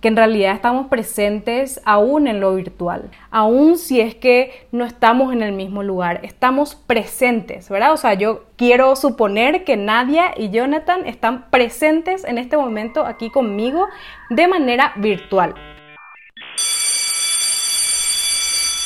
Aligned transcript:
que 0.00 0.08
en 0.08 0.16
realidad 0.16 0.54
estamos 0.54 0.86
presentes 0.86 1.80
aún 1.84 2.28
en 2.28 2.40
lo 2.40 2.54
virtual, 2.54 3.10
aún 3.30 3.78
si 3.78 4.00
es 4.00 4.14
que 4.14 4.66
no 4.70 4.84
estamos 4.84 5.32
en 5.32 5.42
el 5.42 5.52
mismo 5.52 5.82
lugar, 5.82 6.20
estamos 6.22 6.74
presentes, 6.74 7.68
¿verdad? 7.68 7.92
O 7.92 7.96
sea, 7.96 8.14
yo 8.14 8.44
quiero 8.56 8.94
suponer 8.96 9.64
que 9.64 9.76
Nadia 9.76 10.32
y 10.36 10.50
Jonathan 10.50 11.06
están 11.06 11.50
presentes 11.50 12.24
en 12.24 12.38
este 12.38 12.56
momento 12.56 13.04
aquí 13.04 13.30
conmigo 13.30 13.86
de 14.30 14.46
manera 14.46 14.92
virtual. 14.96 15.54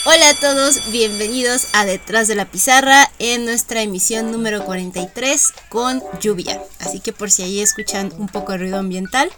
Hola 0.05 0.31
a 0.31 0.35
todos, 0.35 0.91
bienvenidos 0.91 1.69
a 1.73 1.85
Detrás 1.85 2.27
de 2.27 2.35
la 2.35 2.47
Pizarra 2.47 3.09
en 3.21 3.45
nuestra 3.45 3.83
emisión 3.83 4.33
número 4.33 4.65
43 4.65 5.55
con 5.69 6.03
lluvia. 6.21 6.61
Así 6.81 6.99
que 6.99 7.13
por 7.13 7.31
si 7.31 7.45
ahí 7.45 7.61
escuchan 7.61 8.13
un 8.19 8.27
poco 8.27 8.51
de 8.51 8.59
ruido 8.59 8.79
ambiental, 8.79 9.31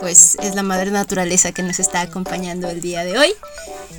pues 0.00 0.36
es 0.42 0.56
la 0.56 0.64
madre 0.64 0.90
naturaleza 0.90 1.52
que 1.52 1.62
nos 1.62 1.78
está 1.78 2.00
acompañando 2.00 2.68
el 2.68 2.80
día 2.80 3.04
de 3.04 3.16
hoy. 3.16 3.32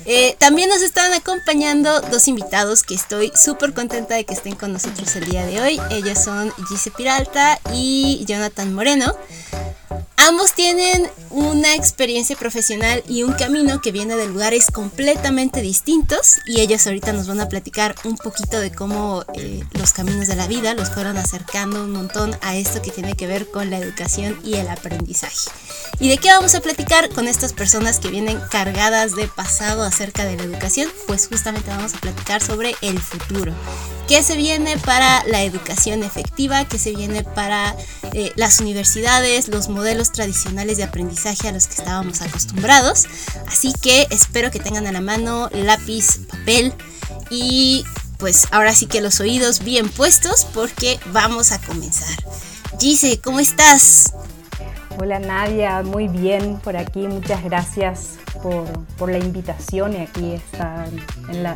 Eh, 0.04 0.36
también 0.38 0.68
nos 0.68 0.82
están 0.82 1.10
acompañando 1.14 2.02
dos 2.02 2.28
invitados 2.28 2.82
que 2.82 2.94
estoy 2.94 3.32
súper 3.34 3.72
contenta 3.72 4.14
de 4.14 4.26
que 4.26 4.34
estén 4.34 4.56
con 4.56 4.74
nosotros 4.74 5.16
el 5.16 5.24
día 5.24 5.46
de 5.46 5.62
hoy. 5.62 5.80
Ellos 5.90 6.18
son 6.22 6.52
Gise 6.68 6.90
Piralta 6.90 7.58
y 7.72 8.26
Jonathan 8.26 8.74
Moreno. 8.74 9.16
Ambos 10.28 10.52
tienen 10.52 11.08
una 11.30 11.74
experiencia 11.74 12.36
profesional 12.36 13.02
y 13.08 13.22
un 13.22 13.32
camino 13.32 13.80
que 13.80 13.90
viene 13.90 14.16
de 14.16 14.26
lugares 14.26 14.66
completamente 14.70 15.62
distintos 15.62 16.09
y 16.44 16.60
ellos 16.60 16.84
ahorita 16.86 17.12
nos 17.12 17.28
van 17.28 17.40
a 17.40 17.48
platicar 17.48 17.94
un 18.04 18.16
poquito 18.16 18.58
de 18.58 18.72
cómo 18.72 19.24
eh, 19.34 19.62
los 19.78 19.92
caminos 19.92 20.26
de 20.26 20.34
la 20.34 20.48
vida 20.48 20.74
los 20.74 20.90
fueron 20.90 21.16
acercando 21.16 21.84
un 21.84 21.92
montón 21.92 22.36
a 22.40 22.56
esto 22.56 22.82
que 22.82 22.90
tiene 22.90 23.14
que 23.14 23.28
ver 23.28 23.48
con 23.48 23.70
la 23.70 23.78
educación 23.78 24.36
y 24.42 24.54
el 24.54 24.68
aprendizaje. 24.68 25.50
¿Y 26.00 26.08
de 26.08 26.18
qué 26.18 26.30
vamos 26.30 26.54
a 26.56 26.60
platicar 26.60 27.10
con 27.10 27.28
estas 27.28 27.52
personas 27.52 28.00
que 28.00 28.08
vienen 28.08 28.40
cargadas 28.50 29.14
de 29.14 29.28
pasado 29.28 29.84
acerca 29.84 30.24
de 30.24 30.36
la 30.36 30.42
educación? 30.42 30.88
Pues 31.06 31.28
justamente 31.28 31.70
vamos 31.70 31.94
a 31.94 31.98
platicar 31.98 32.42
sobre 32.42 32.74
el 32.80 32.98
futuro. 33.00 33.52
¿Qué 34.10 34.24
se 34.24 34.36
viene 34.36 34.76
para 34.78 35.22
la 35.26 35.44
educación 35.44 36.02
efectiva? 36.02 36.64
¿Qué 36.64 36.80
se 36.80 36.90
viene 36.90 37.22
para 37.22 37.76
eh, 38.12 38.32
las 38.34 38.58
universidades, 38.58 39.46
los 39.46 39.68
modelos 39.68 40.10
tradicionales 40.10 40.78
de 40.78 40.82
aprendizaje 40.82 41.46
a 41.46 41.52
los 41.52 41.68
que 41.68 41.74
estábamos 41.74 42.20
acostumbrados? 42.20 43.06
Así 43.46 43.72
que 43.80 44.08
espero 44.10 44.50
que 44.50 44.58
tengan 44.58 44.88
a 44.88 44.92
la 44.92 45.00
mano 45.00 45.48
lápiz, 45.52 45.99
papel 46.28 46.72
y 47.30 47.84
pues 48.18 48.48
ahora 48.50 48.74
sí 48.74 48.86
que 48.86 49.00
los 49.00 49.20
oídos 49.20 49.64
bien 49.64 49.88
puestos 49.88 50.46
porque 50.52 50.98
vamos 51.12 51.52
a 51.52 51.60
comenzar. 51.60 52.16
Gise, 52.78 53.20
¿cómo 53.20 53.40
estás? 53.40 54.12
Hola 54.98 55.18
Nadia, 55.18 55.82
muy 55.82 56.08
bien 56.08 56.58
por 56.58 56.76
aquí, 56.76 57.06
muchas 57.06 57.42
gracias 57.42 58.18
por, 58.42 59.10
la 59.10 59.18
invitación 59.18 59.94
y 59.94 59.98
aquí 59.98 60.32
está 60.32 60.86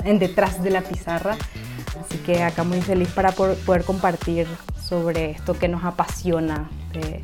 en 0.05 0.19
detrás 0.19 0.63
de 0.63 0.71
la 0.71 0.83
pizarra 0.83 1.37
Así 2.01 2.19
que 2.19 2.43
acá 2.43 2.65
muy 2.65 2.81
feliz 2.83 3.09
para 3.09 3.33
poder 3.33 3.85
compartir 3.85 4.47
sobre 4.81 5.31
esto 5.31 5.59
que 5.59 5.69
nos 5.69 5.85
apasiona 5.85 6.69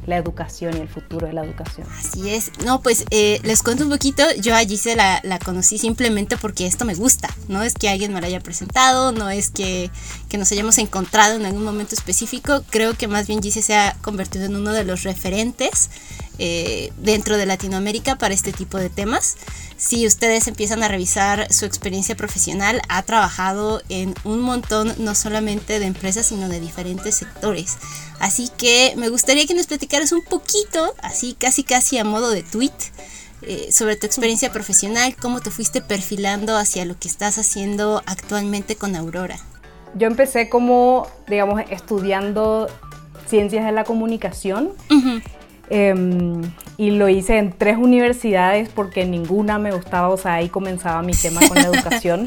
la 0.06 0.16
educación 0.16 0.76
y 0.76 0.80
el 0.80 0.88
futuro 0.88 1.26
de 1.26 1.32
la 1.32 1.44
educación. 1.44 1.86
Así 1.98 2.30
es. 2.30 2.52
No, 2.64 2.82
pues 2.82 3.04
eh, 3.10 3.40
les 3.42 3.62
cuento 3.62 3.84
un 3.84 3.90
poquito. 3.90 4.22
Yo 4.40 4.54
a 4.54 4.60
Gise 4.60 4.96
la, 4.96 5.20
la, 5.22 5.38
conocí 5.38 5.78
simplemente 5.78 6.36
porque 6.36 6.66
esto 6.66 6.84
me 6.84 6.94
gusta. 6.94 7.28
No 7.48 7.62
es 7.62 7.74
que 7.74 7.88
alguien 7.88 8.12
me 8.12 8.20
lo 8.20 8.26
haya 8.26 8.40
presentado, 8.40 9.12
no 9.12 9.30
es 9.30 9.50
que, 9.50 9.90
que 10.28 10.38
nos 10.38 10.50
hayamos 10.52 10.78
encontrado 10.78 11.36
en 11.36 11.46
algún 11.46 11.64
momento 11.64 11.94
específico. 11.94 12.62
Creo 12.70 12.94
que 12.94 13.08
más 13.08 13.26
bien 13.26 13.42
Gise 13.42 13.62
se 13.62 13.74
ha 13.74 13.96
convertido 14.02 14.44
en 14.44 14.56
uno 14.56 14.72
de 14.72 14.84
los 14.84 15.02
referentes 15.02 15.90
eh, 16.38 16.92
dentro 16.98 17.36
de 17.36 17.46
Latinoamérica 17.46 18.16
para 18.16 18.34
este 18.34 18.52
tipo 18.52 18.78
de 18.78 18.90
temas. 18.90 19.36
Si 19.76 20.06
ustedes 20.06 20.46
empiezan 20.46 20.82
a 20.82 20.88
revisar 20.88 21.52
su 21.52 21.64
experiencia 21.64 22.14
profesional, 22.14 22.82
ha 22.88 23.02
trabajado 23.02 23.82
en 23.88 24.14
un 24.24 24.40
montón 24.40 24.94
no 24.98 25.14
solamente 25.14 25.78
de 25.78 25.86
empresas, 25.86 26.26
sino 26.26 26.48
de 26.48 26.60
diferentes 26.60 27.14
sectores. 27.14 27.78
Así 28.18 28.50
que 28.56 28.94
me 28.96 29.08
gustaría 29.08 29.46
que 29.46 29.54
nos 29.54 29.66
platicaras 29.66 30.12
un 30.12 30.22
poquito, 30.22 30.94
así 31.02 31.34
casi 31.38 31.64
casi 31.64 31.98
a 31.98 32.04
modo 32.04 32.30
de 32.30 32.42
tweet, 32.42 32.72
eh, 33.42 33.72
sobre 33.72 33.96
tu 33.96 34.06
experiencia 34.06 34.52
profesional, 34.52 35.16
cómo 35.16 35.40
te 35.40 35.50
fuiste 35.50 35.80
perfilando 35.80 36.58
hacia 36.58 36.84
lo 36.84 36.98
que 36.98 37.08
estás 37.08 37.38
haciendo 37.38 38.02
actualmente 38.04 38.76
con 38.76 38.94
Aurora. 38.96 39.38
Yo 39.94 40.06
empecé 40.06 40.50
como, 40.50 41.06
digamos, 41.26 41.62
estudiando 41.70 42.68
ciencias 43.26 43.64
de 43.64 43.72
la 43.72 43.84
comunicación. 43.84 44.72
Em, 45.72 46.42
y 46.78 46.90
lo 46.90 47.08
hice 47.08 47.38
en 47.38 47.52
tres 47.52 47.76
universidades 47.76 48.68
porque 48.70 49.04
ninguna 49.04 49.60
me 49.60 49.70
gustaba, 49.70 50.08
o 50.08 50.16
sea, 50.16 50.34
ahí 50.34 50.48
comenzaba 50.48 51.00
mi 51.02 51.12
tema 51.12 51.40
con 51.46 51.56
la 51.58 51.68
educación. 51.72 52.26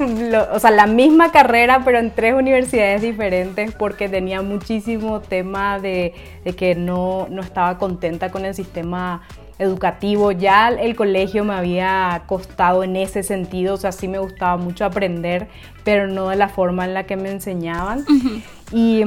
o 0.52 0.58
sea, 0.58 0.70
la 0.70 0.86
misma 0.86 1.32
carrera, 1.32 1.82
pero 1.84 1.98
en 1.98 2.10
tres 2.14 2.34
universidades 2.34 3.02
diferentes 3.02 3.74
porque 3.74 4.08
tenía 4.08 4.40
muchísimo 4.40 5.20
tema 5.20 5.78
de, 5.78 6.14
de 6.42 6.54
que 6.54 6.74
no, 6.74 7.26
no 7.28 7.42
estaba 7.42 7.76
contenta 7.76 8.30
con 8.30 8.46
el 8.46 8.54
sistema 8.54 9.20
educativo. 9.60 10.32
Ya 10.32 10.70
el 10.70 10.96
colegio 10.96 11.44
me 11.44 11.54
había 11.54 12.22
costado 12.26 12.82
en 12.82 12.96
ese 12.96 13.22
sentido, 13.22 13.74
o 13.74 13.76
sea, 13.76 13.92
sí 13.92 14.08
me 14.08 14.18
gustaba 14.18 14.56
mucho 14.56 14.86
aprender, 14.86 15.48
pero 15.84 16.08
no 16.08 16.30
de 16.30 16.36
la 16.36 16.48
forma 16.48 16.86
en 16.86 16.94
la 16.94 17.04
que 17.04 17.16
me 17.16 17.30
enseñaban. 17.30 18.04
Mm, 18.08 18.42
y, 18.72 19.04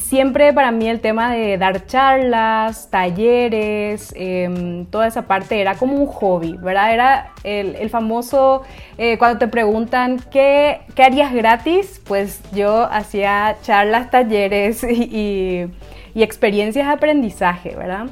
siempre 0.00 0.52
para 0.52 0.70
mí 0.70 0.88
el 0.88 1.00
tema 1.00 1.32
de 1.32 1.58
dar 1.58 1.86
charlas, 1.86 2.90
talleres, 2.90 4.12
em, 4.16 4.86
toda 4.86 5.06
esa 5.06 5.22
parte 5.22 5.60
era 5.60 5.74
como 5.76 5.96
un 5.96 6.06
hobby, 6.06 6.56
¿verdad? 6.56 6.92
Era 6.92 7.32
el, 7.44 7.90
famoso, 7.90 8.62
eh, 8.98 9.18
cuando 9.18 9.38
te 9.38 9.48
preguntan 9.48 10.20
¿qué, 10.30 10.80
¿qué, 10.94 11.02
harías 11.02 11.32
gratis, 11.32 12.00
pues 12.06 12.40
yo 12.52 12.84
hacía 12.90 13.56
charlas, 13.62 14.10
talleres 14.10 14.82
y, 14.90 15.66
y 16.14 16.22
experiencias 16.22 16.86
de 16.86 16.92
aprendizaje, 16.92 17.76
¿verdad? 17.76 18.06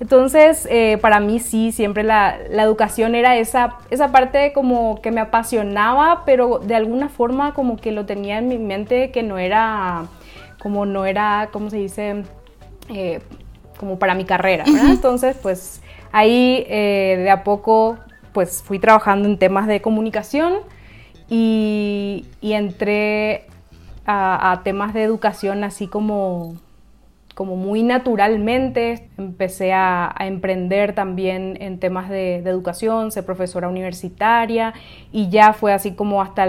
Entonces, 0.00 0.68
eh, 0.70 0.98
para 1.00 1.18
mí 1.18 1.40
sí, 1.40 1.72
siempre 1.72 2.04
la, 2.04 2.36
educación 2.50 3.14
era 3.14 3.36
esa, 3.36 3.78
esa 3.90 4.12
parte 4.12 4.52
como 4.52 5.00
que 5.02 5.10
me 5.10 5.20
apasionaba, 5.20 6.22
pero 6.24 6.60
de 6.60 6.76
alguna 6.76 7.08
forma 7.08 7.52
como 7.52 7.76
que 7.76 7.90
lo 7.90 8.06
tenía 8.06 8.38
en 8.38 8.48
mi 8.48 8.58
mente 8.58 9.10
que 9.10 9.24
no 9.24 9.38
era, 9.38 10.04
como 10.60 10.86
no 10.86 11.06
era, 11.06 11.48
¿cómo 11.52 11.70
se 11.70 11.78
dice? 11.78 12.22
Eh, 12.88 13.20
como 13.78 13.98
para 13.98 14.14
mi 14.14 14.24
carrera, 14.24 14.64
¿verdad? 14.64 14.90
Entonces, 14.90 15.36
pues 15.40 15.82
ahí 16.10 16.64
eh, 16.68 17.16
de 17.18 17.30
a 17.30 17.44
poco, 17.44 17.98
pues 18.32 18.62
fui 18.62 18.78
trabajando 18.78 19.28
en 19.28 19.38
temas 19.38 19.66
de 19.66 19.80
comunicación 19.80 20.54
y, 21.28 22.26
entré 22.42 23.46
a 24.10 24.62
temas 24.64 24.94
de 24.94 25.02
educación 25.02 25.64
así 25.64 25.86
como 25.86 26.56
como 27.38 27.54
muy 27.54 27.84
naturalmente 27.84 29.10
empecé 29.16 29.72
a, 29.72 30.12
emprender 30.18 30.92
también 30.92 31.56
en 31.60 31.78
temas 31.78 32.10
de, 32.10 32.38
educación, 32.38 33.12
ser 33.12 33.24
profesora 33.24 33.68
universitaria 33.68 34.74
y 35.12 35.28
ya 35.28 35.52
fue 35.52 35.72
así 35.72 35.92
como 35.92 36.20
hasta 36.20 36.48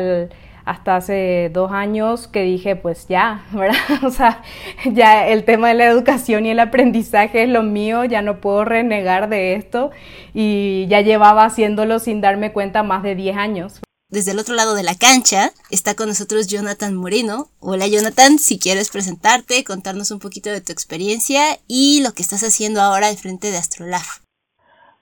hasta 0.70 0.98
hace 0.98 1.50
dos 1.52 1.72
años 1.72 2.28
que 2.28 2.44
dije, 2.44 2.76
pues 2.76 3.08
ya, 3.08 3.44
¿verdad? 3.52 3.78
O 4.04 4.12
sea, 4.12 4.44
ya 4.86 5.28
el 5.28 5.44
tema 5.44 5.70
de 5.70 5.74
la 5.74 5.86
educación 5.86 6.46
y 6.46 6.52
el 6.52 6.60
aprendizaje 6.60 7.44
es 7.44 7.50
lo 7.50 7.64
mío, 7.64 8.06
ya 8.06 8.22
no 8.22 8.40
puedo 8.40 8.66
renegar 8.66 9.30
de 9.30 9.56
esto 9.56 9.90
y 10.34 10.86
ya 10.88 11.02
llevaba 11.02 11.46
haciéndolo 11.46 11.98
sin 11.98 12.22
darme 12.22 12.54
cuenta 12.54 12.84
más 12.84 13.02
de 13.02 13.16
10 13.16 13.38
años. 13.38 13.82
Desde 14.10 14.32
el 14.32 14.40
otro 14.40 14.56
lado 14.56 14.76
de 14.76 14.84
la 14.84 14.96
cancha 14.96 15.50
está 15.72 15.96
con 15.96 16.08
nosotros 16.08 16.48
Jonathan 16.48 16.96
Moreno. 16.96 17.48
Hola 17.60 17.88
Jonathan, 17.88 18.38
si 18.38 18.60
quieres 18.60 18.92
presentarte, 18.92 19.64
contarnos 19.64 20.12
un 20.12 20.20
poquito 20.20 20.52
de 20.52 20.62
tu 20.62 20.72
experiencia 20.72 21.42
y 21.68 22.02
lo 22.04 22.12
que 22.14 22.22
estás 22.22 22.44
haciendo 22.44 22.82
ahora 22.82 23.08
al 23.08 23.18
frente 23.18 23.50
de 23.50 23.58
Astrolab. 23.58 24.06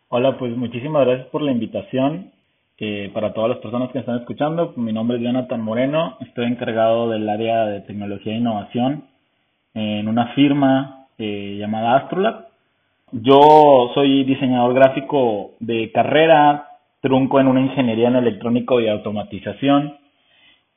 Hola, 0.09 0.38
pues 0.39 0.55
muchísimas 0.55 1.05
gracias 1.05 1.28
por 1.28 1.41
la 1.41 1.52
invitación. 1.52 2.31
Eh, 2.79 3.09
para 3.14 3.34
todas 3.34 3.50
las 3.50 3.59
personas 3.59 3.91
que 3.91 4.00
están 4.00 4.20
escuchando, 4.20 4.74
mi 4.76 4.94
nombre 4.94 5.18
es 5.18 5.24
Jonathan 5.24 5.62
Moreno, 5.62 6.18
estoy 6.20 6.46
encargado 6.46 7.09
del 7.09 7.28
área 7.28 7.66
de 7.66 7.82
tecnología 7.82 8.34
e 8.34 8.38
innovación 8.38 9.06
en 9.74 10.08
una 10.08 10.28
firma 10.35 11.08
eh, 11.18 11.58
llamada 11.59 11.97
Astrolab. 11.97 12.46
Yo 13.12 13.91
soy 13.96 14.24
diseñador 14.26 14.76
gráfico 14.76 15.56
de 15.59 15.91
carrera, 15.91 16.68
trunco 17.02 17.40
en 17.40 17.47
una 17.47 17.62
ingeniería 17.62 18.09
en 18.09 18.18
electrónico 18.18 18.79
y 18.79 18.88
automatización 18.88 19.97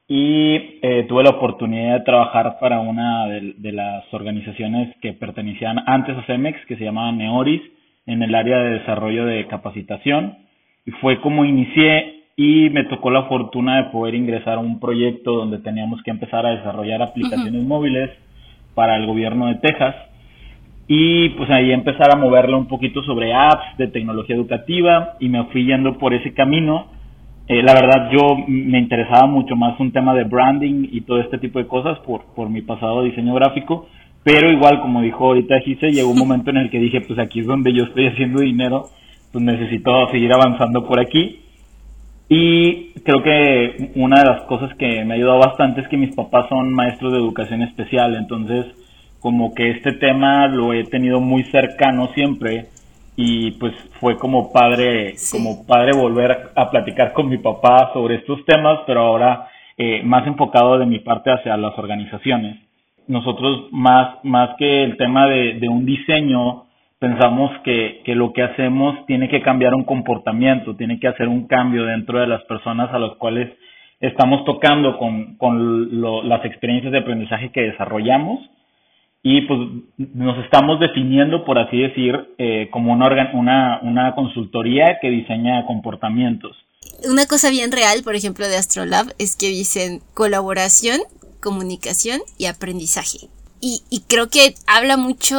y 0.08 0.80
eh, 0.82 1.04
tuve 1.08 1.22
la 1.22 1.30
oportunidad 1.30 1.98
de 1.98 2.04
trabajar 2.04 2.58
para 2.60 2.80
una 2.80 3.26
de, 3.28 3.72
las 3.72 4.04
organizaciones 4.12 4.96
que 5.02 5.12
pertenecían 5.12 5.78
antes 5.86 6.16
a 6.16 6.22
CEMEX, 6.22 6.64
que 6.66 6.76
se 6.76 6.84
llamaba 6.84 7.12
Neoris, 7.12 7.62
en 8.06 8.22
el 8.22 8.34
área 8.34 8.58
de 8.58 8.78
desarrollo 8.78 9.26
de 9.26 9.46
capacitación. 9.46 10.49
Y 10.86 10.90
fue 10.92 11.20
como 11.20 11.44
inicié 11.44 12.24
y 12.36 12.70
me 12.70 12.84
tocó 12.84 13.10
la 13.10 13.24
fortuna 13.24 13.76
de 13.76 13.90
poder 13.90 14.14
ingresar 14.14 14.54
a 14.54 14.60
un 14.60 14.80
proyecto 14.80 15.32
donde 15.32 15.58
teníamos 15.58 16.02
que 16.02 16.10
empezar 16.10 16.46
a 16.46 16.56
desarrollar 16.56 17.02
aplicaciones 17.02 17.62
móviles 17.62 18.10
para 18.74 18.96
el 18.96 19.06
gobierno 19.06 19.48
de 19.48 19.56
Texas. 19.56 19.94
Y 20.88 21.28
pues 21.30 21.50
ahí 21.50 21.70
empezar 21.70 22.12
a 22.12 22.18
moverle 22.18 22.56
un 22.56 22.66
poquito 22.66 23.02
sobre 23.02 23.32
apps 23.32 23.76
de 23.78 23.88
tecnología 23.88 24.34
educativa 24.34 25.16
y 25.20 25.28
me 25.28 25.44
fui 25.44 25.66
yendo 25.66 25.98
por 25.98 26.14
ese 26.14 26.32
camino. 26.32 26.86
Eh, 27.46 27.62
la 27.62 27.74
verdad 27.74 28.10
yo 28.10 28.36
me 28.46 28.78
interesaba 28.78 29.26
mucho 29.26 29.56
más 29.56 29.78
un 29.78 29.92
tema 29.92 30.14
de 30.14 30.24
branding 30.24 30.88
y 30.90 31.00
todo 31.02 31.20
este 31.20 31.38
tipo 31.38 31.58
de 31.58 31.66
cosas 31.66 31.98
por, 32.00 32.24
por 32.34 32.48
mi 32.48 32.62
pasado 32.62 33.02
diseño 33.02 33.34
gráfico, 33.34 33.88
pero 34.22 34.50
igual 34.50 34.80
como 34.80 35.02
dijo 35.02 35.26
ahorita 35.26 35.60
Gise, 35.60 35.90
llegó 35.90 36.10
un 36.10 36.18
momento 36.26 36.50
en 36.50 36.58
el 36.58 36.70
que 36.70 36.78
dije 36.78 37.00
pues 37.00 37.18
aquí 37.18 37.40
es 37.40 37.46
donde 37.46 37.72
yo 37.72 37.84
estoy 37.84 38.06
haciendo 38.06 38.40
dinero, 38.40 38.90
pues 39.32 39.44
necesito 39.44 40.08
seguir 40.10 40.32
avanzando 40.32 40.86
por 40.86 41.00
aquí. 41.00 41.40
Y 42.28 42.92
creo 43.00 43.22
que 43.22 43.90
una 43.96 44.20
de 44.20 44.26
las 44.26 44.42
cosas 44.42 44.72
que 44.76 45.04
me 45.04 45.14
ha 45.14 45.16
ayudado 45.16 45.40
bastante 45.40 45.80
es 45.80 45.88
que 45.88 45.96
mis 45.96 46.14
papás 46.14 46.46
son 46.48 46.72
maestros 46.72 47.12
de 47.12 47.18
educación 47.18 47.62
especial, 47.62 48.14
entonces 48.14 48.66
como 49.18 49.52
que 49.54 49.70
este 49.70 49.92
tema 49.92 50.46
lo 50.46 50.72
he 50.72 50.84
tenido 50.84 51.20
muy 51.20 51.42
cercano 51.44 52.08
siempre 52.14 52.66
y 53.16 53.50
pues 53.52 53.74
fue 53.98 54.16
como 54.16 54.52
padre, 54.52 55.14
como 55.30 55.66
padre 55.66 55.92
volver 55.92 56.52
a 56.54 56.70
platicar 56.70 57.12
con 57.12 57.28
mi 57.28 57.38
papá 57.38 57.90
sobre 57.92 58.16
estos 58.16 58.44
temas, 58.46 58.78
pero 58.86 59.00
ahora 59.00 59.48
eh, 59.76 60.02
más 60.04 60.26
enfocado 60.26 60.78
de 60.78 60.86
mi 60.86 61.00
parte 61.00 61.30
hacia 61.32 61.56
las 61.56 61.76
organizaciones. 61.78 62.60
Nosotros 63.08 63.66
más, 63.72 64.24
más 64.24 64.50
que 64.56 64.84
el 64.84 64.96
tema 64.96 65.26
de, 65.26 65.54
de 65.54 65.68
un 65.68 65.84
diseño, 65.84 66.66
pensamos 67.00 67.50
que, 67.64 68.02
que, 68.04 68.14
lo 68.14 68.32
que 68.32 68.42
hacemos 68.42 69.04
tiene 69.06 69.28
que 69.28 69.42
cambiar 69.42 69.74
un 69.74 69.84
comportamiento, 69.84 70.76
tiene 70.76 71.00
que 71.00 71.08
hacer 71.08 71.26
un 71.26 71.48
cambio 71.48 71.86
dentro 71.86 72.20
de 72.20 72.26
las 72.26 72.44
personas 72.44 72.92
a 72.92 72.98
las 72.98 73.16
cuales 73.16 73.50
estamos 74.00 74.44
tocando 74.44 74.98
con, 74.98 75.36
con 75.36 76.28
las 76.28 76.44
experiencias 76.44 76.92
de 76.92 76.98
aprendizaje 76.98 77.50
que 77.52 77.62
desarrollamos 77.62 78.38
y 79.22 79.42
pues 79.42 79.60
nos 79.96 80.42
estamos 80.44 80.78
definiendo, 80.78 81.44
por 81.44 81.58
así 81.58 81.78
decir, 81.78 82.14
eh, 82.38 82.68
como 82.70 82.92
una, 82.92 83.30
una, 83.34 83.80
una 83.82 84.14
consultoría 84.14 84.98
que 85.00 85.10
diseña 85.10 85.66
comportamientos. 85.66 86.56
Una 87.10 87.26
cosa 87.26 87.50
bien 87.50 87.72
real, 87.72 88.02
por 88.04 88.14
ejemplo, 88.14 88.46
de 88.46 88.56
Astrolab 88.56 89.06
es 89.18 89.36
que 89.36 89.48
dicen 89.48 90.00
colaboración, 90.14 91.00
comunicación 91.40 92.20
y 92.38 92.46
aprendizaje. 92.46 93.28
Y, 93.60 93.82
y 93.90 94.00
creo 94.08 94.28
que 94.28 94.54
habla 94.66 94.96
mucho 94.96 95.36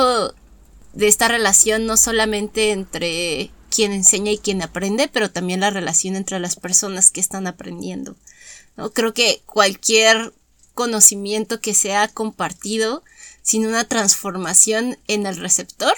de 0.94 1.08
esta 1.08 1.28
relación 1.28 1.86
no 1.86 1.98
solamente 1.98 2.72
entre 2.72 3.52
quien 3.70 3.94
enseña 3.94 4.32
y 4.32 4.38
quien 4.38 4.62
aprende, 4.62 5.08
pero 5.08 5.32
también 5.32 5.62
la 5.62 5.70
relación 5.70 6.16
entre 6.16 6.40
las 6.40 6.56
personas 6.58 7.10
que 7.10 7.22
están 7.22 7.48
aprendiendo. 7.48 8.16
¿no? 8.76 8.92
Creo 8.92 9.14
que 9.14 9.42
cualquier 9.46 10.34
conocimiento 10.74 11.62
que 11.62 11.74
sea 11.74 12.08
compartido 12.08 13.04
sin 13.42 13.66
una 13.66 13.86
transformación 13.86 14.98
en 15.08 15.26
el 15.26 15.38
receptor, 15.38 15.94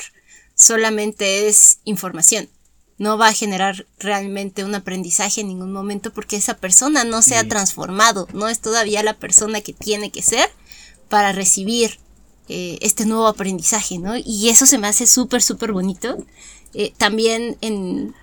solamente 0.56 1.48
es 1.48 1.80
información. 1.84 2.50
No 2.98 3.18
va 3.18 3.30
a 3.30 3.34
generar 3.34 3.88
realmente 3.98 4.64
un 4.64 4.76
aprendizaje 4.76 5.42
en 5.42 5.48
ningún 5.48 5.74
momento 5.74 6.14
porque 6.14 6.36
esa 6.36 6.58
persona 6.58 7.04
no 7.04 7.22
se 7.22 7.36
ha 7.36 7.48
transformado, 7.48 8.28
no 8.34 8.48
es 8.48 8.60
todavía 8.60 9.04
la 9.04 9.18
persona 9.18 9.62
que 9.62 9.74
tiene 9.74 10.12
que 10.12 10.22
ser 10.22 10.50
para 11.10 11.32
recibir 11.32 12.00
eh, 12.50 12.78
este 12.82 13.06
nuevo 13.06 13.28
aprendizaje, 13.28 14.00
¿no? 14.00 14.16
Y 14.18 14.50
eso 14.50 14.66
se 14.66 14.78
me 14.78 14.88
hace 14.88 15.08
súper, 15.08 15.42
súper 15.42 15.72
bonito. 15.72 16.18
Eh, 16.74 16.94
también 16.98 17.58
en, 17.62 18.14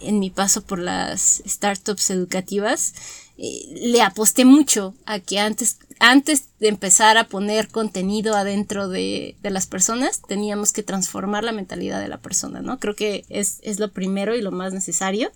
en 0.00 0.18
mi 0.18 0.30
paso 0.30 0.62
por 0.62 0.78
las 0.78 1.42
startups 1.46 2.10
educativas, 2.10 2.94
eh, 3.36 3.66
le 3.74 4.00
aposté 4.00 4.44
mucho 4.44 4.94
a 5.06 5.18
que 5.18 5.40
antes, 5.40 5.78
antes 5.98 6.44
de 6.60 6.68
empezar 6.68 7.18
a 7.18 7.26
poner 7.26 7.68
contenido 7.68 8.36
adentro 8.36 8.88
de, 8.88 9.36
de, 9.42 9.50
las 9.50 9.66
personas, 9.66 10.22
teníamos 10.22 10.72
que 10.72 10.84
transformar 10.84 11.42
la 11.42 11.52
mentalidad 11.52 12.00
de 12.00 12.08
la 12.08 12.18
persona, 12.18 12.60
¿no? 12.60 12.78
Creo 12.78 12.94
que 12.94 13.24
es, 13.28 13.58
es 13.62 13.80
lo 13.80 13.90
primero 13.90 14.36
y 14.36 14.42
lo 14.42 14.52
más 14.52 14.72
necesario. 14.72 15.32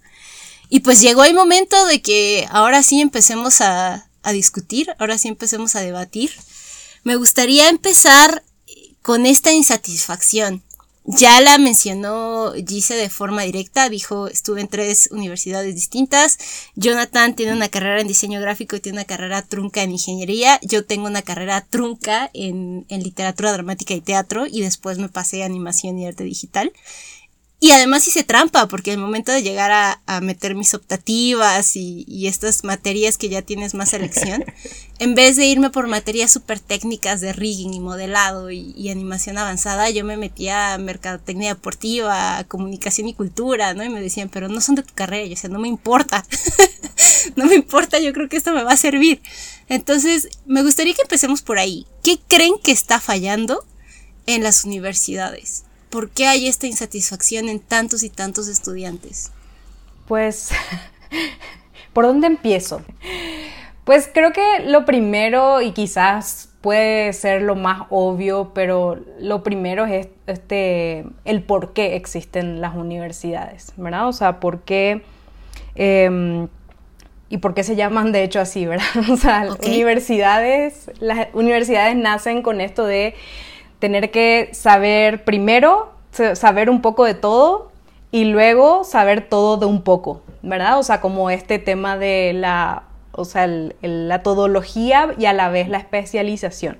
Y 0.69 0.81
pues 0.81 1.01
llegó 1.01 1.25
el 1.25 1.35
momento 1.35 1.87
de 1.87 2.03
que 2.03 2.47
ahora 2.51 2.83
sí 2.83 3.01
empecemos 3.01 3.61
a, 3.61 4.09
a 4.23 4.33
discutir, 4.33 4.95
ahora 4.99 5.19
sí 5.19 5.29
empecemos 5.29 5.75
a 5.75 5.81
debatir. 5.81 6.31
Me 7.05 7.17
gustaría 7.17 7.69
empezar 7.69 8.43
con 9.03 9.27
esta 9.27 9.53
insatisfacción 9.53 10.63
ya 11.11 11.41
la 11.41 11.57
mencionó 11.57 12.53
Gise 12.53 12.95
de 12.95 13.09
forma 13.09 13.41
directa, 13.41 13.89
dijo, 13.89 14.29
estuve 14.29 14.61
en 14.61 14.69
tres 14.69 15.09
universidades 15.11 15.75
distintas. 15.75 16.39
Jonathan 16.75 17.35
tiene 17.35 17.55
una 17.55 17.71
carrera 17.71 18.03
en 18.03 18.09
diseño 18.09 18.43
gráfico 18.43 18.77
y 18.77 18.81
tiene 18.81 18.99
una 18.99 19.07
carrera 19.07 19.41
trunca 19.41 19.83
en 19.83 19.93
ingeniería. 19.93 20.61
Yo 20.61 20.85
tengo 20.85 21.07
una 21.07 21.23
carrera 21.23 21.63
trunca 21.63 22.31
en, 22.35 22.85
en 22.91 23.03
literatura 23.03 23.55
dramática 23.55 23.95
y 23.95 24.03
teatro 24.03 24.47
y 24.47 24.61
después 24.61 24.99
me 24.99 25.09
pasé 25.09 25.43
a 25.43 25.47
animación 25.47 25.99
y 25.99 26.07
arte 26.07 26.25
digital. 26.25 26.75
Y 27.61 27.73
además 27.73 28.07
hice 28.07 28.23
trampa, 28.23 28.69
porque 28.69 28.93
al 28.93 28.99
momento 28.99 29.33
de 29.33 29.43
llegar 29.43 29.73
a, 29.73 30.01
a 30.07 30.21
meter 30.21 30.55
mis 30.55 30.75
optativas 30.75 31.75
y, 31.75 32.05
y, 32.07 32.29
estas 32.29 32.63
materias 32.63 33.19
que 33.19 33.29
ya 33.29 33.43
tienes 33.43 33.75
más 33.75 33.91
selección, 33.91 34.45
en 35.01 35.17
vez 35.17 35.35
de 35.35 35.47
irme 35.47 35.71
por 35.71 35.89
materias 35.89 36.31
súper 36.31 36.61
técnicas 36.61 37.21
de 37.21 37.33
rigging 37.33 37.75
y 37.75 37.81
modelado 37.81 38.53
y, 38.53 38.73
y, 38.77 38.91
animación 38.91 39.39
avanzada, 39.39 39.91
yo 39.91 40.05
me 40.05 40.17
metía 40.17 40.75
a 40.75 40.79
mercadotecnia 40.79 41.55
deportiva, 41.55 42.45
comunicación 42.47 43.09
y 43.09 43.15
cultura, 43.15 43.75
¿no? 43.75 43.83
Y 43.83 43.89
me 43.89 44.01
decían, 44.01 44.29
pero 44.29 44.49
no 44.49 44.61
son 44.61 44.77
de 44.77 44.85
tu 44.85 44.95
carrera, 44.95 45.27
yo, 45.27 45.35
o 45.35 45.37
sea, 45.37 45.51
no 45.51 45.59
me 45.59 45.67
importa, 45.67 46.25
no 47.37 47.47
me 47.47 47.57
importa, 47.57 47.99
yo 47.99 48.13
creo 48.13 48.29
que 48.29 48.37
esto 48.37 48.53
me 48.53 48.63
va 48.63 48.75
a 48.75 48.77
servir. 48.77 49.21
Entonces, 49.69 50.29
me 50.47 50.63
gustaría 50.63 50.95
que 50.95 51.03
empecemos 51.03 51.43
por 51.43 51.59
ahí. 51.59 51.87
¿Qué 52.05 52.21
creen 52.29 52.55
que 52.63 52.71
está 52.71 53.01
fallando 53.01 53.65
en 54.27 54.45
las 54.45 54.65
universidades? 54.65 55.65
¿Por 55.91 56.11
qué 56.11 56.27
hay 56.27 56.49
esta 56.49 56.67
insatisfacción 56.67 57.49
en 57.49 57.61
tantos 57.61 58.03
y 58.03 58.11
tantos 58.11 58.49
estudiantes? 58.49 59.33
Pues, 60.07 60.51
¿por 61.93 62.07
dónde 62.07 62.27
empiezo? 62.27 62.83
Pues 63.85 64.11
creo 64.13 64.33
que 64.33 64.61
lo 64.67 64.85
primero, 64.85 65.63
y 65.63 65.73
quizás 65.73 66.51
puede 66.61 67.13
ser 67.13 67.43
lo 67.43 67.55
más 67.55 67.87
obvio, 67.91 68.53
pero 68.55 68.99
lo 69.19 69.43
primero 69.43 69.87
es 69.87 70.09
este, 70.27 71.07
el 71.25 71.43
por 71.43 71.73
qué 71.73 71.97
existen 71.97 72.61
las 72.61 72.75
universidades, 72.75 73.73
¿verdad? 73.77 74.09
O 74.09 74.13
sea, 74.13 74.41
por 74.41 74.63
qué... 74.63 75.03
Eh, 75.75 76.49
y 77.31 77.39
por 77.39 77.55
qué 77.55 77.63
se 77.63 77.77
llaman 77.77 78.13
de 78.13 78.23
hecho 78.23 78.41
así, 78.41 78.67
¿verdad? 78.67 78.87
O 79.11 79.17
sea, 79.17 79.47
okay. 79.51 79.75
universidades, 79.75 80.91
las 81.01 81.29
universidades 81.33 81.97
nacen 81.97 82.43
con 82.43 82.61
esto 82.61 82.85
de 82.85 83.15
tener 83.79 84.11
que 84.11 84.51
saber 84.53 85.25
primero, 85.25 85.93
saber 86.35 86.71
un 86.71 86.83
poco 86.83 87.05
de 87.05 87.15
todo 87.15 87.71
y 88.11 88.25
luego 88.25 88.85
saber 88.85 89.29
todo 89.29 89.57
de 89.57 89.67
un 89.67 89.83
poco, 89.83 90.23
¿verdad? 90.43 90.79
O 90.79 90.83
sea, 90.83 91.01
como 91.01 91.31
este 91.31 91.59
tema 91.59 91.97
de 91.97 92.33
la, 92.35 92.85
o 93.13 93.25
sea, 93.25 93.47
la 93.47 94.23
todología 94.23 95.15
y 95.19 95.27
a 95.27 95.33
la 95.33 95.49
vez 95.49 95.69
la 95.69 95.79
especialización. 95.79 96.79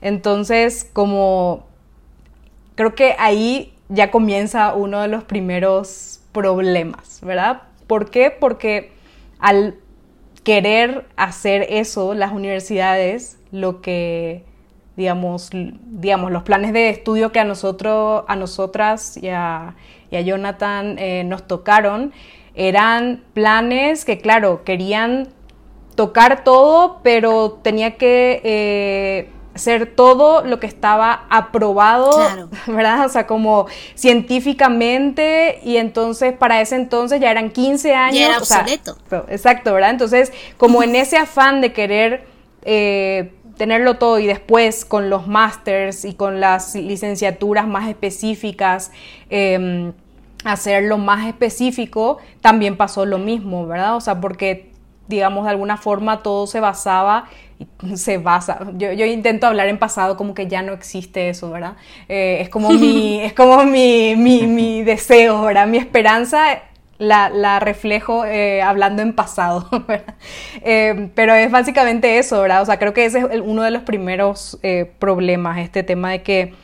Entonces, 0.00 0.88
como 0.92 1.64
creo 2.74 2.94
que 2.94 3.14
ahí 3.18 3.74
ya 3.88 4.10
comienza 4.10 4.74
uno 4.74 5.00
de 5.00 5.08
los 5.08 5.24
primeros 5.24 6.20
problemas, 6.32 7.20
¿verdad? 7.22 7.62
¿Por 7.86 8.10
qué? 8.10 8.30
Porque 8.30 8.92
al 9.38 9.76
querer 10.44 11.06
hacer 11.16 11.66
eso, 11.68 12.14
las 12.14 12.32
universidades 12.32 13.38
lo 13.50 13.80
que 13.80 14.44
digamos, 14.96 15.50
digamos, 15.52 16.30
los 16.30 16.42
planes 16.42 16.72
de 16.72 16.90
estudio 16.90 17.32
que 17.32 17.40
a 17.40 17.44
nosotros, 17.44 18.24
a 18.28 18.36
nosotras 18.36 19.16
y 19.16 19.28
a, 19.28 19.74
y 20.10 20.16
a 20.16 20.20
Jonathan 20.20 20.98
eh, 20.98 21.24
nos 21.24 21.46
tocaron, 21.46 22.12
eran 22.54 23.24
planes 23.32 24.04
que, 24.04 24.18
claro, 24.18 24.64
querían 24.64 25.28
tocar 25.94 26.44
todo, 26.44 27.00
pero 27.02 27.60
tenía 27.62 27.96
que 27.96 28.40
eh, 28.44 29.30
ser 29.54 29.94
todo 29.94 30.44
lo 30.44 30.60
que 30.60 30.66
estaba 30.66 31.24
aprobado, 31.30 32.10
claro. 32.10 32.48
¿verdad? 32.66 33.06
O 33.06 33.08
sea, 33.08 33.26
como 33.26 33.66
científicamente, 33.94 35.60
y 35.62 35.78
entonces 35.78 36.34
para 36.34 36.60
ese 36.60 36.76
entonces 36.76 37.20
ya 37.20 37.30
eran 37.30 37.50
15 37.50 37.94
años. 37.94 38.18
Ya 38.18 38.26
era 38.26 38.38
obsoleto. 38.38 38.92
O 39.06 39.08
sea, 39.08 39.24
exacto, 39.28 39.72
¿verdad? 39.72 39.90
Entonces, 39.90 40.32
como 40.58 40.82
en 40.82 40.96
ese 40.96 41.16
afán 41.16 41.62
de 41.62 41.72
querer... 41.72 42.26
Eh, 42.64 43.32
tenerlo 43.56 43.96
todo 43.96 44.18
y 44.18 44.26
después 44.26 44.84
con 44.84 45.10
los 45.10 45.26
másters 45.26 46.04
y 46.04 46.14
con 46.14 46.40
las 46.40 46.74
licenciaturas 46.74 47.66
más 47.66 47.88
específicas, 47.88 48.92
eh, 49.30 49.92
hacerlo 50.44 50.98
más 50.98 51.26
específico, 51.26 52.18
también 52.40 52.76
pasó 52.76 53.06
lo 53.06 53.18
mismo, 53.18 53.66
¿verdad? 53.66 53.96
O 53.96 54.00
sea, 54.00 54.20
porque, 54.20 54.70
digamos, 55.08 55.44
de 55.44 55.50
alguna 55.50 55.76
forma 55.76 56.22
todo 56.22 56.46
se 56.46 56.60
basaba, 56.60 57.28
se 57.94 58.18
basa, 58.18 58.58
yo, 58.74 58.92
yo 58.92 59.06
intento 59.06 59.46
hablar 59.46 59.68
en 59.68 59.78
pasado 59.78 60.16
como 60.16 60.34
que 60.34 60.48
ya 60.48 60.62
no 60.62 60.72
existe 60.72 61.28
eso, 61.28 61.50
¿verdad? 61.50 61.76
Eh, 62.08 62.38
es 62.40 62.48
como, 62.48 62.70
mi, 62.70 63.20
es 63.22 63.32
como 63.32 63.64
mi, 63.64 64.16
mi, 64.16 64.46
mi 64.46 64.82
deseo, 64.82 65.42
¿verdad? 65.42 65.66
Mi 65.66 65.78
esperanza 65.78 66.62
la, 67.02 67.60
reflejo 67.60 68.24
eh, 68.24 68.62
hablando 68.62 69.02
en 69.02 69.12
pasado, 69.12 69.68
eh, 70.62 71.10
pero 71.14 71.34
es 71.34 71.50
básicamente 71.50 72.18
eso, 72.18 72.40
¿verdad? 72.40 72.62
O 72.62 72.66
sea, 72.66 72.78
creo 72.78 72.94
que 72.94 73.04
ese 73.04 73.20
es 73.30 73.40
uno 73.42 73.62
de 73.62 73.70
los 73.70 73.82
primeros 73.82 74.58
eh, 74.62 74.90
problemas, 74.98 75.58
este 75.58 75.82
tema 75.82 76.10
de 76.12 76.22
que 76.22 76.54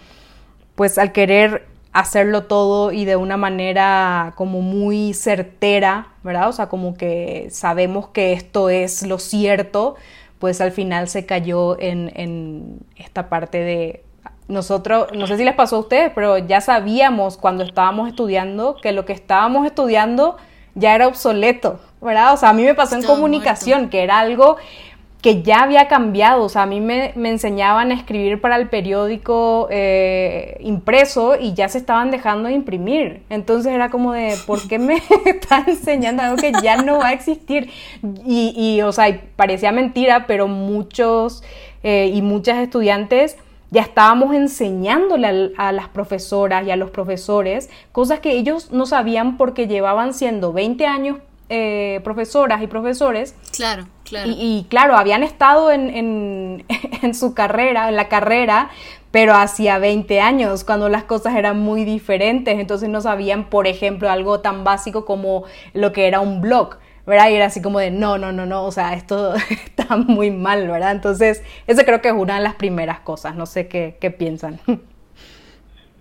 pues 0.75 0.97
al 0.99 1.13
querer 1.13 1.67
hacerlo 1.93 2.45
todo 2.45 2.93
y 2.93 3.05
de 3.05 3.17
una 3.17 3.37
manera 3.37 4.33
como 4.37 4.61
muy 4.61 5.13
certera, 5.15 6.09
¿verdad? 6.23 6.49
O 6.49 6.53
sea, 6.53 6.69
como 6.69 6.97
que 6.97 7.49
sabemos 7.51 8.09
que 8.09 8.33
esto 8.33 8.71
es 8.71 9.05
lo 9.05 9.19
cierto, 9.19 9.97
pues 10.39 10.61
al 10.61 10.71
final 10.71 11.09
se 11.09 11.27
cayó 11.27 11.81
en 11.81 12.79
esta 12.97 13.29
parte 13.29 13.59
de 13.59 14.05
nosotros, 14.49 15.09
no 15.15 15.27
sé 15.27 15.37
si 15.37 15.45
les 15.45 15.55
pasó 15.55 15.77
a 15.77 15.81
ustedes, 15.81 16.11
pero 16.15 16.39
ya 16.39 16.61
sabíamos 16.61 17.37
cuando 17.37 17.63
estábamos 17.65 18.09
estudiando 18.09 18.77
que 18.77 18.93
lo 18.93 19.05
que 19.05 19.13
estábamos 19.13 19.67
estudiando 19.67 20.37
ya 20.75 20.95
era 20.95 21.07
obsoleto, 21.07 21.81
¿verdad? 22.01 22.33
O 22.33 22.37
sea, 22.37 22.51
a 22.51 22.53
mí 22.55 22.63
me 22.65 22.75
pasó 22.75 22.97
en 22.97 23.03
comunicación, 23.03 23.91
que 23.91 24.03
era 24.03 24.19
algo 24.19 24.57
que 25.21 25.43
ya 25.43 25.65
había 25.65 25.89
cambiado, 25.89 26.45
o 26.45 26.49
sea, 26.49 26.63
a 26.63 26.67
mí 26.67 26.81
me, 26.81 27.13
enseñaban 27.17 27.91
a 27.91 27.95
escribir 27.95 28.41
para 28.41 28.57
el 28.57 28.69
periódico 28.69 29.67
eh, 29.69 30.57
impreso 30.61 31.37
y 31.39 31.55
ya 31.55 31.69
se 31.69 31.79
estaban 31.79 32.13
dejando 32.13 32.49
de 32.49 32.55
imprimir. 32.55 33.23
Entonces 33.29 33.73
era 33.73 33.91
como 33.91 34.13
de, 34.13 34.37
¿por 34.47 34.67
qué 34.69 34.79
me 34.79 35.03
están 35.27 35.65
enseñando 35.69 36.23
algo 36.23 36.37
que 36.37 36.53
ya 36.63 36.77
no 36.77 36.99
va 36.99 37.09
a 37.09 37.13
existir? 37.13 37.69
Y, 38.25 38.55
y 38.57 38.81
o 38.83 38.93
sea, 38.93 39.21
parecía 39.35 39.73
mentira, 39.73 40.27
pero 40.29 40.47
muchos 40.47 41.43
eh, 41.83 42.13
y 42.15 42.23
muchas 42.23 42.59
estudiantes 42.59 43.37
ya 43.71 43.83
estábamos 43.83 44.35
enseñándole 44.35 45.53
a, 45.57 45.73
las 45.73 45.89
profesoras 45.89 46.67
y 46.67 46.71
a 46.71 46.77
los 46.77 46.91
profesores 46.91 47.69
cosas 47.93 48.21
que 48.21 48.33
ellos 48.33 48.71
no 48.71 48.87
sabían 48.87 49.37
porque 49.37 49.67
llevaban 49.67 50.15
siendo 50.15 50.53
20 50.53 50.87
años 50.87 51.19
eh, 51.51 52.01
profesoras 52.05 52.63
y 52.63 52.67
profesores. 52.67 53.35
Claro, 53.55 53.87
claro. 54.05 54.31
Y, 54.31 54.67
claro, 54.69 54.97
habían 54.97 55.23
estado 55.23 55.71
en, 55.71 56.65
en, 57.03 57.15
su 57.15 57.35
carrera, 57.35 57.89
en 57.89 57.97
la 57.97 58.09
carrera, 58.09 58.71
pero 59.11 59.35
hacía 59.35 59.79
20 59.79 60.21
años, 60.21 60.65
cuando 60.65 60.89
las 60.89 61.05
cosas 61.05 61.37
eran 61.37 61.59
muy 61.59 61.85
diferentes. 61.85 62.59
Entonces 62.59 62.89
no 62.89 63.01
sabían, 63.01 63.49
por 63.49 63.67
ejemplo, 63.67 64.11
algo 64.11 64.41
tan 64.41 64.65
básico 64.65 65.05
como 65.05 65.45
lo 65.73 65.93
que 65.93 66.07
era 66.07 66.21
un 66.21 66.41
blog. 66.41 66.77
¿Verdad? 67.09 67.31
Y 67.31 67.35
era 67.35 67.47
así 67.47 67.63
como 67.63 67.81
de, 67.81 67.91
no, 67.91 68.19
no, 68.19 68.31
no, 68.31 68.47
no, 68.47 68.65
o 68.65 68.71
sea, 68.71 68.93
esto 68.95 69.35
está 69.51 69.97
muy 69.97 70.31
mal, 70.31 70.69
¿verdad? 70.69 70.93
Entonces, 70.93 71.43
eso 71.67 71.83
creo 71.85 72.01
que 72.01 72.09
es 72.09 72.15
una 72.15 72.37
de 72.37 72.43
las 72.43 72.55
primeras 72.55 73.01
cosas, 73.01 73.35
no 73.35 73.47
sé 73.47 73.67
qué, 73.69 73.97
qué 74.01 74.11
piensan. 74.11 74.59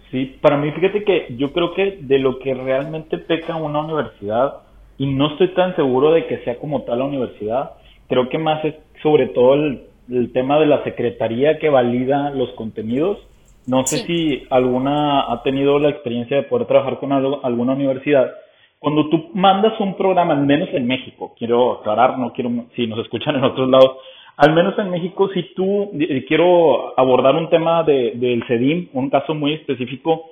Sí, 0.10 0.38
para 0.40 0.56
mí, 0.56 0.72
fíjate 0.72 1.04
que 1.04 1.36
yo 1.38 1.52
creo 1.52 1.74
que 1.74 1.98
de 2.00 2.20
lo 2.20 2.40
que 2.40 2.54
realmente 2.54 3.18
peca 3.18 3.58
una 3.58 3.82
universidad, 3.82 4.60
y 4.98 5.06
no 5.06 5.32
estoy 5.32 5.50
tan 5.50 5.76
seguro 5.76 6.14
de 6.14 6.28
que 6.28 6.38
sea 6.46 6.58
como 6.60 6.84
tal 6.84 7.00
la 7.00 7.06
universidad, 7.06 7.72
creo 8.08 8.30
que 8.30 8.38
más 8.38 8.64
es 8.64 8.76
sobre 9.04 9.28
todo 9.28 9.56
el, 9.56 9.84
tema 10.32 10.58
de 10.60 10.66
la 10.66 10.82
secretaría 10.86 11.60
que 11.60 11.68
valida 11.68 12.30
los 12.30 12.52
contenidos. 12.52 13.18
No 13.66 13.86
sé 13.86 13.98
si 14.06 14.48
alguna 14.50 15.30
ha 15.30 15.44
tenido 15.44 15.78
la 15.80 15.90
experiencia 15.90 16.38
de 16.38 16.44
poder 16.44 16.66
trabajar 16.66 17.00
con 17.00 17.12
alguna 17.12 17.74
universidad 17.74 18.32
cuando 18.80 19.10
tú 19.10 19.30
mandas 19.34 19.80
un 19.80 19.96
programa, 19.96 20.34
al 20.34 20.46
menos 20.46 20.70
en 20.74 20.86
México, 20.86 21.34
quiero 21.38 21.80
aclarar, 21.80 22.18
no 22.20 22.32
quiero, 22.34 22.52
si 22.76 22.86
nos 22.88 23.00
escuchan 23.00 23.36
en 23.36 23.44
otros 23.44 23.70
lados, 23.70 23.98
al 24.38 24.54
menos 24.54 24.78
en 24.78 24.92
México, 24.92 25.30
si 25.34 25.42
tú, 25.56 25.92
eh, 26.00 26.24
quiero 26.28 26.98
abordar 26.98 27.36
un 27.36 27.50
tema 27.50 27.84
de, 27.84 28.12
del 28.16 28.44
CEDIM, 28.48 28.90
un 28.94 29.10
caso 29.10 29.34
muy 29.34 29.54
específico 29.54 30.26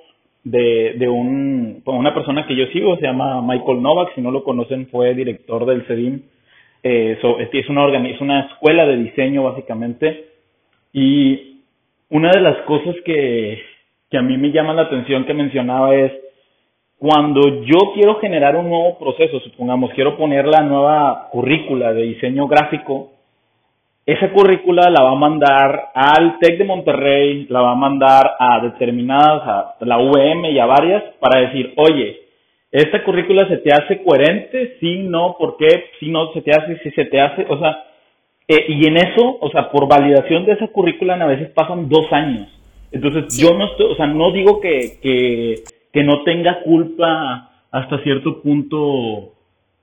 de, 0.44 0.94
de 0.96 1.08
un, 1.08 1.82
una 1.84 2.14
persona 2.14 2.46
que 2.46 2.54
yo 2.54 2.66
sigo, 2.68 2.94
se 2.96 3.02
llama 3.02 3.42
Michael 3.42 3.82
Novak, 3.82 4.14
si 4.14 4.20
no 4.20 4.30
lo 4.30 4.44
conocen, 4.44 4.86
fue 4.88 5.12
director 5.14 5.66
del 5.66 5.84
CEDIM, 5.86 6.22
eh, 6.84 7.18
es, 7.52 7.68
una 7.68 7.88
es 8.08 8.20
una 8.20 8.40
escuela 8.42 8.86
de 8.86 8.96
diseño 8.96 9.42
básicamente, 9.42 10.26
y 10.92 11.62
una 12.10 12.30
de 12.30 12.40
las 12.40 12.58
cosas 12.58 12.94
que, 13.04 13.60
que 14.08 14.18
a 14.18 14.22
mí 14.22 14.38
me 14.38 14.52
llama 14.52 14.72
la 14.72 14.82
atención 14.82 15.24
que 15.24 15.34
mencionaba 15.34 15.96
es, 15.96 16.12
cuando 16.98 17.62
yo 17.64 17.92
quiero 17.94 18.18
generar 18.20 18.56
un 18.56 18.68
nuevo 18.68 18.98
proceso, 18.98 19.40
supongamos, 19.40 19.90
quiero 19.94 20.16
poner 20.16 20.46
la 20.46 20.62
nueva 20.62 21.28
currícula 21.30 21.92
de 21.92 22.02
diseño 22.02 22.46
gráfico, 22.46 23.10
esa 24.06 24.30
currícula 24.30 24.88
la 24.88 25.02
va 25.02 25.10
a 25.10 25.16
mandar 25.16 25.90
al 25.94 26.38
TEC 26.38 26.58
de 26.58 26.64
Monterrey, 26.64 27.46
la 27.50 27.60
va 27.60 27.72
a 27.72 27.76
mandar 27.76 28.36
a 28.38 28.60
determinadas, 28.60 29.42
a 29.46 29.76
la 29.80 29.98
UM 29.98 30.44
y 30.44 30.58
a 30.58 30.66
varias, 30.66 31.02
para 31.18 31.40
decir, 31.40 31.74
oye, 31.76 32.20
esta 32.70 33.02
currícula 33.04 33.48
se 33.48 33.58
te 33.58 33.72
hace 33.72 34.02
coherente, 34.02 34.76
sí, 34.80 34.98
no, 34.98 35.36
¿por 35.38 35.56
qué? 35.56 35.86
Si 35.98 36.08
no 36.08 36.32
se 36.32 36.40
te 36.42 36.52
hace, 36.52 36.78
si 36.78 36.90
se 36.92 37.04
te 37.06 37.20
hace, 37.20 37.46
o 37.48 37.58
sea, 37.58 37.84
eh, 38.48 38.66
y 38.68 38.86
en 38.86 38.96
eso, 38.96 39.38
o 39.40 39.50
sea, 39.50 39.70
por 39.70 39.88
validación 39.88 40.46
de 40.46 40.52
esa 40.52 40.68
currícula 40.68 41.14
a 41.14 41.26
veces 41.26 41.50
pasan 41.50 41.88
dos 41.88 42.06
años. 42.12 42.48
Entonces, 42.92 43.36
yo 43.36 43.56
no 43.58 43.66
estoy, 43.66 43.92
o 43.92 43.96
sea, 43.96 44.06
no 44.06 44.30
digo 44.30 44.60
que, 44.60 44.98
que 45.02 45.54
que 45.96 46.04
no 46.04 46.24
tenga 46.24 46.62
culpa 46.62 47.64
hasta 47.70 48.02
cierto 48.02 48.42
punto, 48.42 49.32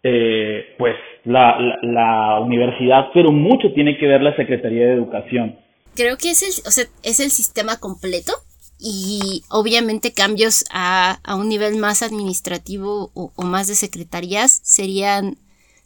eh, 0.04 0.76
pues, 0.78 0.94
la, 1.26 1.58
la, 1.82 2.40
universidad, 2.40 3.06
pero 3.16 3.32
mucho 3.32 3.74
tiene 3.74 3.98
que 3.98 4.06
ver 4.06 4.22
la 4.22 4.36
Secretaría 4.36 4.86
de 4.86 4.94
Educación. 4.94 5.58
Creo 5.96 6.18
que 6.18 6.30
es 6.30 6.44
el, 6.44 6.68
o 6.68 6.72
sea, 6.72 6.86
es 7.02 7.20
el 7.20 7.32
sistema 7.32 7.80
completo 7.80 8.32
y 8.80 9.42
obviamente 9.50 10.14
cambios 10.14 10.66
a, 10.72 11.18
a 11.24 11.36
un 11.36 11.50
nivel 11.50 11.78
más 11.78 12.04
administrativo 12.04 13.10
o, 13.16 13.32
o, 13.36 13.44
más 13.44 13.68
de 13.68 13.74
secretarías 13.74 14.62
serían, 14.64 15.38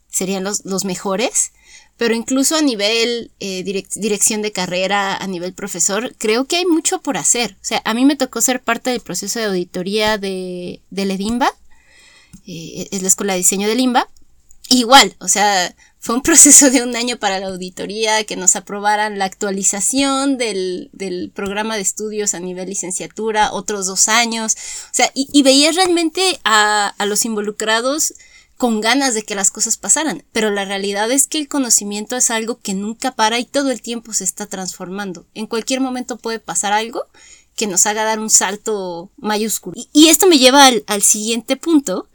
serían 0.09 0.43
los, 0.43 0.65
los 0.65 0.83
mejores 0.83 1.53
pero 1.97 2.13
incluso 2.13 2.55
a 2.55 2.61
nivel 2.61 3.31
eh, 3.39 3.63
dirección 3.63 4.41
de 4.43 4.51
carrera, 4.51 5.15
a 5.15 5.27
nivel 5.27 5.53
profesor, 5.53 6.15
creo 6.17 6.45
que 6.45 6.57
hay 6.57 6.65
mucho 6.65 7.01
por 7.01 7.17
hacer. 7.17 7.57
O 7.61 7.65
sea, 7.65 7.81
a 7.85 7.93
mí 7.95 8.05
me 8.05 8.15
tocó 8.15 8.39
ser 8.39 8.61
parte 8.61 8.91
del 8.91 9.01
proceso 9.01 9.39
de 9.39 9.45
auditoría 9.45 10.17
de, 10.19 10.81
del 10.91 11.11
EDIMBA, 11.11 11.51
eh, 12.45 12.87
es 12.91 13.01
la 13.01 13.07
escuela 13.07 13.33
de 13.33 13.39
diseño 13.39 13.67
del 13.67 13.79
IMBA. 13.79 14.07
Igual, 14.69 15.15
o 15.19 15.27
sea, 15.27 15.73
fue 15.99 16.15
un 16.15 16.21
proceso 16.23 16.69
de 16.69 16.83
un 16.83 16.95
año 16.95 17.17
para 17.17 17.39
la 17.39 17.47
auditoría, 17.47 18.23
que 18.25 18.35
nos 18.35 18.55
aprobaran 18.55 19.17
la 19.17 19.25
actualización 19.25 20.37
del, 20.37 20.89
del 20.93 21.31
programa 21.33 21.75
de 21.75 21.81
estudios 21.81 22.35
a 22.35 22.39
nivel 22.39 22.69
licenciatura, 22.69 23.51
otros 23.53 23.87
dos 23.87 24.07
años. 24.07 24.55
O 24.55 24.93
sea, 24.93 25.11
y, 25.15 25.27
y 25.31 25.41
veía 25.41 25.71
realmente 25.71 26.39
a, 26.43 26.89
a 26.97 27.05
los 27.05 27.25
involucrados 27.25 28.13
con 28.57 28.81
ganas 28.81 29.13
de 29.13 29.23
que 29.23 29.35
las 29.35 29.51
cosas 29.51 29.77
pasaran, 29.77 30.23
pero 30.33 30.49
la 30.49 30.65
realidad 30.65 31.11
es 31.11 31.27
que 31.27 31.37
el 31.37 31.47
conocimiento 31.47 32.15
es 32.15 32.31
algo 32.31 32.57
que 32.63 32.73
nunca 32.73 33.11
para 33.15 33.39
y 33.39 33.45
todo 33.45 33.71
el 33.71 33.81
tiempo 33.81 34.13
se 34.13 34.23
está 34.23 34.47
transformando. 34.47 35.25
En 35.35 35.45
cualquier 35.45 35.79
momento 35.79 36.17
puede 36.17 36.39
pasar 36.39 36.73
algo 36.73 37.01
que 37.55 37.67
nos 37.67 37.85
haga 37.85 38.03
dar 38.03 38.19
un 38.19 38.29
salto 38.29 39.09
mayúsculo. 39.17 39.75
Y, 39.93 40.09
esto 40.09 40.27
me 40.27 40.37
lleva 40.37 40.65
al, 40.65 40.83
al, 40.87 41.01
siguiente 41.01 41.55
punto, 41.55 42.05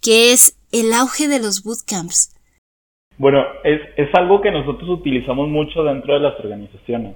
que 0.00 0.32
es 0.32 0.58
el 0.72 0.92
auge 0.92 1.28
de 1.28 1.38
los 1.38 1.64
bootcamps. 1.64 2.32
Bueno, 3.18 3.44
es, 3.64 3.80
es 3.96 4.14
algo 4.14 4.40
que 4.40 4.50
nosotros 4.50 4.88
utilizamos 4.88 5.48
mucho 5.48 5.84
dentro 5.84 6.14
de 6.14 6.20
las 6.20 6.38
organizaciones. 6.38 7.14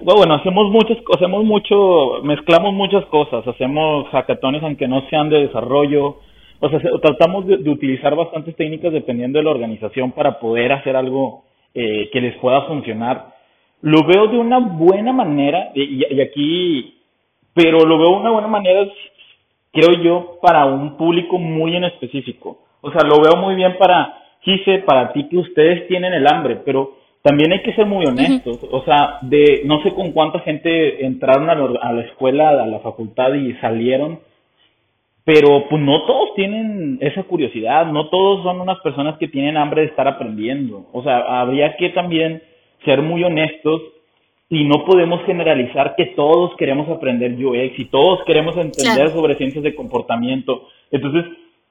Bueno, 0.00 0.34
hacemos 0.34 0.70
muchas, 0.70 0.96
hacemos 1.14 1.44
mucho, 1.44 2.22
mezclamos 2.22 2.72
muchas 2.72 3.04
cosas, 3.06 3.46
hacemos 3.46 4.08
hackatones 4.08 4.62
aunque 4.62 4.88
no 4.88 5.06
sean 5.10 5.28
de 5.28 5.46
desarrollo, 5.46 6.20
o 6.60 6.68
sea, 6.68 6.80
tratamos 7.00 7.46
de, 7.46 7.70
utilizar 7.70 8.14
bastantes 8.14 8.54
técnicas 8.54 8.92
dependiendo 8.92 9.38
de 9.38 9.44
la 9.44 9.50
organización 9.50 10.12
para 10.12 10.38
poder 10.38 10.72
hacer 10.72 10.94
algo 10.94 11.44
eh, 11.74 12.10
que 12.12 12.20
les 12.20 12.36
pueda 12.36 12.62
funcionar. 12.62 13.34
Lo 13.80 14.04
veo 14.04 14.26
de 14.28 14.38
una 14.38 14.58
buena 14.58 15.12
manera, 15.12 15.70
y, 15.74 16.04
y, 16.04 16.20
aquí, 16.20 16.98
pero 17.54 17.80
lo 17.80 17.98
veo 17.98 18.10
de 18.10 18.20
una 18.20 18.30
buena 18.30 18.48
manera, 18.48 18.86
creo 19.72 20.02
yo, 20.02 20.38
para 20.42 20.66
un 20.66 20.98
público 20.98 21.38
muy 21.38 21.74
en 21.76 21.84
específico. 21.84 22.58
O 22.82 22.90
sea, 22.92 23.02
lo 23.04 23.22
veo 23.22 23.40
muy 23.40 23.54
bien 23.54 23.76
para, 23.78 24.18
quise, 24.42 24.78
para 24.80 25.12
ti 25.14 25.28
que 25.28 25.38
ustedes 25.38 25.88
tienen 25.88 26.12
el 26.12 26.26
hambre, 26.26 26.60
pero 26.64 26.96
también 27.22 27.52
hay 27.52 27.62
que 27.62 27.74
ser 27.74 27.86
muy 27.86 28.04
honestos. 28.04 28.60
O 28.70 28.82
sea, 28.84 29.18
de 29.22 29.62
no 29.64 29.82
sé 29.82 29.94
con 29.94 30.12
cuánta 30.12 30.40
gente 30.40 31.06
entraron 31.06 31.48
a, 31.48 31.52
a 31.52 31.92
la 31.92 32.02
escuela, 32.02 32.50
a 32.50 32.66
la 32.66 32.80
facultad 32.80 33.32
y 33.32 33.54
salieron 33.54 34.20
pero 35.24 35.68
pues 35.68 35.82
no 35.82 36.06
todos 36.06 36.34
tienen 36.34 36.98
esa 37.00 37.22
curiosidad, 37.24 37.86
no 37.86 38.08
todos 38.08 38.42
son 38.42 38.60
unas 38.60 38.80
personas 38.80 39.18
que 39.18 39.28
tienen 39.28 39.56
hambre 39.56 39.82
de 39.82 39.88
estar 39.88 40.08
aprendiendo. 40.08 40.86
O 40.92 41.02
sea, 41.02 41.40
habría 41.40 41.76
que 41.76 41.90
también 41.90 42.42
ser 42.84 43.02
muy 43.02 43.22
honestos 43.22 43.82
y 44.48 44.64
no 44.64 44.84
podemos 44.84 45.22
generalizar 45.26 45.94
que 45.96 46.06
todos 46.16 46.56
queremos 46.56 46.88
aprender 46.88 47.32
UX 47.32 47.78
y 47.78 47.84
todos 47.86 48.24
queremos 48.24 48.56
entender 48.56 49.10
sobre 49.10 49.36
ciencias 49.36 49.62
de 49.62 49.74
comportamiento. 49.74 50.66
Entonces, 50.90 51.24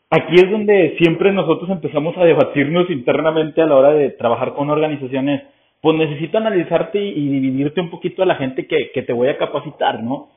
aquí 0.10 0.36
es 0.36 0.50
donde 0.50 0.96
siempre 0.98 1.32
nosotros 1.34 1.70
empezamos 1.70 2.16
a 2.18 2.24
debatirnos 2.24 2.90
internamente 2.90 3.62
a 3.62 3.66
la 3.66 3.76
hora 3.76 3.92
de 3.92 4.12
trabajar 4.12 4.54
con 4.54 4.70
organizaciones. 4.70 5.44
Pues 5.82 5.98
necesito 5.98 6.38
analizarte 6.38 7.02
y, 7.02 7.28
dividirte 7.28 7.82
un 7.82 7.90
poquito 7.90 8.22
a 8.22 8.26
la 8.26 8.36
gente 8.36 8.68
que, 8.68 8.92
que 8.94 9.02
te 9.02 9.14
voy 9.14 9.30
a 9.30 9.38
capacitar, 9.38 10.04
¿no? 10.04 10.30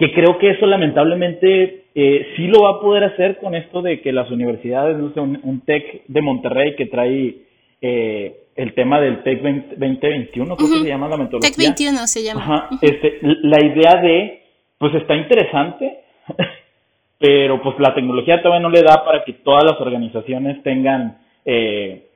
Que 0.00 0.12
creo 0.12 0.38
que 0.38 0.52
eso 0.52 0.64
lamentablemente 0.64 1.84
eh, 1.94 2.26
sí 2.34 2.46
lo 2.46 2.62
va 2.62 2.70
a 2.70 2.80
poder 2.80 3.04
hacer 3.04 3.36
con 3.36 3.54
esto 3.54 3.82
de 3.82 4.00
que 4.00 4.12
las 4.12 4.30
universidades, 4.30 4.96
no 4.96 5.12
sé, 5.12 5.20
un, 5.20 5.60
TEC 5.60 6.06
de 6.08 6.22
Monterrey 6.22 6.74
que 6.74 6.86
trae 6.86 7.36
eh, 7.82 8.34
el 8.56 8.72
tema 8.72 8.98
del 8.98 9.22
TEC 9.22 9.42
2021, 9.42 10.56
creo 10.56 10.68
que 10.70 10.78
se 10.78 10.88
llama 10.88 11.06
la 11.06 11.18
metodología. 11.18 11.50
TEC 11.50 11.58
21 11.58 12.06
se 12.06 12.24
llama. 12.24 12.40
Ajá, 12.40 12.68
este, 12.80 13.18
la 13.20 13.62
idea 13.62 14.00
de 14.00 14.40
pues 14.78 14.94
está 14.94 15.14
interesante, 15.14 15.98
pero 17.18 17.60
pues 17.62 17.78
la 17.78 17.94
tecnología 17.94 18.40
todavía 18.40 18.62
no 18.62 18.70
le 18.70 18.82
da 18.82 19.04
para 19.04 19.22
que 19.24 19.34
todas 19.34 19.64
las 19.64 19.78
organizaciones 19.82 20.62
tengan, 20.62 21.18
eh, 21.44 22.06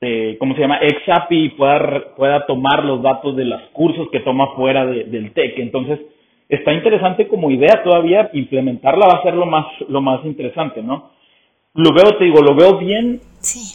eh, 0.00 0.36
¿cómo 0.38 0.54
se 0.54 0.60
llama? 0.60 0.78
XAPI 1.04 1.44
y 1.44 1.48
pueda, 1.48 2.14
pueda 2.14 2.46
tomar 2.46 2.84
los 2.84 3.02
datos 3.02 3.34
de 3.34 3.46
los 3.46 3.62
cursos 3.72 4.06
que 4.12 4.20
toma 4.20 4.54
fuera 4.54 4.86
del 4.86 5.32
TEC. 5.32 5.58
Entonces, 5.58 5.98
está 6.56 6.72
interesante 6.72 7.28
como 7.28 7.50
idea 7.50 7.82
todavía, 7.82 8.28
implementarla 8.32 9.06
va 9.06 9.18
a 9.18 9.22
ser 9.22 9.34
lo 9.34 9.46
más, 9.46 9.66
lo 9.88 10.00
más 10.00 10.24
interesante, 10.24 10.82
¿no? 10.82 11.10
Lo 11.74 11.94
veo, 11.94 12.18
te 12.18 12.24
digo, 12.24 12.42
lo 12.42 12.54
veo 12.54 12.76
bien 12.78 13.20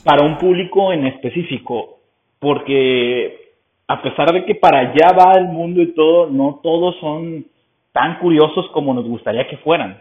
para 0.04 0.24
un 0.24 0.38
público 0.38 0.94
en 0.94 1.08
específico, 1.08 1.98
porque 2.40 3.56
a 3.88 4.02
pesar 4.02 4.32
de 4.32 4.46
que 4.46 4.56
para 4.56 4.80
allá 4.80 5.12
va 5.18 5.40
el 5.40 5.46
mundo 5.46 5.82
y 5.82 5.94
todo, 5.94 6.30
no 6.30 6.60
todos 6.62 6.96
son 7.00 7.46
tan 7.92 8.20
curiosos 8.20 8.68
como 8.74 8.94
nos 8.94 9.08
gustaría 9.08 9.48
que 9.48 9.58
fueran. 9.58 10.00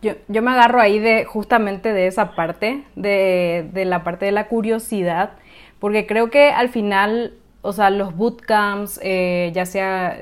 Yo, 0.00 0.12
yo 0.28 0.42
me 0.42 0.52
agarro 0.52 0.80
ahí 0.80 0.98
de 0.98 1.24
justamente 1.24 1.92
de 1.92 2.06
esa 2.06 2.34
parte, 2.34 2.84
de, 2.96 3.68
de 3.72 3.84
la 3.84 4.04
parte 4.04 4.24
de 4.24 4.32
la 4.32 4.48
curiosidad, 4.48 5.32
porque 5.80 6.06
creo 6.06 6.30
que 6.30 6.48
al 6.48 6.70
final, 6.70 7.34
o 7.60 7.72
sea, 7.72 7.90
los 7.90 8.16
bootcamps, 8.16 9.00
eh, 9.02 9.50
ya 9.54 9.66
sea 9.66 10.16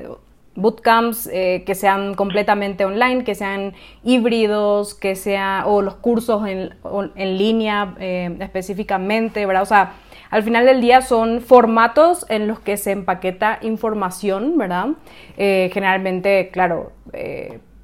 bootcamps 0.55 1.27
eh, 1.31 1.63
que 1.65 1.75
sean 1.75 2.13
completamente 2.13 2.85
online, 2.85 3.23
que 3.23 3.35
sean 3.35 3.73
híbridos, 4.03 4.93
que 4.93 5.15
sea, 5.15 5.63
o 5.65 5.81
los 5.81 5.95
cursos 5.95 6.47
en, 6.47 6.75
en 7.15 7.37
línea 7.37 7.95
eh, 7.99 8.35
específicamente, 8.39 9.45
¿verdad? 9.45 9.63
O 9.63 9.67
sea, 9.67 9.93
al 10.29 10.43
final 10.43 10.65
del 10.65 10.81
día 10.81 11.01
son 11.01 11.41
formatos 11.41 12.25
en 12.29 12.47
los 12.47 12.59
que 12.59 12.77
se 12.77 12.91
empaqueta 12.91 13.59
información, 13.61 14.57
¿verdad? 14.57 14.89
Eh, 15.37 15.69
generalmente, 15.73 16.49
claro, 16.51 16.91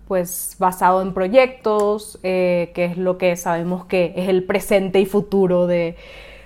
pues 0.08 0.56
basado 0.58 1.04
en 1.04 1.14
proyectos, 1.14 2.18
que 2.24 2.72
es 2.74 2.98
lo 2.98 3.20
que 3.20 3.36
sabemos 3.36 3.86
que 3.86 4.14
es 4.16 4.28
el 4.28 4.44
presente 4.44 5.00
y 5.00 5.06
futuro 5.06 5.68
de, 5.68 5.96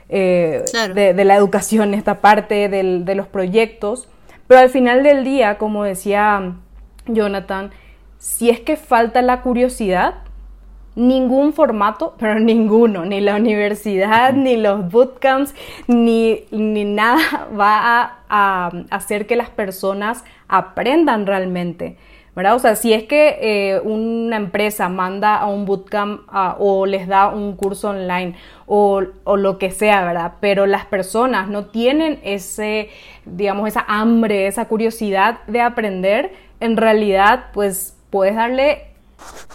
de, 0.09 1.23
la 1.23 1.35
educación, 1.37 1.93
esta 1.93 2.19
parte 2.19 2.67
de 2.67 3.15
los 3.15 3.27
proyectos. 3.27 4.09
Pero 4.47 4.59
al 4.59 4.69
final 4.69 5.03
del 5.03 5.23
día, 5.23 5.57
como 5.57 5.83
decía 5.83 6.53
Jonathan, 7.07 7.71
si 8.17 8.49
es 8.49 8.59
que 8.59 8.77
falta 8.77 9.21
la 9.21 9.41
curiosidad, 9.41 10.15
ningún 10.95 11.53
formato, 11.53 12.15
pero 12.19 12.39
ninguno, 12.39 13.05
ni 13.05 13.21
la 13.21 13.35
universidad, 13.35 14.33
ni 14.33 14.57
los 14.57 14.89
bootcamps, 14.89 15.53
ni, 15.87 16.45
ni 16.51 16.85
nada 16.85 17.47
va 17.59 18.19
a, 18.29 18.71
hacer 18.89 19.27
que 19.27 19.35
las 19.35 19.49
personas 19.49 20.23
aprendan 20.47 21.27
realmente. 21.27 21.97
¿Verdad? 22.35 22.55
O 22.55 22.59
sea, 22.59 22.75
si 22.75 22.93
es 22.93 23.03
que 23.03 23.37
eh, 23.41 23.79
una 23.81 24.37
empresa 24.37 24.89
manda 24.89 25.35
a 25.35 25.45
un 25.45 25.65
bootcamp 25.65 26.21
o 26.57 26.85
les 26.85 27.07
da 27.07 27.27
un 27.27 27.55
curso 27.55 27.89
online 27.89 28.35
o, 28.65 29.01
lo 29.01 29.57
que 29.59 29.69
sea, 29.71 30.03
¿verdad? 30.03 30.33
Pero 30.39 30.65
las 30.65 30.85
personas 30.85 31.47
no 31.47 31.65
tienen 31.65 32.19
ese, 32.23 32.89
digamos, 33.25 33.67
esa 33.67 33.85
hambre, 33.87 34.47
esa 34.47 34.65
curiosidad 34.65 35.39
de 35.47 35.61
aprender, 35.61 36.33
en 36.59 36.77
realidad, 36.77 37.45
pues 37.53 37.95
puedes 38.09 38.35
darle 38.35 38.87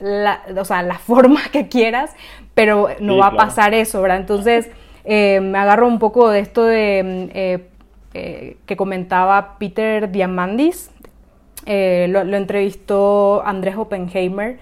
la, 0.01 0.43
o 0.57 0.65
sea, 0.65 0.83
la 0.83 0.99
forma 0.99 1.41
que 1.51 1.69
quieras, 1.69 2.15
pero 2.55 2.89
no 3.01 3.17
va 3.17 3.29
a 3.29 3.37
pasar 3.37 3.75
eso, 3.75 4.01
¿verdad? 4.03 4.19
Entonces, 4.19 4.71
eh, 5.05 5.41
me 5.41 5.59
agarro 5.59 5.89
un 5.89 5.99
poco 5.99 6.29
de 6.29 6.41
esto 6.41 6.65
de... 6.65 7.31
Eh, 7.35 7.69
que 8.67 8.77
comentaba 8.77 9.59
Peter 9.59 10.11
Diamandis, 10.11 10.91
eh, 11.69 12.07
lo, 12.09 12.21
entrevistó 12.21 13.43
Andrés 13.47 13.77
Oppenheimer 13.77 14.59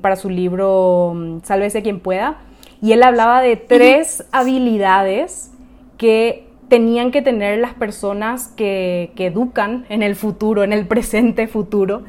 para 0.00 0.16
su 0.16 0.30
libro 0.30 1.12
mm, 1.14 1.40
Sálvese 1.42 1.82
quien 1.82 2.00
pueda. 2.00 2.38
Y 2.80 2.92
él 2.92 3.02
hablaba 3.02 3.40
de 3.40 3.56
tres 3.56 4.24
habilidades 4.32 5.52
que 5.98 6.46
tenían 6.68 7.10
que 7.10 7.22
tener 7.22 7.58
las 7.58 7.74
personas 7.74 8.48
que, 8.48 9.12
educan 9.16 9.84
en 9.88 10.02
el 10.02 10.16
futuro, 10.16 10.64
en 10.64 10.72
el 10.72 10.86
presente 10.86 11.46
futuro, 11.46 12.02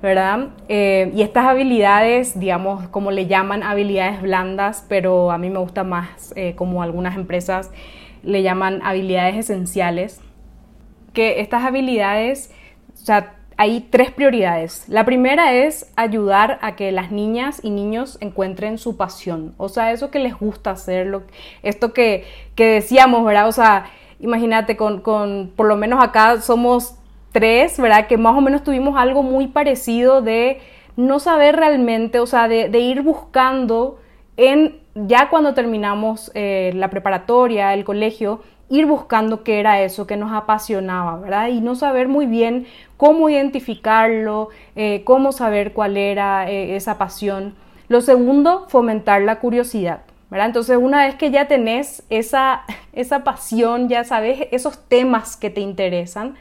¿verdad? 0.00 0.48
Eh, 0.68 1.10
y 1.14 1.22
estas 1.22 1.46
habilidades, 1.46 2.38
digamos, 2.38 2.88
como 2.88 3.10
le 3.10 3.26
llaman 3.26 3.62
habilidades 3.62 4.22
blandas, 4.22 4.84
pero 4.88 5.30
a 5.30 5.38
mí 5.38 5.50
me 5.50 5.58
gusta 5.58 5.84
más, 5.84 6.32
eh, 6.36 6.54
como 6.54 6.82
algunas 6.82 7.16
empresas 7.16 7.70
le 8.22 8.42
llaman 8.42 8.80
habilidades 8.84 9.36
esenciales, 9.36 10.20
que 11.12 11.40
estas 11.40 11.64
habilidades, 11.64 12.52
o 12.94 13.04
sea, 13.04 13.34
hay 13.56 13.80
tres 13.90 14.10
prioridades. 14.10 14.88
La 14.88 15.04
primera 15.04 15.52
es 15.52 15.92
ayudar 15.96 16.58
a 16.62 16.76
que 16.76 16.92
las 16.92 17.10
niñas 17.10 17.60
y 17.62 17.70
niños 17.70 18.18
encuentren 18.20 18.78
su 18.78 18.96
pasión, 18.96 19.54
o 19.56 19.68
sea, 19.68 19.92
eso 19.92 20.10
que 20.10 20.18
les 20.18 20.38
gusta 20.38 20.70
hacer, 20.70 21.12
esto 21.62 21.92
que, 21.92 22.24
decíamos, 22.56 23.24
¿verdad? 23.24 23.48
O 23.48 23.52
sea, 23.52 23.86
imagínate, 24.20 24.76
con, 24.76 25.00
con, 25.00 25.52
por 25.54 25.66
lo 25.66 25.76
menos 25.76 26.02
acá 26.02 26.40
somos 26.40 26.96
tres, 27.32 27.78
¿verdad? 27.78 28.06
Que 28.06 28.18
más 28.18 28.36
o 28.36 28.40
menos 28.40 28.62
tuvimos 28.62 28.96
algo 28.96 29.22
muy 29.22 29.48
parecido 29.48 30.22
de 30.22 30.60
no 30.96 31.18
saber 31.18 31.56
realmente, 31.56 32.20
o 32.20 32.26
sea, 32.26 32.48
de, 32.48 32.68
ir 32.78 33.02
buscando 33.02 33.98
en, 34.36 34.80
ya 34.94 35.30
cuando 35.30 35.54
terminamos 35.54 36.30
eh, 36.34 36.72
la 36.74 36.90
preparatoria, 36.90 37.74
el 37.74 37.84
colegio, 37.84 38.42
ir 38.72 38.86
buscando 38.86 39.44
qué 39.44 39.60
era 39.60 39.82
eso 39.82 40.06
que 40.06 40.16
nos 40.16 40.32
apasionaba, 40.32 41.18
¿verdad? 41.18 41.48
Y 41.48 41.60
no 41.60 41.74
saber 41.74 42.08
muy 42.08 42.24
bien 42.24 42.66
cómo 42.96 43.28
identificarlo, 43.28 44.48
eh, 44.76 45.02
cómo 45.04 45.32
saber 45.32 45.74
cuál 45.74 45.98
era 45.98 46.50
eh, 46.50 46.74
esa 46.74 46.96
pasión. 46.96 47.54
Lo 47.88 48.00
segundo, 48.00 48.64
fomentar 48.70 49.20
la 49.20 49.40
curiosidad, 49.40 50.04
¿verdad? 50.30 50.46
Entonces, 50.46 50.78
una 50.80 51.04
vez 51.04 51.16
que 51.16 51.30
ya 51.30 51.48
tenés 51.48 52.02
esa, 52.08 52.62
esa 52.94 53.24
pasión, 53.24 53.90
ya 53.90 54.04
sabes 54.04 54.48
esos 54.52 54.78
temas 54.88 55.36
que 55.36 55.50
te 55.50 55.60
interesan, 55.60 56.36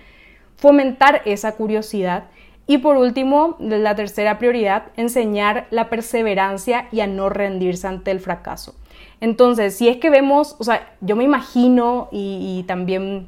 fomentar 0.55 1.23
esa 1.25 1.51
curiosidad. 1.57 2.23
Y 2.65 2.77
por 2.77 2.95
último, 2.95 3.57
la 3.59 3.93
tercera 3.95 4.39
prioridad, 4.39 4.83
enseñar 4.95 5.67
la 5.69 5.89
perseverancia 5.89 6.87
y 6.93 7.01
a 7.01 7.07
no 7.07 7.27
rendirse 7.27 7.87
ante 7.87 8.11
el 8.11 8.21
fracaso. 8.21 8.73
Entonces, 9.21 9.77
si 9.77 9.87
es 9.87 9.97
que 9.97 10.09
vemos, 10.09 10.55
o 10.59 10.63
sea, 10.63 10.95
yo 10.99 11.15
me 11.15 11.23
imagino 11.23 12.09
y, 12.11 12.63
también 12.67 13.27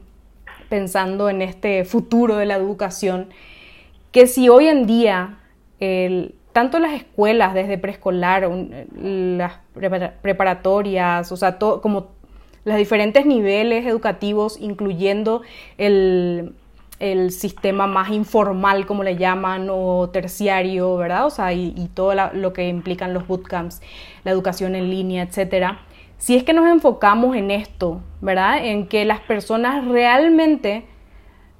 pensando 0.67 1.29
en 1.29 1.41
este 1.43 1.85
futuro 1.85 2.35
de 2.35 2.47
la 2.47 2.55
educación, 2.55 3.29
que 4.11 4.27
si 4.27 4.49
hoy 4.49 4.67
en 4.67 4.87
día 4.87 5.37
tanto 6.51 6.79
las 6.79 6.93
escuelas 6.93 7.53
desde 7.53 7.77
preescolar, 7.77 8.49
las 8.95 9.53
preparatorias, 10.21 11.31
o 11.31 11.37
sea, 11.37 11.57
como 11.59 12.07
los 12.63 12.77
diferentes 12.77 13.25
niveles 13.25 13.85
educativos, 13.85 14.57
incluyendo 14.59 15.41
el, 15.77 16.53
el 17.03 17.31
sistema 17.31 17.85
más 17.85 18.11
informal, 18.11 18.85
como 18.85 19.03
le 19.03 19.17
llaman, 19.17 19.67
o 19.69 20.09
terciario, 20.09 20.95
¿verdad? 20.95 21.25
O 21.25 21.29
sea, 21.29 21.51
y, 21.51 21.89
todo 21.93 22.13
lo 22.33 22.53
que 22.53 22.69
implican 22.69 23.13
los 23.13 23.27
bootcamps, 23.27 23.81
la 24.23 24.31
educación 24.31 24.73
en 24.73 24.89
línea, 24.89 25.23
etcétera. 25.23 25.81
Si 26.17 26.37
es 26.37 26.45
que 26.45 26.53
nos 26.53 26.65
enfocamos 26.69 27.35
en 27.35 27.51
esto, 27.51 28.01
¿verdad? 28.21 28.65
En 28.65 28.87
que 28.87 29.03
las 29.03 29.19
personas 29.19 29.85
realmente, 29.85 30.85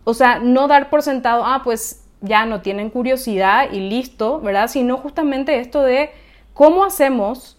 o 0.06 0.14
sea, 0.14 0.40
no 0.40 0.70
dar 0.70 0.90
por 0.90 1.02
sentado, 1.02 1.44
ah, 1.46 1.60
pues 1.62 2.06
ya 2.22 2.46
no 2.46 2.62
tienen 2.62 2.90
curiosidad 2.90 3.70
y 3.70 3.82
listo, 3.82 4.40
¿verdad? 4.40 4.70
Sino 4.70 4.96
justamente 4.96 5.60
esto 5.60 5.82
de 5.82 6.12
cómo 6.54 6.86
hacemos 6.86 7.58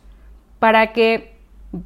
para 0.58 0.94
que 0.94 1.36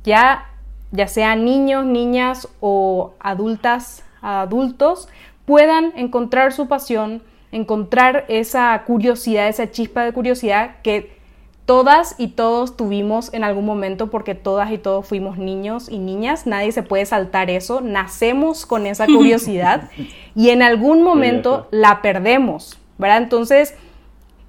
ya, 0.04 0.48
ya 0.92 1.08
sean 1.08 1.44
niños, 1.44 1.84
niñas 1.84 2.46
o 2.60 3.14
adultas, 3.18 4.04
adultos, 4.22 5.08
puedan 5.48 5.94
encontrar 5.96 6.52
su 6.52 6.68
pasión, 6.68 7.22
encontrar 7.52 8.26
esa 8.28 8.84
curiosidad, 8.86 9.48
esa 9.48 9.70
chispa 9.70 10.04
de 10.04 10.12
curiosidad 10.12 10.76
que 10.82 11.16
todas 11.64 12.16
y 12.18 12.28
todos 12.28 12.76
tuvimos 12.76 13.32
en 13.32 13.44
algún 13.44 13.64
momento 13.64 14.10
porque 14.10 14.34
todas 14.34 14.70
y 14.70 14.76
todos 14.76 15.06
fuimos 15.06 15.38
niños 15.38 15.88
y 15.88 16.00
niñas, 16.00 16.46
nadie 16.46 16.70
se 16.70 16.82
puede 16.82 17.06
saltar 17.06 17.48
eso, 17.48 17.80
nacemos 17.80 18.66
con 18.66 18.86
esa 18.86 19.06
curiosidad 19.16 19.88
y 20.34 20.50
en 20.50 20.60
algún 20.60 21.02
momento 21.02 21.66
la 21.70 22.02
perdemos, 22.02 22.78
¿verdad? 22.98 23.22
Entonces, 23.22 23.74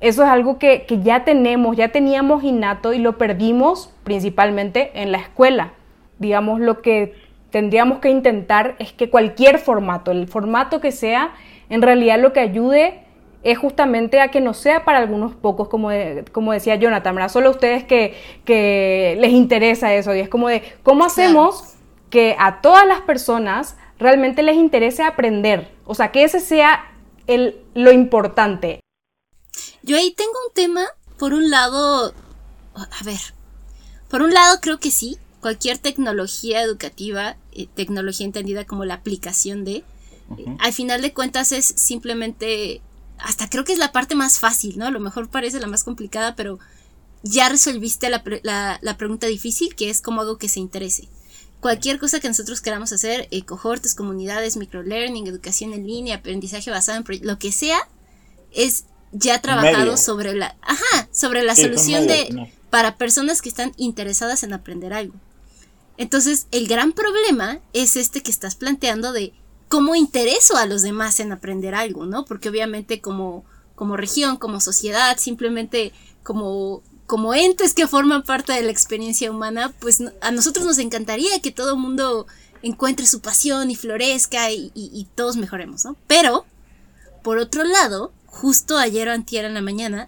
eso 0.01 0.23
es 0.23 0.29
algo 0.29 0.59
que, 0.59 0.85
que, 0.85 1.01
ya 1.01 1.23
tenemos, 1.23 1.77
ya 1.77 1.93
teníamos 1.93 2.43
innato 2.43 2.91
y 2.91 2.97
lo 2.99 3.17
perdimos 3.17 3.89
principalmente 4.03 4.91
en 4.95 5.13
la 5.13 5.19
escuela. 5.19 5.71
Digamos, 6.19 6.59
lo 6.59 6.81
que 6.81 7.28
tendríamos 7.51 7.99
que 7.99 8.09
intentar 8.09 8.75
es 8.79 8.93
que 8.93 9.09
cualquier 9.09 9.59
formato, 9.59 10.11
el 10.11 10.27
formato 10.27 10.81
que 10.81 10.91
sea, 10.91 11.33
en 11.69 11.81
realidad 11.81 12.19
lo 12.19 12.33
que 12.33 12.39
ayude 12.39 13.05
es 13.43 13.57
justamente 13.57 14.19
a 14.19 14.29
que 14.29 14.41
no 14.41 14.53
sea 14.53 14.83
para 14.83 14.97
algunos 14.97 15.33
pocos, 15.33 15.69
como, 15.69 15.89
como 16.31 16.51
decía 16.51 16.75
Jonathan, 16.75 17.15
¿verdad? 17.15 17.31
Solo 17.31 17.49
a 17.49 17.51
ustedes 17.51 17.83
que, 17.85 18.17
que, 18.43 19.17
les 19.19 19.31
interesa 19.31 19.93
eso. 19.93 20.13
Y 20.13 20.19
es 20.19 20.29
como 20.29 20.49
de, 20.49 20.61
¿cómo 20.83 21.05
hacemos 21.05 21.75
que 22.09 22.35
a 22.37 22.61
todas 22.61 22.85
las 22.85 23.01
personas 23.01 23.77
realmente 23.97 24.43
les 24.43 24.57
interese 24.57 25.03
aprender? 25.03 25.71
O 25.85 25.95
sea, 25.95 26.11
que 26.11 26.23
ese 26.23 26.39
sea 26.39 26.91
el, 27.27 27.61
lo 27.75 27.91
importante. 27.93 28.81
Yo 29.83 29.95
ahí 29.95 30.11
tengo 30.11 30.33
un 30.47 30.53
tema, 30.53 30.81
por 31.17 31.33
un 31.33 31.49
lado, 31.49 32.13
a 32.75 33.03
ver, 33.05 33.19
por 34.09 34.21
un 34.21 34.33
lado 34.33 34.59
creo 34.61 34.79
que 34.79 34.91
sí, 34.91 35.17
cualquier 35.41 35.77
tecnología 35.77 36.61
educativa, 36.61 37.37
eh, 37.51 37.67
tecnología 37.73 38.25
entendida 38.25 38.65
como 38.65 38.85
la 38.85 38.95
aplicación 38.95 39.63
de, 39.63 39.83
al 40.59 40.73
final 40.73 41.01
de 41.01 41.13
cuentas 41.13 41.51
es 41.51 41.65
simplemente, 41.65 42.81
hasta 43.17 43.49
creo 43.49 43.63
que 43.63 43.73
es 43.73 43.79
la 43.79 43.91
parte 43.91 44.15
más 44.15 44.39
fácil, 44.39 44.77
¿no? 44.77 44.85
A 44.85 44.91
lo 44.91 44.99
mejor 44.99 45.29
parece 45.29 45.59
la 45.59 45.67
más 45.67 45.83
complicada, 45.83 46.35
pero 46.35 46.59
ya 47.23 47.49
resolviste 47.49 48.09
la, 48.09 48.79
la, 48.81 48.97
pregunta 48.97 49.27
difícil, 49.27 49.75
que 49.75 49.89
es 49.89 50.01
cómo 50.01 50.21
hago 50.21 50.37
que 50.37 50.49
se 50.49 50.59
interese. 50.59 51.09
Cualquier 51.59 51.99
cosa 51.99 52.19
que 52.19 52.27
nosotros 52.27 52.61
queramos 52.61 52.93
hacer, 52.93 53.27
eh, 53.31 53.43
cohortes, 53.43 53.95
comunidades, 53.95 54.55
microlearning, 54.55 55.27
educación 55.27 55.73
en 55.73 55.85
línea, 55.85 56.17
aprendizaje 56.17 56.71
basado 56.71 57.03
en 57.05 57.27
lo 57.27 57.37
que 57.37 57.51
sea, 57.51 57.79
es 58.53 58.85
ya 59.11 59.41
trabajado 59.41 59.97
sobre 59.97 60.33
la, 60.35 60.55
ajá, 60.61 61.09
sobre 61.11 61.43
la 61.43 61.55
solución 61.55 62.07
de, 62.07 62.53
para 62.69 62.97
personas 62.97 63.41
que 63.41 63.49
están 63.49 63.73
interesadas 63.77 64.43
en 64.43 64.53
aprender 64.53 64.93
algo. 64.93 65.15
Entonces, 65.99 66.47
el 66.51 66.69
gran 66.69 66.93
problema 66.93 67.59
es 67.73 67.97
este 67.97 68.23
que 68.23 68.31
estás 68.31 68.55
planteando 68.55 69.11
de 69.11 69.33
cómo 69.67 69.95
intereso 69.95 70.55
a 70.55 70.65
los 70.65 70.81
demás 70.81 71.19
en 71.19 71.33
aprender 71.33 71.75
algo, 71.75 72.05
¿no? 72.05 72.23
Porque 72.23 72.47
obviamente 72.47 73.01
como, 73.01 73.43
como 73.75 73.97
región, 73.97 74.37
como 74.37 74.61
sociedad, 74.61 75.17
simplemente 75.17 75.91
como 76.23 76.81
como 77.05 77.33
entes 77.33 77.73
que 77.73 77.87
forman 77.87 78.21
parte 78.21 78.53
de 78.53 78.61
la 78.61 78.69
experiencia 78.69 79.31
humana, 79.31 79.73
pues 79.79 80.01
a 80.21 80.29
nosotros 80.29 80.63
nos 80.63 80.77
encantaría 80.77 81.41
que 81.41 81.51
todo 81.51 81.71
el 81.71 81.79
mundo 81.79 82.27
encuentre 82.61 83.07
su 83.07 83.19
pasión 83.19 83.71
y 83.71 83.75
florezca 83.75 84.51
y, 84.51 85.07
todos 85.15 85.35
mejoremos, 85.35 85.85
¿no? 85.85 85.97
Pero, 86.05 86.45
por 87.23 87.39
otro 87.39 87.63
lado, 87.63 88.13
justo 88.27 88.77
ayer 88.77 89.07
o 89.07 89.11
antier 89.11 89.43
en 89.45 89.55
la 89.55 89.61
mañana, 89.61 90.07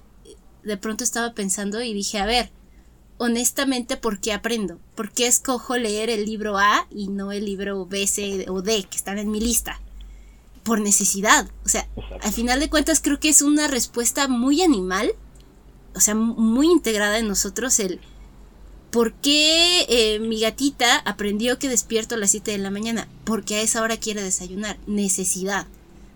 de 0.62 0.78
pronto 0.78 1.04
estaba 1.04 1.34
pensando 1.34 1.82
y 1.82 1.92
dije, 1.92 2.20
a 2.20 2.28
ver, 2.28 2.52
honestamente, 3.22 3.98
¿por 3.98 4.20
qué 4.20 4.34
aprendo? 4.34 4.80
¿Por 4.96 5.12
qué 5.12 5.28
escojo 5.28 5.78
leer 5.78 6.10
el 6.10 6.26
libro 6.26 6.58
A 6.58 6.88
y 6.90 7.08
no 7.08 7.32
el 7.32 7.46
libro 7.46 7.86
B, 7.86 8.08
C 8.08 8.46
o 8.50 8.62
D 8.62 8.84
que 8.90 8.98
están 8.98 9.18
en 9.18 9.32
mi 9.32 9.40
lista? 9.40 9.80
Por 10.64 10.82
necesidad. 10.82 11.50
O 11.66 11.70
sea, 11.70 11.88
al 12.22 12.34
final 12.34 12.60
de 12.60 12.70
cuentas 12.70 13.02
creo 13.02 13.20
que 13.20 13.30
es 13.30 13.42
una 13.42 13.68
respuesta 13.68 14.28
muy 14.28 14.62
animal 14.62 15.16
o 15.96 16.00
sea, 16.00 16.16
muy 16.16 16.68
integrada 16.68 17.20
en 17.20 17.28
nosotros 17.28 17.80
el 17.80 18.00
¿por 18.92 19.14
qué 19.14 19.86
eh, 19.90 20.20
mi 20.20 20.42
gatita 20.42 20.98
aprendió 20.98 21.60
que 21.60 21.70
despierto 21.70 22.16
a 22.16 22.18
las 22.18 22.32
7 22.32 22.52
de 22.52 22.58
la 22.58 22.72
mañana? 22.72 23.08
Porque 23.24 23.56
a 23.56 23.62
esa 23.62 23.82
hora 23.82 23.98
quiere 23.98 24.22
desayunar, 24.22 24.78
necesidad. 24.88 25.66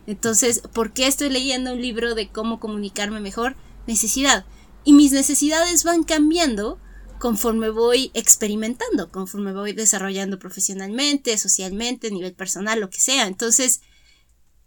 Entonces, 0.07 0.61
¿por 0.73 0.91
qué 0.91 1.07
estoy 1.07 1.29
leyendo 1.29 1.73
un 1.73 1.81
libro 1.81 2.15
de 2.15 2.27
cómo 2.27 2.59
comunicarme 2.59 3.19
mejor? 3.19 3.55
Necesidad. 3.87 4.45
Y 4.83 4.93
mis 4.93 5.11
necesidades 5.11 5.83
van 5.83 6.03
cambiando 6.03 6.77
conforme 7.25 7.71
voy 7.71 8.11
experimentando, 8.13 9.09
conforme 9.09 9.51
voy 9.51 9.73
desarrollando 9.73 10.38
profesionalmente, 10.38 11.35
socialmente, 11.39 12.05
a 12.05 12.11
nivel 12.11 12.35
personal, 12.35 12.79
lo 12.79 12.91
que 12.91 12.99
sea. 12.99 13.25
Entonces, 13.25 13.81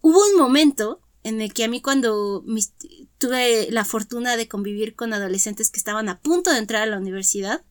hubo 0.00 0.20
un 0.20 0.36
momento 0.36 1.00
en 1.22 1.40
el 1.40 1.52
que 1.52 1.62
a 1.62 1.68
mí 1.68 1.80
cuando 1.80 2.44
tuve 3.18 3.70
la 3.70 3.84
fortuna 3.84 4.36
de 4.36 4.48
convivir 4.48 4.96
con 4.96 5.12
adolescentes 5.14 5.70
que 5.70 5.78
estaban 5.78 6.08
a 6.08 6.20
punto 6.20 6.50
de 6.50 6.58
entrar 6.58 6.82
a 6.82 6.86
la 6.86 6.98
universidad 6.98 7.64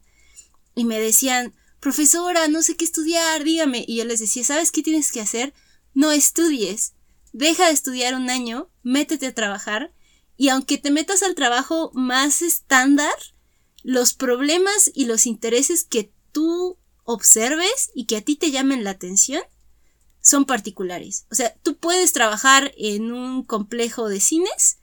y 0.73 0.85
me 0.85 1.01
decían, 1.01 1.53
profesora, 1.81 2.47
no 2.47 2.61
sé 2.61 2.77
qué 2.77 2.85
estudiar, 2.85 3.43
dígame. 3.43 3.83
Y 3.85 3.97
yo 3.97 4.05
les 4.05 4.21
decía, 4.21 4.45
¿sabes 4.45 4.71
qué 4.71 4.83
tienes 4.83 5.11
que 5.11 5.19
hacer? 5.19 5.53
No 5.95 6.13
estudies. 6.13 6.93
Deja 7.33 7.67
de 7.67 7.73
estudiar 7.73 8.15
un 8.15 8.29
año, 8.29 8.71
métete 8.83 9.27
a 9.27 9.35
trabajar 9.35 9.93
y 10.37 10.47
aunque 10.47 10.77
te 10.77 10.91
metas 10.91 11.23
al 11.23 11.35
trabajo 11.35 11.91
más 11.93 12.41
estándar, 12.41 13.11
los 13.87 14.13
problemas 14.13 14.91
y 14.93 15.05
los 15.05 15.25
intereses 15.25 15.85
que 15.85 16.11
tú 16.33 16.77
observes 17.05 17.89
y 17.95 18.03
que 18.03 18.17
a 18.17 18.21
ti 18.21 18.35
te 18.35 18.51
llamen 18.51 18.83
la 18.83 18.89
atención 18.89 19.41
son 20.19 20.43
particulares. 20.43 21.25
O 21.31 21.35
sea, 21.35 21.55
tú 21.63 21.77
puedes 21.77 22.11
trabajar 22.11 22.73
en 22.75 23.13
un 23.13 23.43
complejo 23.43 24.09
de 24.09 24.19
cines 24.19 24.79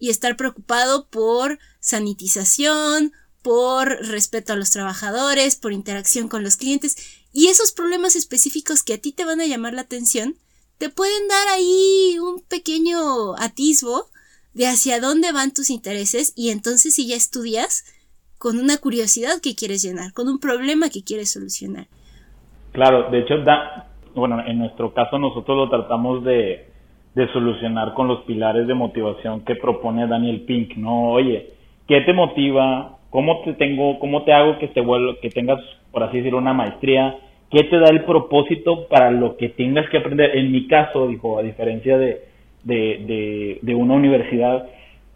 y 0.00 0.10
estar 0.10 0.36
preocupado 0.36 1.06
por 1.06 1.60
sanitización, 1.78 3.12
por 3.42 3.90
respeto 4.04 4.54
a 4.54 4.56
los 4.56 4.70
trabajadores, 4.72 5.54
por 5.54 5.72
interacción 5.72 6.26
con 6.26 6.42
los 6.42 6.56
clientes 6.56 6.96
y 7.32 7.46
esos 7.46 7.70
problemas 7.70 8.16
específicos 8.16 8.82
que 8.82 8.94
a 8.94 8.98
ti 8.98 9.12
te 9.12 9.24
van 9.24 9.40
a 9.40 9.46
llamar 9.46 9.72
la 9.72 9.82
atención, 9.82 10.36
te 10.78 10.88
pueden 10.88 11.28
dar 11.28 11.46
ahí 11.46 12.18
un 12.18 12.42
pequeño 12.42 13.36
atisbo 13.36 14.10
de 14.52 14.66
hacia 14.66 14.98
dónde 14.98 15.30
van 15.30 15.54
tus 15.54 15.70
intereses 15.70 16.32
y 16.34 16.50
entonces 16.50 16.96
si 16.96 17.06
ya 17.06 17.14
estudias 17.14 17.84
con 18.38 18.58
una 18.58 18.78
curiosidad 18.78 19.40
que 19.42 19.54
quieres 19.54 19.82
llenar, 19.82 20.12
con 20.12 20.28
un 20.28 20.38
problema 20.38 20.88
que 20.88 21.02
quieres 21.02 21.32
solucionar. 21.32 21.86
Claro, 22.72 23.10
de 23.10 23.20
hecho 23.20 23.38
da, 23.38 23.88
bueno, 24.14 24.42
en 24.46 24.58
nuestro 24.58 24.94
caso 24.94 25.18
nosotros 25.18 25.56
lo 25.56 25.68
tratamos 25.68 26.24
de, 26.24 26.66
solucionar 27.32 27.94
con 27.94 28.06
los 28.06 28.20
pilares 28.20 28.68
de 28.68 28.74
motivación 28.74 29.44
que 29.44 29.56
propone 29.56 30.06
Daniel 30.06 30.42
Pink, 30.42 30.76
¿no? 30.76 31.10
Oye, 31.10 31.48
¿qué 31.88 32.02
te 32.02 32.12
motiva? 32.12 32.98
¿Cómo 33.10 33.40
te 33.42 33.54
tengo, 33.54 33.98
cómo 33.98 34.22
te 34.22 34.32
hago 34.32 34.56
que 34.60 34.68
te 34.68 34.80
que 35.20 35.30
tengas, 35.30 35.58
por 35.90 36.04
así 36.04 36.18
decirlo, 36.18 36.38
una 36.38 36.52
maestría? 36.52 37.16
¿Qué 37.50 37.64
te 37.64 37.80
da 37.80 37.88
el 37.90 38.04
propósito 38.04 38.86
para 38.86 39.10
lo 39.10 39.36
que 39.36 39.48
tengas 39.48 39.90
que 39.90 39.98
aprender? 39.98 40.36
En 40.36 40.52
mi 40.52 40.68
caso, 40.68 41.08
dijo, 41.08 41.40
a 41.40 41.42
diferencia 41.42 41.98
de, 41.98 42.22
de, 42.62 43.58
de 43.60 43.74
una 43.74 43.94
universidad, 43.94 44.68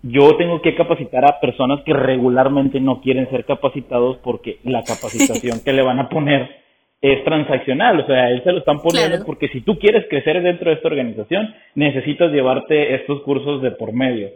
yo 0.03 0.37
tengo 0.37 0.61
que 0.61 0.75
capacitar 0.75 1.25
a 1.25 1.41
personas 1.41 1.81
que 1.85 1.93
regularmente 1.93 2.81
no 2.81 3.01
quieren 3.01 3.31
ser 3.31 3.45
capacitados 3.45 4.19
porque 4.19 4.59
la 4.65 4.83
capacitación 4.87 5.61
que 5.65 5.73
le 5.73 5.83
van 5.83 6.01
a 6.01 6.09
poner 6.09 6.63
es 7.01 7.25
transaccional, 7.25 7.99
o 7.99 8.07
sea, 8.07 8.31
él 8.31 8.43
se 8.45 8.53
lo 8.53 8.59
están 8.59 8.79
poniendo 8.79 9.25
porque 9.27 9.49
si 9.49 9.61
tú 9.63 9.77
quieres 9.77 10.07
crecer 10.09 10.41
dentro 10.41 10.71
de 10.71 10.77
esta 10.77 10.87
organización, 10.87 11.53
necesitas 11.75 12.31
llevarte 12.31 12.95
estos 12.95 13.23
cursos 13.23 13.61
de 13.61 13.73
por 13.73 13.93
medio. 13.93 14.31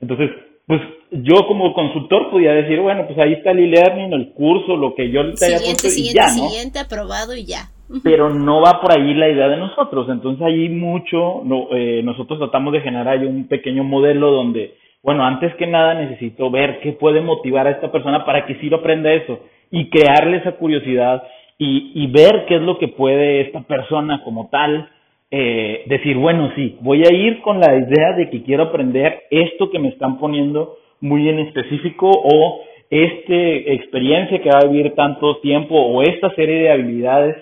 Entonces, 0.00 0.30
pues 0.66 0.80
yo 1.10 1.46
como 1.46 1.74
consultor 1.74 2.30
podía 2.30 2.52
decir, 2.52 2.80
bueno, 2.80 3.06
pues 3.06 3.18
ahí 3.18 3.34
está 3.34 3.50
el 3.50 3.58
e-learning, 3.58 4.12
el 4.12 4.32
curso, 4.32 4.76
lo 4.76 4.94
que 4.94 5.10
yo 5.10 5.34
te 5.34 5.46
haya 5.46 5.58
puesto 5.58 5.88
y 5.88 6.14
ya, 6.14 6.28
¿no? 6.28 6.48
Siguiente, 6.48 6.78
aprobado 6.78 7.34
y 7.34 7.44
ya. 7.44 7.70
Pero 8.04 8.30
no 8.30 8.60
va 8.62 8.80
por 8.80 8.92
ahí 8.92 9.12
la 9.14 9.28
idea 9.28 9.48
de 9.48 9.56
nosotros, 9.56 10.08
entonces 10.08 10.46
ahí 10.46 10.68
mucho, 10.68 11.42
no, 11.44 11.68
eh, 11.72 12.02
nosotros 12.04 12.38
tratamos 12.38 12.72
de 12.72 12.82
generar 12.82 13.08
ahí 13.08 13.26
un 13.26 13.48
pequeño 13.48 13.82
modelo 13.82 14.30
donde, 14.30 14.74
bueno, 15.02 15.24
antes 15.24 15.54
que 15.56 15.66
nada 15.66 15.94
necesito 15.94 16.50
ver 16.50 16.80
qué 16.80 16.92
puede 16.92 17.20
motivar 17.20 17.66
a 17.66 17.70
esta 17.70 17.90
persona 17.90 18.24
para 18.24 18.46
que 18.46 18.56
sí 18.56 18.68
lo 18.68 18.78
aprenda 18.78 19.12
eso 19.12 19.40
y 19.70 19.88
crearle 19.88 20.38
esa 20.38 20.52
curiosidad 20.52 21.22
y, 21.58 21.92
y 21.94 22.06
ver 22.08 22.44
qué 22.46 22.56
es 22.56 22.62
lo 22.62 22.78
que 22.78 22.88
puede 22.88 23.42
esta 23.42 23.60
persona 23.62 24.22
como 24.24 24.48
tal 24.50 24.88
eh, 25.30 25.84
decir, 25.86 26.16
bueno, 26.16 26.50
sí, 26.56 26.76
voy 26.80 27.04
a 27.04 27.14
ir 27.14 27.40
con 27.42 27.60
la 27.60 27.76
idea 27.76 28.14
de 28.16 28.30
que 28.30 28.42
quiero 28.42 28.64
aprender 28.64 29.22
esto 29.30 29.70
que 29.70 29.78
me 29.78 29.88
están 29.88 30.18
poniendo 30.18 30.76
muy 31.00 31.28
en 31.28 31.38
específico 31.38 32.10
o 32.10 32.62
esta 32.90 33.34
experiencia 33.72 34.42
que 34.42 34.50
va 34.50 34.58
a 34.58 34.68
vivir 34.68 34.92
tanto 34.96 35.38
tiempo 35.38 35.76
o 35.76 36.02
esta 36.02 36.34
serie 36.34 36.62
de 36.62 36.72
habilidades. 36.72 37.36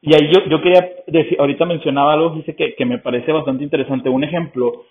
Y 0.00 0.14
ahí 0.14 0.30
yo, 0.32 0.44
yo 0.48 0.62
quería 0.62 0.88
decir, 1.08 1.36
ahorita 1.40 1.64
mencionaba 1.66 2.12
algo 2.12 2.36
dice 2.36 2.54
que, 2.54 2.74
que 2.76 2.84
me 2.84 2.98
parece 2.98 3.32
bastante 3.32 3.64
interesante. 3.64 4.08
Un 4.08 4.22
ejemplo, 4.22 4.84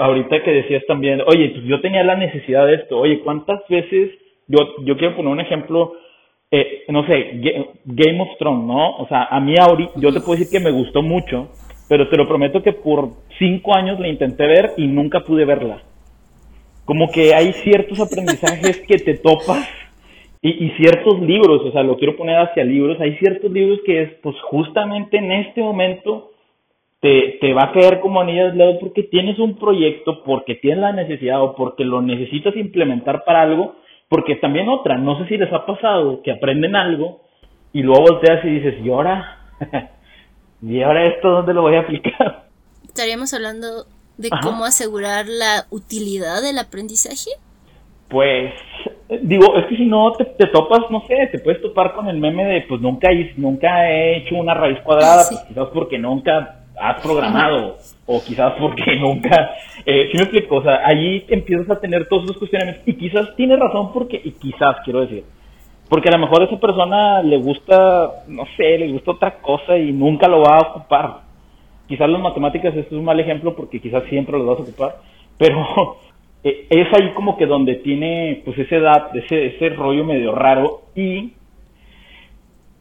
ahorita 0.00 0.42
que 0.42 0.50
decías 0.50 0.84
también, 0.86 1.22
oye, 1.26 1.50
pues 1.50 1.64
yo 1.64 1.80
tenía 1.80 2.04
la 2.04 2.16
necesidad 2.16 2.66
de 2.66 2.74
esto, 2.74 2.98
oye, 2.98 3.20
¿cuántas 3.20 3.66
veces, 3.68 4.10
yo, 4.48 4.58
yo 4.84 4.96
quiero 4.96 5.16
poner 5.16 5.32
un 5.32 5.40
ejemplo 5.40 5.94
eh, 6.54 6.84
no 6.88 7.06
sé, 7.06 7.40
Game 7.86 8.20
of 8.20 8.36
Thrones, 8.38 8.66
¿no? 8.66 8.96
O 8.98 9.08
sea, 9.08 9.24
a 9.24 9.40
mí 9.40 9.54
ahorita, 9.58 9.92
yo 9.96 10.12
te 10.12 10.20
puedo 10.20 10.38
decir 10.38 10.50
que 10.50 10.62
me 10.62 10.70
gustó 10.70 11.00
mucho, 11.00 11.48
pero 11.88 12.10
te 12.10 12.16
lo 12.18 12.28
prometo 12.28 12.62
que 12.62 12.74
por 12.74 13.08
cinco 13.38 13.74
años 13.74 13.98
la 13.98 14.08
intenté 14.08 14.46
ver 14.46 14.72
y 14.76 14.86
nunca 14.86 15.20
pude 15.20 15.46
verla. 15.46 15.82
Como 16.84 17.10
que 17.10 17.34
hay 17.34 17.54
ciertos 17.64 17.98
aprendizajes 18.00 18.84
que 18.86 18.98
te 18.98 19.14
topas 19.14 19.66
y, 20.42 20.68
ciertos 20.76 21.22
libros, 21.22 21.62
o 21.62 21.72
sea, 21.72 21.82
lo 21.84 21.96
quiero 21.96 22.16
poner 22.16 22.36
hacia 22.36 22.64
libros, 22.64 23.00
hay 23.00 23.16
ciertos 23.16 23.50
libros 23.50 23.78
que 23.86 24.02
es, 24.02 24.10
pues 24.22 24.36
justamente 24.42 25.16
en 25.16 25.32
este 25.32 25.62
momento 25.62 26.31
te, 27.02 27.38
te 27.40 27.52
va 27.52 27.64
a 27.64 27.72
caer 27.72 28.00
como 28.00 28.20
anillo 28.20 28.52
de 28.52 28.56
lado 28.56 28.78
porque 28.78 29.02
tienes 29.02 29.38
un 29.38 29.56
proyecto, 29.56 30.22
porque 30.24 30.54
tienes 30.54 30.80
la 30.80 30.92
necesidad 30.92 31.42
o 31.42 31.54
porque 31.54 31.84
lo 31.84 32.00
necesitas 32.00 32.56
implementar 32.56 33.24
para 33.24 33.42
algo 33.42 33.74
porque 34.12 34.36
también 34.36 34.68
otra, 34.68 34.98
no 34.98 35.18
sé 35.18 35.26
si 35.26 35.38
les 35.38 35.50
ha 35.54 35.64
pasado 35.64 36.20
que 36.22 36.30
aprenden 36.30 36.76
algo 36.76 37.22
y 37.72 37.82
luego 37.82 38.02
volteas 38.02 38.44
y 38.44 38.48
dices, 38.50 38.74
¿y 38.84 38.90
ahora? 38.90 39.38
¿Y 40.62 40.82
ahora 40.82 41.06
esto 41.06 41.30
dónde 41.30 41.54
lo 41.54 41.62
voy 41.62 41.76
a 41.76 41.80
aplicar? 41.80 42.44
¿Estaríamos 42.84 43.32
hablando 43.32 43.86
de 44.18 44.28
cómo 44.42 44.66
asegurar 44.66 45.24
la 45.28 45.64
utilidad 45.70 46.42
del 46.42 46.58
aprendizaje? 46.58 47.30
Pues, 48.10 48.52
digo, 49.22 49.56
es 49.56 49.64
que 49.68 49.76
si 49.78 49.86
no 49.86 50.12
te, 50.12 50.46
topas, 50.48 50.90
no 50.90 51.02
sé, 51.08 51.30
te 51.32 51.38
puedes 51.38 51.62
topar 51.62 51.94
con 51.94 52.06
el 52.08 52.18
meme 52.18 52.44
de, 52.44 52.60
pues 52.68 52.82
nunca, 52.82 53.08
nunca 53.38 53.90
he 53.90 54.18
hecho 54.18 54.34
una 54.34 54.52
raíz 54.52 54.78
cuadrada, 54.80 55.24
pues 55.26 55.40
quizás 55.48 55.68
porque 55.72 55.98
nunca 55.98 56.61
has 56.82 57.00
programado 57.00 57.76
o 58.06 58.20
quizás 58.22 58.54
porque 58.58 58.96
nunca, 59.00 59.52
eh, 59.86 60.08
si 60.10 60.18
me 60.18 60.24
explico, 60.24 60.56
o 60.56 60.62
sea, 60.62 60.80
ahí 60.84 61.24
empiezas 61.28 61.70
a 61.70 61.80
tener 61.80 62.08
todos 62.08 62.24
esos 62.24 62.38
cuestionamientos 62.38 62.82
y 62.86 62.94
quizás 62.94 63.36
tiene 63.36 63.56
razón 63.56 63.92
porque, 63.92 64.20
y 64.22 64.32
quizás 64.32 64.76
quiero 64.84 65.02
decir, 65.02 65.24
porque 65.88 66.08
a 66.08 66.12
lo 66.12 66.18
mejor 66.18 66.42
a 66.42 66.46
esa 66.46 66.58
persona 66.58 67.22
le 67.22 67.38
gusta, 67.38 68.24
no 68.26 68.44
sé, 68.56 68.78
le 68.78 68.90
gusta 68.90 69.12
otra 69.12 69.38
cosa 69.40 69.78
y 69.78 69.92
nunca 69.92 70.26
lo 70.26 70.40
va 70.40 70.56
a 70.56 70.70
ocupar. 70.70 71.20
Quizás 71.86 72.08
las 72.08 72.20
matemáticas 72.20 72.74
es 72.74 72.90
un 72.90 73.04
mal 73.04 73.20
ejemplo 73.20 73.54
porque 73.54 73.80
quizás 73.80 74.02
siempre 74.08 74.38
lo 74.38 74.46
vas 74.46 74.58
a 74.58 74.62
ocupar, 74.62 74.96
pero 75.38 75.98
eh, 76.44 76.66
es 76.68 76.88
ahí 76.94 77.12
como 77.14 77.36
que 77.36 77.46
donde 77.46 77.76
tiene 77.76 78.42
pues 78.44 78.58
esa 78.58 78.76
edad, 78.76 79.16
ese, 79.16 79.46
ese 79.46 79.68
rollo 79.70 80.04
medio 80.04 80.34
raro 80.34 80.82
y 80.96 81.32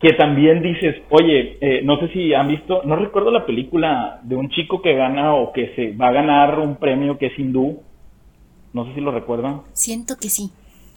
que 0.01 0.13
también 0.13 0.63
dices, 0.63 0.95
oye, 1.09 1.57
eh, 1.61 1.81
no 1.83 1.99
sé 1.99 2.07
si 2.09 2.33
han 2.33 2.47
visto, 2.47 2.81
no 2.85 2.95
recuerdo 2.95 3.29
la 3.29 3.45
película 3.45 4.19
de 4.23 4.35
un 4.35 4.49
chico 4.49 4.81
que 4.81 4.95
gana 4.95 5.35
o 5.35 5.53
que 5.53 5.73
se 5.75 5.91
va 5.91 6.07
a 6.07 6.11
ganar 6.11 6.59
un 6.59 6.77
premio 6.77 7.19
que 7.19 7.27
es 7.27 7.37
hindú, 7.37 7.81
no 8.73 8.85
sé 8.85 8.95
si 8.95 9.01
lo 9.01 9.11
recuerdan. 9.11 9.61
Siento 9.73 10.15
que 10.17 10.29
sí. 10.29 10.49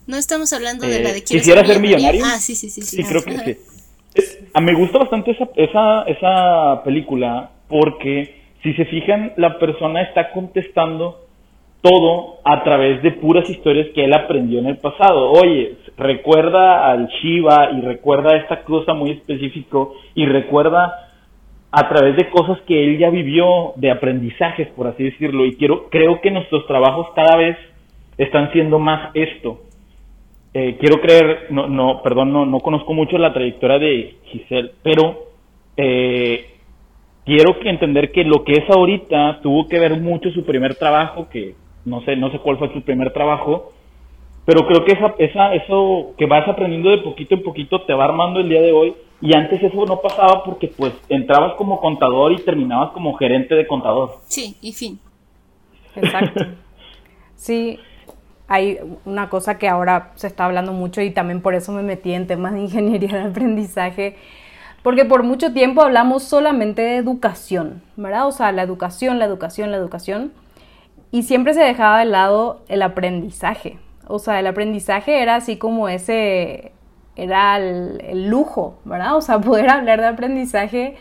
No 0.06 0.16
estamos 0.16 0.52
hablando 0.52 0.86
de 0.86 1.02
la 1.02 1.12
de 1.12 1.18
eh, 1.18 1.24
quisiera 1.24 1.64
ser 1.66 1.80
millonario. 1.80 2.24
Ah, 2.24 2.38
sí, 2.38 2.54
sí, 2.54 2.70
sí. 2.70 2.82
Sí, 2.82 3.02
creo 3.04 3.22
que 3.22 3.54
sí. 3.54 3.58
A 4.54 4.60
me 4.60 4.74
gusta 4.74 4.98
bastante 4.98 5.32
esa, 5.32 5.48
esa, 5.56 6.02
esa 6.04 6.82
película 6.84 7.50
porque 7.68 8.42
si 8.62 8.72
se 8.74 8.86
fijan, 8.86 9.32
la 9.36 9.58
persona 9.58 10.02
está 10.02 10.30
contestando 10.32 11.23
todo 11.84 12.38
a 12.44 12.64
través 12.64 13.02
de 13.02 13.12
puras 13.12 13.48
historias 13.50 13.88
que 13.94 14.06
él 14.06 14.14
aprendió 14.14 14.58
en 14.58 14.66
el 14.68 14.78
pasado. 14.78 15.30
Oye, 15.32 15.76
recuerda 15.98 16.90
al 16.90 17.08
Shiva 17.08 17.72
y 17.76 17.82
recuerda 17.82 18.38
esta 18.38 18.64
cosa 18.64 18.94
muy 18.94 19.10
específico 19.10 19.94
y 20.14 20.24
recuerda 20.24 21.10
a 21.70 21.88
través 21.90 22.16
de 22.16 22.30
cosas 22.30 22.58
que 22.62 22.84
él 22.84 22.98
ya 22.98 23.10
vivió, 23.10 23.74
de 23.76 23.90
aprendizajes, 23.90 24.68
por 24.68 24.86
así 24.86 25.04
decirlo. 25.04 25.44
Y 25.44 25.56
quiero, 25.56 25.90
creo 25.90 26.22
que 26.22 26.30
nuestros 26.30 26.66
trabajos 26.66 27.08
cada 27.14 27.36
vez 27.36 27.58
están 28.16 28.50
siendo 28.52 28.78
más 28.78 29.10
esto. 29.12 29.60
Eh, 30.54 30.78
quiero 30.80 31.02
creer, 31.02 31.48
no, 31.50 31.66
no, 31.66 32.00
perdón, 32.02 32.32
no, 32.32 32.46
no 32.46 32.60
conozco 32.60 32.94
mucho 32.94 33.18
la 33.18 33.34
trayectoria 33.34 33.78
de 33.78 34.14
Giselle, 34.24 34.70
pero 34.82 35.26
eh, 35.76 36.46
quiero 37.26 37.56
entender 37.64 38.10
que 38.10 38.24
lo 38.24 38.42
que 38.42 38.52
es 38.52 38.70
ahorita 38.70 39.40
tuvo 39.42 39.68
que 39.68 39.80
ver 39.80 40.00
mucho 40.00 40.30
su 40.30 40.46
primer 40.46 40.76
trabajo, 40.76 41.28
que 41.28 41.56
no 41.84 42.02
sé, 42.04 42.16
no 42.16 42.30
sé 42.30 42.38
cuál 42.38 42.58
fue 42.58 42.72
su 42.72 42.82
primer 42.82 43.12
trabajo, 43.12 43.72
pero 44.44 44.66
creo 44.66 44.84
que 44.84 44.92
esa, 44.92 45.14
esa, 45.18 45.54
eso 45.54 46.12
que 46.18 46.26
vas 46.26 46.46
aprendiendo 46.48 46.90
de 46.90 46.98
poquito 46.98 47.34
en 47.34 47.42
poquito 47.42 47.82
te 47.82 47.94
va 47.94 48.04
armando 48.04 48.40
el 48.40 48.48
día 48.48 48.60
de 48.60 48.72
hoy 48.72 48.94
y 49.20 49.34
antes 49.34 49.62
eso 49.62 49.86
no 49.86 50.00
pasaba 50.00 50.44
porque 50.44 50.68
pues 50.68 50.92
entrabas 51.08 51.54
como 51.54 51.80
contador 51.80 52.32
y 52.32 52.36
terminabas 52.36 52.92
como 52.92 53.14
gerente 53.14 53.54
de 53.54 53.66
contador. 53.66 54.18
Sí, 54.26 54.56
y 54.60 54.72
fin. 54.72 54.98
Exacto. 55.96 56.44
Sí, 57.36 57.78
hay 58.48 58.78
una 59.04 59.28
cosa 59.28 59.58
que 59.58 59.68
ahora 59.68 60.12
se 60.14 60.28
está 60.28 60.46
hablando 60.46 60.72
mucho 60.72 61.02
y 61.02 61.10
también 61.10 61.42
por 61.42 61.54
eso 61.54 61.72
me 61.72 61.82
metí 61.82 62.12
en 62.12 62.26
temas 62.26 62.54
de 62.54 62.60
ingeniería 62.60 63.18
de 63.18 63.24
aprendizaje, 63.30 64.16
porque 64.82 65.04
por 65.04 65.24
mucho 65.24 65.52
tiempo 65.52 65.82
hablamos 65.82 66.22
solamente 66.22 66.80
de 66.80 66.96
educación, 66.96 67.82
¿verdad? 67.96 68.28
O 68.28 68.32
sea, 68.32 68.52
la 68.52 68.62
educación, 68.62 69.18
la 69.18 69.26
educación, 69.26 69.72
la 69.72 69.76
educación 69.76 70.32
y 71.14 71.22
siempre 71.22 71.54
se 71.54 71.60
dejaba 71.60 72.00
de 72.00 72.06
lado 72.06 72.62
el 72.66 72.82
aprendizaje. 72.82 73.78
O 74.08 74.18
sea, 74.18 74.40
el 74.40 74.48
aprendizaje 74.48 75.22
era 75.22 75.36
así 75.36 75.58
como 75.58 75.88
ese, 75.88 76.72
era 77.14 77.56
el, 77.56 78.28
lujo, 78.28 78.80
¿verdad? 78.84 79.14
O 79.14 79.20
sea, 79.20 79.38
poder 79.40 79.70
hablar 79.70 80.00
de 80.00 80.08
aprendizaje 80.08 80.96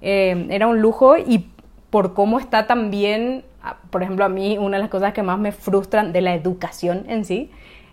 eh, 0.00 0.48
era 0.50 0.66
un 0.66 0.80
lujo 0.80 1.16
y 1.16 1.48
por 1.90 2.12
cómo 2.12 2.40
está 2.40 2.66
también, 2.66 3.44
por 3.90 4.02
ejemplo, 4.02 4.24
a 4.24 4.28
mí 4.28 4.58
una 4.58 4.78
de 4.78 4.82
las 4.82 4.90
cosas 4.90 5.12
que 5.12 5.22
más 5.22 5.38
me 5.38 5.52
frustran 5.52 6.12
de 6.12 6.22
la 6.22 6.34
educación 6.34 7.04
en 7.06 7.24
sí 7.24 7.48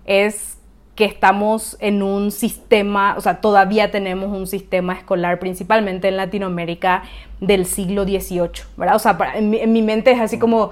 es 0.05 0.57
que 0.95 1.05
estamos 1.05 1.77
en 1.81 2.01
un 2.01 2.31
sistema, 2.31 3.13
o 3.15 3.21
sea, 3.21 3.41
todavía 3.41 3.91
tenemos 3.91 4.35
un 4.35 4.47
sistema 4.47 4.93
escolar, 4.93 5.37
principalmente 5.37 6.07
en 6.07 6.17
Latinoamérica, 6.17 7.03
del 7.41 7.67
siglo 7.67 8.05
XVIII, 8.05 8.49
¿verdad? 8.75 8.95
O 8.95 8.99
sea, 8.99 9.15
en 9.35 9.71
mi 9.71 9.81
mente 9.83 10.11
es 10.11 10.19
así 10.19 10.39
como 10.39 10.71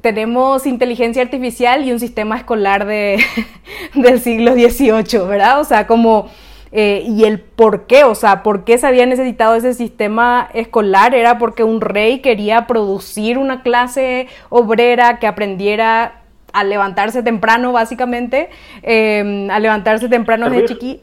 tenemos 0.00 0.66
inteligencia 0.66 1.22
artificial 1.22 1.84
y 1.84 1.92
un 1.92 2.00
sistema 2.00 2.36
escolar 2.36 2.86
de, 2.86 3.18
del 3.94 4.20
siglo 4.20 4.52
XVIII, 4.54 5.26
¿verdad? 5.26 5.60
O 5.60 5.64
sea, 5.64 5.86
como... 5.86 6.28
Eh, 6.76 7.04
y 7.06 7.22
el 7.22 7.38
por 7.38 7.86
qué, 7.86 8.02
o 8.02 8.16
sea, 8.16 8.42
por 8.42 8.64
qué 8.64 8.78
se 8.78 8.88
había 8.88 9.06
necesitado 9.06 9.54
ese 9.54 9.74
sistema 9.74 10.48
escolar 10.54 11.14
era 11.14 11.38
porque 11.38 11.62
un 11.62 11.80
rey 11.80 12.18
quería 12.18 12.66
producir 12.66 13.38
una 13.38 13.62
clase 13.62 14.26
obrera 14.48 15.20
que 15.20 15.28
aprendiera 15.28 16.24
a 16.52 16.64
levantarse 16.64 17.22
temprano, 17.22 17.70
básicamente, 17.70 18.50
em, 18.82 19.48
a 19.52 19.60
levantarse 19.60 20.08
temprano 20.08 20.50
desde 20.50 20.66
chiqui. 20.66 21.00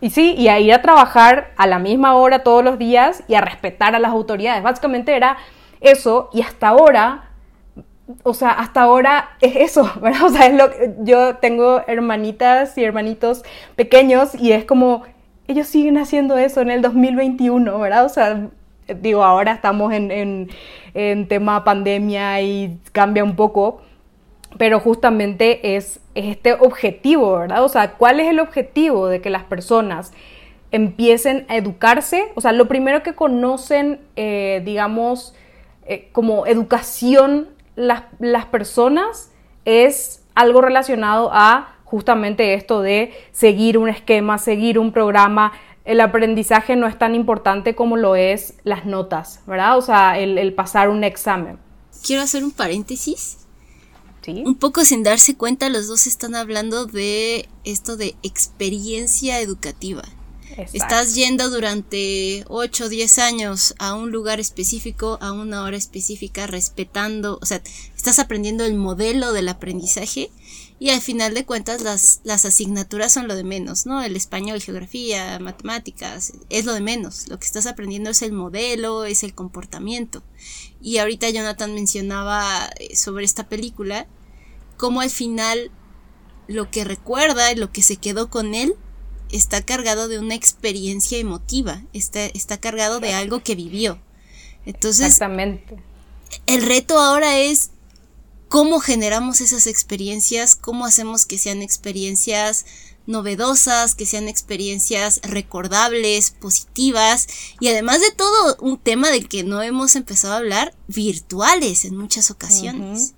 Y 0.00 0.08
sí, 0.08 0.34
y 0.38 0.48
a 0.48 0.58
ir 0.58 0.72
a 0.72 0.80
trabajar 0.80 1.50
a 1.58 1.66
la 1.66 1.78
misma 1.78 2.14
hora 2.14 2.38
todos 2.38 2.64
los 2.64 2.78
días 2.78 3.24
y 3.28 3.34
a 3.34 3.42
respetar 3.42 3.94
a 3.94 3.98
las 3.98 4.12
autoridades. 4.12 4.62
Básicamente 4.62 5.14
era 5.16 5.36
eso, 5.82 6.30
y 6.32 6.42
hasta 6.42 6.68
ahora 6.68 7.30
o 8.22 8.34
sea, 8.34 8.50
hasta 8.50 8.82
ahora 8.82 9.30
es 9.40 9.56
eso, 9.56 9.90
¿verdad? 10.00 10.24
O 10.24 10.28
sea, 10.30 10.46
es 10.46 10.54
lo 10.54 10.70
yo 11.04 11.36
tengo 11.36 11.82
hermanitas 11.86 12.76
y 12.78 12.84
hermanitos 12.84 13.44
pequeños 13.76 14.34
y 14.34 14.52
es 14.52 14.64
como, 14.64 15.02
ellos 15.48 15.66
siguen 15.66 15.98
haciendo 15.98 16.38
eso 16.38 16.60
en 16.60 16.70
el 16.70 16.82
2021, 16.82 17.78
¿verdad? 17.78 18.04
O 18.04 18.08
sea, 18.08 18.48
digo, 19.00 19.24
ahora 19.24 19.52
estamos 19.52 19.92
en, 19.92 20.10
en, 20.10 20.50
en 20.94 21.28
tema 21.28 21.64
pandemia 21.64 22.40
y 22.40 22.78
cambia 22.92 23.24
un 23.24 23.36
poco, 23.36 23.82
pero 24.58 24.80
justamente 24.80 25.76
es, 25.76 26.00
este 26.14 26.54
objetivo, 26.54 27.38
¿verdad? 27.38 27.64
O 27.64 27.68
sea, 27.68 27.92
¿cuál 27.92 28.20
es 28.20 28.28
el 28.28 28.40
objetivo 28.40 29.08
de 29.08 29.20
que 29.20 29.30
las 29.30 29.44
personas 29.44 30.12
empiecen 30.70 31.44
a 31.48 31.56
educarse? 31.56 32.32
O 32.34 32.40
sea, 32.40 32.52
lo 32.52 32.68
primero 32.68 33.02
que 33.02 33.14
conocen, 33.14 34.00
eh, 34.16 34.62
digamos, 34.64 35.34
eh, 35.86 36.08
como 36.12 36.46
educación 36.46 37.48
las, 37.76 38.46
personas 38.46 39.30
es 39.64 40.22
algo 40.34 40.60
relacionado 40.60 41.30
a 41.32 41.76
justamente 41.84 42.54
esto 42.54 42.82
de 42.82 43.12
seguir 43.32 43.78
un 43.78 43.88
esquema, 43.88 44.38
seguir 44.38 44.78
un 44.78 44.92
programa. 44.92 45.52
El 45.84 46.00
aprendizaje 46.00 46.76
no 46.76 46.86
es 46.86 46.98
tan 46.98 47.14
importante 47.14 47.74
como 47.74 47.96
lo 47.96 48.16
es 48.16 48.54
las 48.64 48.86
notas, 48.86 49.42
¿verdad? 49.46 49.76
O 49.78 49.82
sea, 49.82 50.18
el, 50.18 50.52
pasar 50.54 50.88
un 50.88 51.04
examen. 51.04 51.58
Quiero 52.04 52.22
hacer 52.22 52.44
un 52.44 52.52
paréntesis. 52.52 53.38
¿Sí? 54.22 54.42
Un 54.46 54.54
poco 54.54 54.84
sin 54.86 55.02
darse 55.02 55.36
cuenta, 55.36 55.68
los 55.68 55.86
dos 55.86 56.06
están 56.06 56.34
hablando 56.34 56.86
de 56.86 57.46
esto 57.64 57.98
de 57.98 58.16
experiencia 58.22 59.38
educativa. 59.40 60.02
Estás 60.72 61.14
yendo 61.14 61.50
durante 61.50 62.44
8 62.48 62.84
o 62.84 62.88
10 62.88 63.18
años 63.18 63.74
a 63.78 63.94
un 63.94 64.12
lugar 64.12 64.40
específico, 64.40 65.18
a 65.20 65.32
una 65.32 65.62
hora 65.62 65.76
específica, 65.76 66.46
respetando, 66.46 67.38
o 67.40 67.46
sea, 67.46 67.62
estás 67.96 68.18
aprendiendo 68.18 68.64
el 68.64 68.74
modelo 68.74 69.32
del 69.32 69.48
aprendizaje 69.48 70.30
y 70.78 70.90
al 70.90 71.00
final 71.00 71.34
de 71.34 71.44
cuentas 71.44 71.82
las, 71.82 72.20
las 72.24 72.44
asignaturas 72.44 73.12
son 73.12 73.28
lo 73.28 73.36
de 73.36 73.44
menos, 73.44 73.86
¿no? 73.86 74.02
El 74.02 74.16
español, 74.16 74.60
geografía, 74.60 75.38
matemáticas, 75.38 76.32
es 76.50 76.64
lo 76.64 76.72
de 76.72 76.80
menos. 76.80 77.28
Lo 77.28 77.38
que 77.38 77.46
estás 77.46 77.66
aprendiendo 77.66 78.10
es 78.10 78.22
el 78.22 78.32
modelo, 78.32 79.04
es 79.04 79.22
el 79.22 79.34
comportamiento. 79.34 80.22
Y 80.80 80.98
ahorita 80.98 81.30
Jonathan 81.30 81.74
mencionaba 81.74 82.70
eh, 82.78 82.96
sobre 82.96 83.24
esta 83.24 83.48
película, 83.48 84.06
cómo 84.76 85.00
al 85.00 85.10
final 85.10 85.70
lo 86.46 86.70
que 86.70 86.84
recuerda 86.84 87.50
y 87.52 87.56
lo 87.56 87.72
que 87.72 87.82
se 87.82 87.96
quedó 87.96 88.28
con 88.28 88.54
él 88.54 88.74
está 89.34 89.62
cargado 89.62 90.08
de 90.08 90.18
una 90.18 90.34
experiencia 90.34 91.18
emotiva, 91.18 91.82
está, 91.92 92.26
está 92.26 92.58
cargado 92.58 93.00
de 93.00 93.12
algo 93.12 93.42
que 93.42 93.54
vivió. 93.54 93.98
Entonces, 94.64 95.06
Exactamente. 95.06 95.76
el 96.46 96.62
reto 96.62 96.98
ahora 96.98 97.38
es 97.38 97.70
cómo 98.48 98.78
generamos 98.78 99.40
esas 99.40 99.66
experiencias, 99.66 100.54
cómo 100.54 100.86
hacemos 100.86 101.26
que 101.26 101.38
sean 101.38 101.62
experiencias 101.62 102.64
novedosas, 103.06 103.94
que 103.94 104.06
sean 104.06 104.28
experiencias 104.28 105.20
recordables, 105.24 106.30
positivas 106.30 107.26
y 107.60 107.68
además 107.68 108.00
de 108.00 108.12
todo 108.12 108.56
un 108.60 108.78
tema 108.78 109.10
del 109.10 109.28
que 109.28 109.42
no 109.42 109.62
hemos 109.62 109.96
empezado 109.96 110.34
a 110.34 110.38
hablar, 110.38 110.74
virtuales 110.86 111.84
en 111.84 111.96
muchas 111.96 112.30
ocasiones. 112.30 113.14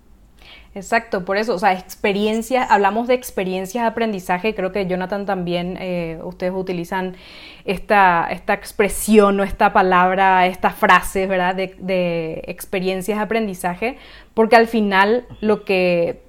Exacto, 0.76 1.24
por 1.24 1.38
eso, 1.38 1.54
o 1.54 1.58
sea, 1.58 1.72
experiencias, 1.72 2.70
hablamos 2.70 3.08
de 3.08 3.14
experiencias 3.14 3.82
de 3.82 3.88
aprendizaje, 3.88 4.54
creo 4.54 4.72
que 4.72 4.86
Jonathan 4.86 5.24
también, 5.24 5.78
eh, 5.80 6.18
ustedes 6.22 6.52
utilizan 6.54 7.16
esta, 7.64 8.28
esta 8.30 8.52
expresión 8.52 9.40
o 9.40 9.42
esta 9.42 9.72
palabra, 9.72 10.46
esta 10.46 10.68
frase, 10.68 11.26
¿verdad? 11.26 11.54
De, 11.54 11.74
de 11.78 12.42
experiencias 12.46 13.16
de 13.16 13.24
aprendizaje, 13.24 13.96
porque 14.34 14.56
al 14.56 14.66
final 14.66 15.24
lo 15.40 15.64
que, 15.64 16.20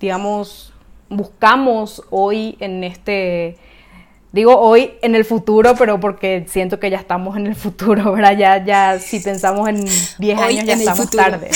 digamos, 0.00 0.72
buscamos 1.10 2.02
hoy 2.08 2.56
en 2.60 2.82
este 2.82 3.58
Digo 4.32 4.58
hoy 4.58 4.92
en 5.02 5.14
el 5.14 5.24
futuro, 5.24 5.74
pero 5.78 5.98
porque 6.00 6.44
siento 6.48 6.78
que 6.78 6.90
ya 6.90 6.98
estamos 6.98 7.36
en 7.36 7.46
el 7.46 7.54
futuro, 7.54 8.12
¿verdad? 8.14 8.36
Ya, 8.36 8.64
ya 8.64 8.98
si 8.98 9.20
pensamos 9.20 9.68
en 9.68 9.84
10 10.18 10.38
años 10.38 10.64
ya 10.64 10.74
estamos 10.74 11.10
tarde. 11.10 11.50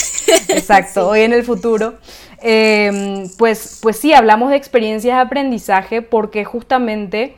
Exacto, 0.49 1.09
hoy 1.11 1.21
en 1.21 1.33
el 1.33 1.45
futuro. 1.45 1.95
Em, 2.43 3.29
pues, 3.37 3.81
pues 3.83 3.99
sí, 3.99 4.15
hablamos 4.15 4.51
de 4.51 4.57
experiencias 4.57 5.17
de 5.17 5.21
aprendizaje 5.21 6.01
porque 6.01 6.45
justamente 6.45 7.37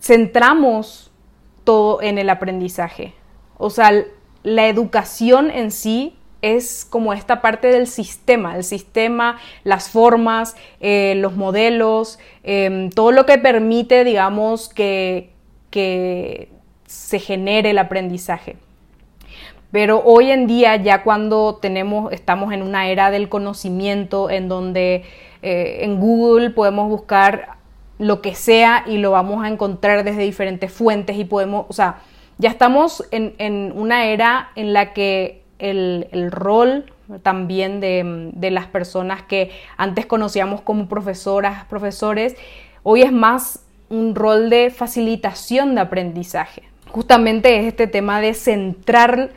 centramos 0.00 1.12
todo 1.64 2.02
en 2.02 2.18
el 2.18 2.30
aprendizaje. 2.30 3.14
O 3.58 3.70
sea, 3.70 3.92
la 4.42 4.66
educación 4.66 5.50
en 5.50 5.70
sí 5.70 6.16
es 6.42 6.86
como 6.88 7.12
esta 7.12 7.42
parte 7.42 7.68
del 7.68 7.86
sistema, 7.86 8.56
el 8.56 8.64
sistema, 8.64 9.38
las 9.64 9.90
formas, 9.90 10.56
eh, 10.80 11.14
los 11.16 11.36
modelos, 11.36 12.18
em, 12.42 12.90
todo 12.90 13.12
lo 13.12 13.26
que 13.26 13.38
permite, 13.38 14.04
digamos, 14.04 14.68
que, 14.68 15.30
que 15.70 16.48
se 16.86 17.18
genere 17.18 17.70
el 17.70 17.78
aprendizaje. 17.78 18.56
Pero 19.70 20.02
hoy 20.04 20.30
en 20.30 20.46
día, 20.46 20.76
ya 20.76 21.04
cuando 21.04 21.58
tenemos, 21.60 22.12
estamos 22.12 22.52
en 22.52 22.62
una 22.62 22.88
era 22.88 23.10
del 23.10 23.28
conocimiento, 23.28 24.28
en 24.28 24.48
donde 24.48 25.04
eh, 25.42 25.78
en 25.82 26.00
Google 26.00 26.50
podemos 26.50 26.88
buscar 26.88 27.60
lo 27.98 28.22
que 28.22 28.34
sea 28.34 28.84
y 28.86 28.98
lo 28.98 29.12
vamos 29.12 29.44
a 29.44 29.48
encontrar 29.48 30.02
desde 30.04 30.22
diferentes 30.22 30.72
fuentes 30.72 31.16
y 31.16 31.24
podemos, 31.24 31.66
o 31.68 31.72
sea, 31.72 32.00
ya 32.38 32.48
estamos 32.48 33.06
en, 33.10 33.34
en 33.38 33.72
una 33.76 34.06
era 34.06 34.50
en 34.56 34.72
la 34.72 34.92
que 34.94 35.39
el, 35.60 36.30
rol 36.30 36.92
también 37.22 37.80
de, 37.80 38.50
las 38.50 38.66
personas 38.66 39.22
que 39.22 39.50
antes 39.76 40.06
conocíamos 40.06 40.60
como 40.60 40.88
profesoras, 40.88 41.64
profesores, 41.66 42.36
hoy 42.82 43.02
es 43.02 43.12
más 43.12 43.60
un 43.88 44.14
rol 44.14 44.50
de 44.50 44.70
facilitación 44.70 45.74
de 45.74 45.80
aprendizaje. 45.82 46.62
Justamente 46.88 47.58
es 47.58 47.66
este 47.66 47.86
tema 47.86 48.20
de 48.20 48.34
centrar 48.34 49.30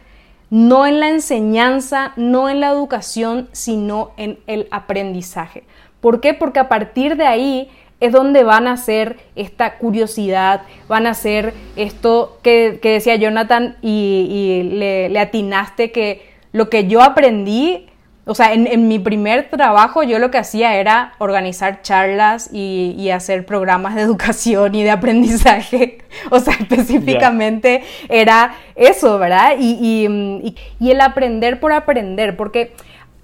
no 0.50 0.86
en 0.86 1.00
la 1.00 1.10
enseñanza, 1.10 2.14
no 2.16 2.48
en 2.48 2.60
la 2.60 2.70
educación, 2.70 3.50
sino 3.54 4.12
en 4.18 4.38
el 4.46 4.68
aprendizaje. 4.70 5.64
¿Por 6.00 6.22
qué? 6.22 6.36
Porque 6.36 6.60
a 6.60 6.70
partir 6.70 7.18
de 7.18 7.26
ahí 7.26 7.72
es 8.04 8.12
donde 8.12 8.44
van 8.44 8.68
a 8.68 8.76
ser 8.76 9.16
esta 9.38 9.78
curiosidad, 9.78 10.64
van 10.90 11.08
a 11.08 11.14
ser 11.14 11.54
esto 11.78 12.38
que, 12.44 12.78
decía 12.84 13.16
Jonathan 13.16 13.78
y, 13.82 14.72
le, 14.74 15.18
atinaste 15.18 15.94
que 15.94 16.28
lo 16.52 16.70
que 16.70 16.88
yo 16.88 17.02
aprendí, 17.02 17.88
o 18.26 18.36
sea, 18.36 18.52
en, 18.52 18.90
mi 18.90 19.00
primer 19.00 19.50
trabajo 19.50 20.04
yo 20.04 20.20
lo 20.20 20.32
que 20.32 20.38
hacía 20.38 20.76
era 20.76 21.14
organizar 21.18 21.82
charlas 21.82 22.50
y, 22.52 23.10
hacer 23.10 23.46
programas 23.46 23.96
de 23.96 24.02
educación 24.02 24.76
y 24.76 24.84
de 24.84 24.92
aprendizaje, 24.92 26.00
o 26.30 26.42
sea, 26.42 26.56
específicamente 26.60 27.84
era 28.10 28.54
eso, 28.76 29.18
¿verdad? 29.18 29.54
Y, 29.58 30.58
y, 30.78 30.92
el 30.92 31.00
aprender 31.00 31.62
por 31.62 31.72
aprender, 31.72 32.36
porque, 32.36 32.74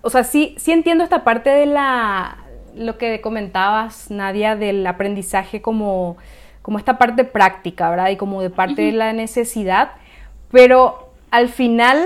o 0.03 0.09
sea, 0.09 0.23
sí, 0.23 0.55
sí 0.57 0.71
entiendo 0.71 1.03
esta 1.03 1.25
parte 1.25 1.49
de 1.49 1.65
la 1.65 2.37
lo 2.79 2.97
que 2.97 3.21
comentabas, 3.21 4.09
Nadia, 4.09 4.55
del 4.55 4.87
aprendizaje 4.87 5.61
como, 5.61 6.17
como 6.61 6.79
esta 6.79 6.97
parte 6.97 7.25
práctica, 7.25 7.89
¿verdad? 7.89 8.09
Y 8.09 8.15
como 8.15 8.41
de 8.41 8.49
parte 8.49 8.81
de 8.81 8.91
la 8.93 9.13
necesidad, 9.13 9.91
pero 10.51 11.09
al 11.29 11.49
final, 11.49 12.03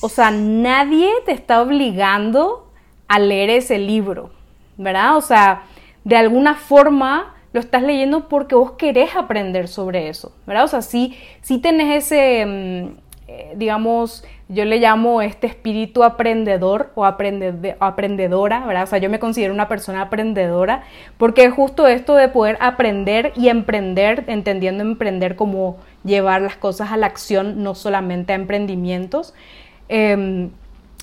o 0.00 0.08
sea, 0.08 0.30
nadie 0.30 1.10
te 1.26 1.32
está 1.32 1.60
obligando 1.60 2.70
a 3.08 3.18
leer 3.18 3.50
ese 3.50 3.78
libro, 3.78 4.30
¿verdad? 4.76 5.16
O 5.16 5.20
sea, 5.20 5.64
de 6.04 6.16
alguna 6.16 6.54
forma 6.54 7.34
lo 7.52 7.60
estás 7.60 7.82
leyendo 7.82 8.28
porque 8.28 8.54
vos 8.54 8.72
querés 8.72 9.14
aprender 9.16 9.68
sobre 9.68 10.08
eso, 10.08 10.32
¿verdad? 10.46 10.64
O 10.64 10.68
sea, 10.68 10.82
sí, 10.82 11.16
sí 11.42 11.58
tenés 11.58 12.04
ese, 12.04 12.46
mm, 12.46 13.09
digamos, 13.54 14.24
yo 14.48 14.64
le 14.64 14.78
llamo 14.78 15.22
este 15.22 15.46
espíritu 15.46 16.02
aprendedor 16.02 16.90
o 16.94 17.04
aprendedora, 17.04 18.66
¿verdad? 18.66 18.84
O 18.84 18.86
sea, 18.86 18.98
yo 18.98 19.10
me 19.10 19.18
considero 19.18 19.54
una 19.54 19.68
persona 19.68 20.02
aprendedora 20.02 20.82
porque 21.18 21.44
es 21.44 21.52
justo 21.52 21.86
esto 21.86 22.16
de 22.16 22.28
poder 22.28 22.56
aprender 22.60 23.32
y 23.36 23.48
emprender, 23.48 24.24
entendiendo 24.26 24.82
emprender 24.82 25.36
como 25.36 25.78
llevar 26.04 26.42
las 26.42 26.56
cosas 26.56 26.90
a 26.90 26.96
la 26.96 27.06
acción, 27.06 27.62
no 27.62 27.74
solamente 27.74 28.32
a 28.32 28.36
emprendimientos. 28.36 29.34
Em, 29.88 30.50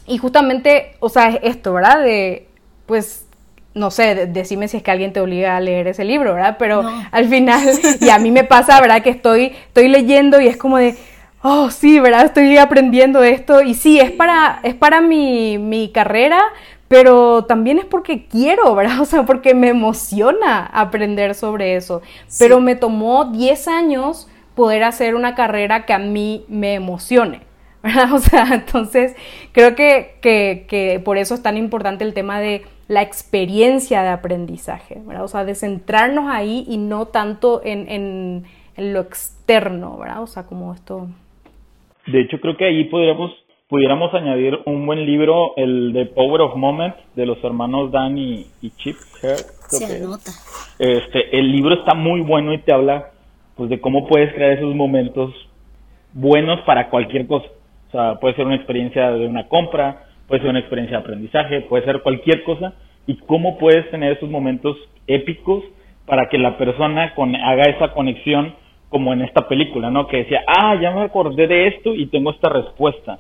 y 0.06 0.18
justamente, 0.18 0.96
o 1.00 1.10
sea, 1.10 1.30
es 1.30 1.40
esto, 1.44 1.74
¿verdad? 1.74 2.02
De, 2.02 2.48
pues, 2.86 3.28
no 3.74 3.92
sé, 3.92 4.26
decime 4.28 4.68
si 4.68 4.78
es 4.78 4.84
que 4.84 4.92
alguien 4.92 5.14
te 5.14 5.22
obliga 5.22 5.56
a 5.56 5.60
leer 5.60 5.88
ese 5.88 6.04
libro, 6.04 6.34
¿verdad? 6.34 6.58
Pero 6.60 6.84
al 7.12 7.28
final, 7.28 7.62
y 8.02 8.10
a 8.10 8.18
mí 8.18 8.32
me 8.32 8.44
pasa, 8.44 8.82
¿verdad? 8.82 9.02
Que 9.04 9.12
estoy, 9.12 9.56
estoy 9.68 9.88
leyendo 9.88 10.42
y 10.42 10.48
es 10.48 10.58
como 10.58 10.78
de 10.78 10.96
oh, 11.42 11.70
sí, 11.70 12.00
¿verdad? 12.00 12.26
Estoy 12.26 12.58
aprendiendo 12.58 13.24
esto 13.24 13.62
y 13.62 13.74
sí, 13.74 14.00
es 14.00 14.12
para, 14.12 14.60
es 14.64 14.76
para 14.76 15.02
mi, 15.02 15.92
carrera, 15.94 16.42
pero 16.88 17.46
también 17.46 17.80
es 17.80 17.86
porque 17.86 18.28
quiero, 18.28 18.76
¿verdad? 18.76 19.00
O 19.02 19.06
sea, 19.06 19.24
porque 19.24 19.54
me 19.54 19.70
emociona 19.70 20.66
aprender 20.66 21.36
sobre 21.36 21.76
eso. 21.76 22.02
Pero 22.40 22.60
me 22.60 22.76
tomó 22.76 23.26
10 23.26 23.68
años 23.68 24.28
poder 24.56 24.84
hacer 24.84 25.16
una 25.16 25.36
carrera 25.36 25.86
que 25.86 25.94
a 25.94 26.00
mí 26.00 26.46
me 26.48 26.74
emocione. 26.76 27.42
¿verdad? 27.84 28.12
O 28.12 28.20
sea, 28.20 28.48
entonces 28.54 29.16
creo 29.52 29.76
que, 29.76 30.18
que, 30.22 31.02
por 31.06 31.18
eso 31.18 31.36
es 31.36 31.44
tan 31.44 31.58
importante 31.58 32.04
el 32.04 32.14
tema 32.14 32.40
de 32.40 32.66
la 32.88 33.02
experiencia 33.02 34.02
de 34.02 34.10
aprendizaje, 34.10 35.02
¿verdad? 35.06 35.24
O 35.24 35.28
sea, 35.28 35.46
de 35.46 35.56
centrarnos 35.56 36.26
ahí 36.30 36.66
y 36.68 36.78
no 36.78 37.06
tanto 37.06 37.62
en, 37.64 37.88
en, 37.90 38.46
en 38.76 38.94
lo 38.94 39.02
externo, 39.02 39.98
¿verdad? 39.98 40.24
O 40.24 40.28
sea, 40.28 40.44
como 40.44 40.74
esto 40.74 41.08
de 42.08 42.22
hecho, 42.22 42.40
creo 42.40 42.58
que 42.58 42.66
ahí 42.66 42.86
pudiéramos, 42.86 43.32
pudiéramos 43.68 44.14
añadir 44.14 44.60
un 44.66 44.86
buen 44.86 45.06
libro, 45.06 45.54
el 45.58 45.94
de 45.94 46.06
Power 46.06 46.42
of 46.42 46.56
Moment, 46.56 46.96
de 47.16 47.26
los 47.26 47.44
hermanos 47.44 47.92
Dan 47.92 48.18
y, 48.18 48.46
Chip 48.78 48.96
Se 49.70 50.04
anota. 50.04 50.32
Este, 50.80 51.38
el 51.38 51.52
libro 51.52 51.76
está 51.76 51.94
muy 51.94 52.22
bueno 52.22 52.54
y 52.54 52.60
te 52.60 52.72
habla 52.72 53.12
pues 53.56 53.70
de 53.70 53.82
cómo 53.82 54.08
puedes 54.08 54.34
crear 54.34 54.52
esos 54.52 54.74
momentos 54.76 55.34
buenos 56.14 56.62
para 56.62 56.90
cualquier 56.90 57.28
cosa. 57.28 57.48
O 57.88 57.92
sea, 57.92 58.16
puede 58.20 58.36
ser 58.36 58.46
una 58.46 58.56
experiencia 58.56 59.12
de 59.12 59.28
una 59.28 59.48
compra, 59.48 60.06
puede 60.28 60.42
ser 60.42 60.50
una 60.50 60.60
experiencia 60.60 60.98
de 60.98 61.04
aprendizaje, 61.04 61.62
puede 61.62 61.86
ser 61.86 62.02
cualquier 62.02 62.44
cosa 62.44 62.74
y 63.08 63.18
cómo 63.18 63.58
puedes 63.58 63.90
tener 63.90 64.14
esos 64.14 64.30
momentos 64.30 64.78
épicos 65.08 65.64
para 66.06 66.30
que 66.30 66.38
la 66.38 66.58
persona 66.58 67.16
con, 67.16 67.36
haga 67.36 67.64
esa 67.64 67.94
conexión 67.94 68.54
como 68.90 69.14
en 69.14 69.22
esta 69.22 69.48
película, 69.48 69.90
¿no? 69.90 70.08
Que 70.08 70.18
decía, 70.18 70.44
ah, 70.48 70.76
ya 70.82 70.92
me 70.92 71.02
acordé 71.02 71.48
de 71.48 71.68
esto 71.68 71.94
y 71.94 72.08
tengo 72.08 72.32
esta 72.32 72.50
respuesta. 72.50 73.20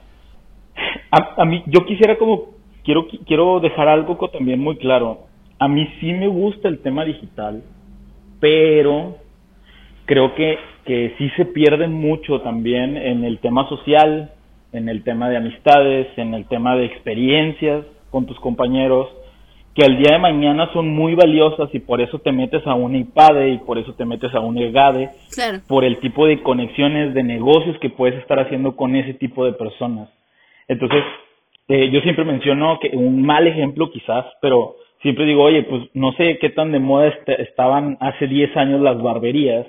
A, 1.12 1.46
mí, 1.46 1.64
yo 1.68 1.86
quisiera 1.86 2.18
como, 2.18 2.50
quiero, 2.84 3.08
quiero 3.26 3.60
dejar 3.60 3.88
algo 3.88 4.18
también 4.30 4.60
muy 4.60 4.78
claro. 4.78 5.26
A 5.60 5.68
mí 5.68 5.88
sí 6.00 6.14
me 6.14 6.28
gusta 6.28 6.68
el 6.68 6.80
tema 6.80 7.04
digital, 7.04 7.64
pero 8.40 9.18
creo 10.06 10.36
que, 10.36 10.58
que 10.86 11.16
sí 11.18 11.30
se 11.36 11.46
pierde 11.46 11.88
mucho 11.88 12.42
también 12.42 12.96
en 12.96 13.24
el 13.24 13.40
tema 13.40 13.68
social, 13.68 14.32
en 14.72 14.90
el 14.90 15.04
tema 15.04 15.30
de 15.30 15.38
amistades, 15.38 16.08
en 16.18 16.34
el 16.34 16.46
tema 16.46 16.76
de 16.76 16.86
experiencias 16.86 17.86
con 18.12 18.26
tus 18.26 18.40
compañeros 18.40 19.08
que 19.78 19.86
al 19.86 19.96
día 19.96 20.14
de 20.14 20.18
mañana 20.18 20.72
son 20.74 20.90
muy 20.90 21.14
valiosas 21.14 21.70
y 21.72 21.80
por 21.80 22.02
eso 22.02 22.18
te 22.18 22.32
metes 22.32 22.66
a 22.66 22.74
un 22.74 22.96
IPADE 22.96 23.50
y 23.52 23.58
por 23.60 23.78
eso 23.78 23.94
te 23.94 24.06
metes 24.06 24.34
a 24.34 24.40
un 24.40 24.58
EGADE, 24.58 25.12
por 25.68 25.86
el 25.86 26.00
tipo 26.00 26.26
de 26.26 26.42
conexiones 26.42 27.14
de 27.14 27.22
negocios 27.22 27.78
que 27.78 27.92
puedes 27.92 28.18
estar 28.20 28.40
haciendo 28.40 28.76
con 28.76 28.96
ese 28.96 29.14
tipo 29.14 29.46
de 29.46 29.54
personas. 29.54 30.10
Entonces, 30.68 31.04
eh, 31.68 31.92
yo 31.92 32.00
siempre 32.02 32.26
menciono 32.26 32.80
que 32.80 32.90
un 32.98 33.22
mal 33.22 33.46
ejemplo 33.46 33.92
quizás, 33.92 34.26
pero 34.42 34.78
siempre 35.04 35.26
digo, 35.26 35.44
oye, 35.44 35.62
pues 35.62 35.84
no 35.94 36.12
sé 36.14 36.40
qué 36.40 36.50
tan 36.50 36.72
de 36.72 36.80
moda 36.80 37.14
estaban 37.38 38.00
hace 38.00 38.26
10 38.26 38.58
años 38.58 38.82
las 38.82 39.00
barberías, 39.00 39.68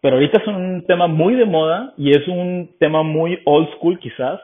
pero 0.00 0.16
ahorita 0.16 0.42
son 0.46 0.54
un 0.54 0.86
tema 0.86 1.08
muy 1.08 1.34
de 1.34 1.44
moda 1.44 1.92
y 1.98 2.12
es 2.12 2.26
un 2.26 2.70
tema 2.80 3.02
muy 3.02 3.38
old 3.44 3.68
school 3.74 3.98
quizás, 3.98 4.40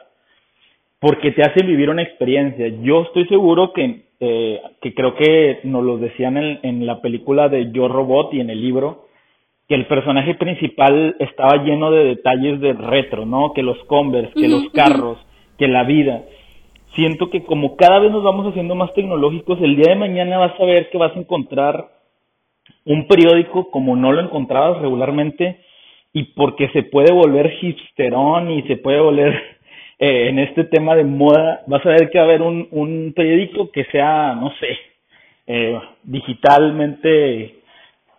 porque 0.99 1.31
te 1.31 1.41
hacen 1.41 1.65
vivir 1.65 1.89
una 1.89 2.03
experiencia. 2.03 2.67
Yo 2.83 3.01
estoy 3.01 3.25
seguro 3.25 3.73
que 3.73 4.02
eh, 4.19 4.61
que 4.81 4.93
creo 4.93 5.15
que 5.15 5.59
nos 5.63 5.83
lo 5.83 5.97
decían 5.97 6.37
en, 6.37 6.85
la 6.85 7.01
película 7.01 7.49
de 7.49 7.71
Yo 7.71 7.87
Robot 7.87 8.33
y 8.33 8.39
en 8.39 8.49
el 8.49 8.61
libro, 8.61 9.05
que 9.67 9.75
el 9.75 9.87
personaje 9.87 10.35
principal 10.35 11.15
estaba 11.19 11.63
lleno 11.63 11.91
de 11.91 12.05
detalles 12.05 12.59
de 12.59 12.73
retro, 12.73 13.25
¿no? 13.25 13.53
Que 13.53 13.63
los 13.63 13.77
Converse, 13.85 14.33
que 14.33 14.47
los 14.47 14.69
carros, 14.69 15.17
que 15.57 15.67
la 15.67 15.83
vida. 15.83 16.23
Siento 16.95 17.29
que 17.29 17.43
como 17.43 17.75
cada 17.75 17.99
vez 17.99 18.11
nos 18.11 18.23
vamos 18.23 18.47
haciendo 18.47 18.75
más 18.75 18.93
tecnológicos, 18.93 19.59
el 19.61 19.75
día 19.75 19.93
de 19.93 19.99
mañana 19.99 20.37
vas 20.37 20.59
a 20.59 20.65
ver 20.65 20.89
que 20.89 20.97
vas 20.97 21.15
a 21.15 21.19
encontrar 21.19 21.89
un 22.85 23.07
periódico 23.07 23.71
como 23.71 23.95
no 23.95 24.11
lo 24.11 24.21
encontrabas 24.21 24.81
regularmente 24.81 25.59
y 26.13 26.23
porque 26.35 26.69
se 26.69 26.83
puede 26.83 27.11
volver 27.11 27.51
hipsterón 27.61 28.51
y 28.51 28.61
se 28.63 28.77
puede 28.77 28.99
volver 28.99 29.33
eh, 29.99 30.29
en 30.29 30.39
este 30.39 30.65
tema 30.65 30.95
de 30.95 31.03
moda, 31.03 31.61
vas 31.67 31.85
a 31.85 31.89
ver 31.89 32.09
que 32.09 32.17
va 32.17 32.25
a 32.25 32.27
haber 32.27 32.41
un, 32.41 32.67
un 32.71 33.13
periódico 33.15 33.71
que 33.71 33.85
sea, 33.85 34.35
no 34.35 34.51
sé, 34.59 34.77
eh, 35.47 35.79
digitalmente 36.03 37.55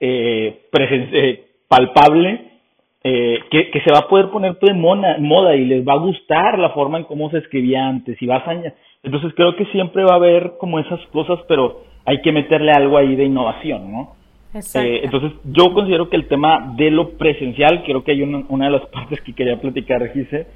eh, 0.01 0.61
eh 0.71 1.45
palpable 1.69 2.55
eh, 3.03 3.39
que, 3.51 3.71
que, 3.71 3.81
se 3.81 3.93
va 3.93 4.01
a 4.01 4.09
poder 4.09 4.31
poner 4.31 4.59
de 4.59 4.73
moda 4.73 5.57
y 5.57 5.65
les 5.65 5.87
va 5.87 5.95
a 5.95 5.99
gustar 5.99 6.59
la 6.59 6.71
forma 6.71 6.99
en 6.99 7.05
cómo 7.05 7.31
se 7.31 7.39
escribía 7.39 7.87
antes 7.87 8.21
y 8.21 8.27
vas 8.27 8.47
a 8.47 8.55
entonces 9.03 9.33
creo 9.35 9.57
que 9.57 9.67
siempre 9.67 10.05
va 10.05 10.13
a 10.13 10.17
haber 10.17 10.53
como 10.59 10.79
esas 10.79 11.01
cosas 11.09 11.41
pero 11.49 11.83
hay 12.05 12.23
que 12.23 12.33
meterle 12.33 12.73
algo 12.73 12.97
ahí 12.97 13.17
de 13.17 13.25
innovación 13.25 13.93
no 13.93 14.15
eh, 14.55 15.01
entonces 15.05 15.33
yo 15.45 15.75
considero 15.75 16.09
que 16.09 16.17
el 16.17 16.29
tema 16.29 16.75
de 16.77 16.91
lo 16.91 17.11
presencial 17.19 17.83
creo 17.85 18.05
que 18.05 18.13
hay 18.13 18.23
una, 18.23 18.45
una 18.49 18.67
de 18.67 18.71
las 18.71 18.87
partes 18.93 19.21
que 19.23 19.35
quería 19.35 19.61
platicar 19.61 20.13
Gise 20.13 20.47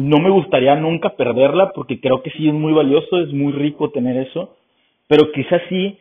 no 0.00 0.18
me 0.18 0.30
gustaría 0.30 0.74
nunca 0.76 1.10
perderla 1.10 1.72
porque 1.74 2.00
creo 2.00 2.22
que 2.22 2.30
sí 2.30 2.48
es 2.48 2.54
muy 2.54 2.72
valioso 2.72 3.20
es 3.20 3.32
muy 3.32 3.52
rico 3.52 3.90
tener 3.90 4.16
eso 4.16 4.56
pero 5.08 5.32
quizás 5.32 5.62
sí 5.68 5.98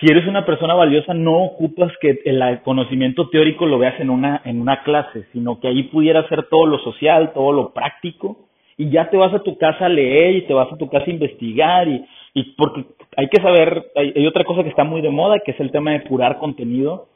si 0.00 0.10
eres 0.10 0.26
una 0.26 0.44
persona 0.44 0.74
valiosa, 0.74 1.14
no 1.14 1.44
ocupas 1.44 1.92
que 2.00 2.20
el 2.24 2.62
conocimiento 2.62 3.28
teórico 3.28 3.66
lo 3.66 3.78
veas 3.78 4.00
en 4.00 4.10
una, 4.10 4.42
en 4.44 4.60
una 4.60 4.82
clase, 4.82 5.26
sino 5.32 5.60
que 5.60 5.68
ahí 5.68 5.84
pudiera 5.84 6.28
ser 6.28 6.48
todo 6.48 6.66
lo 6.66 6.78
social, 6.80 7.32
todo 7.32 7.52
lo 7.52 7.72
práctico, 7.72 8.48
y 8.76 8.90
ya 8.90 9.10
te 9.10 9.16
vas 9.16 9.32
a 9.34 9.42
tu 9.42 9.58
casa 9.58 9.86
a 9.86 9.88
leer 9.88 10.34
y 10.34 10.46
te 10.46 10.54
vas 10.54 10.72
a 10.72 10.76
tu 10.76 10.88
casa 10.88 11.04
a 11.06 11.10
investigar, 11.10 11.86
y, 11.86 12.04
y 12.34 12.54
porque 12.56 12.84
hay 13.16 13.28
que 13.28 13.40
saber, 13.42 13.92
hay, 13.94 14.12
hay 14.16 14.26
otra 14.26 14.44
cosa 14.44 14.62
que 14.64 14.70
está 14.70 14.82
muy 14.82 15.02
de 15.02 15.10
moda, 15.10 15.40
que 15.44 15.52
es 15.52 15.60
el 15.60 15.70
tema 15.70 15.92
de 15.92 16.02
curar 16.02 16.38
contenido, 16.38 17.06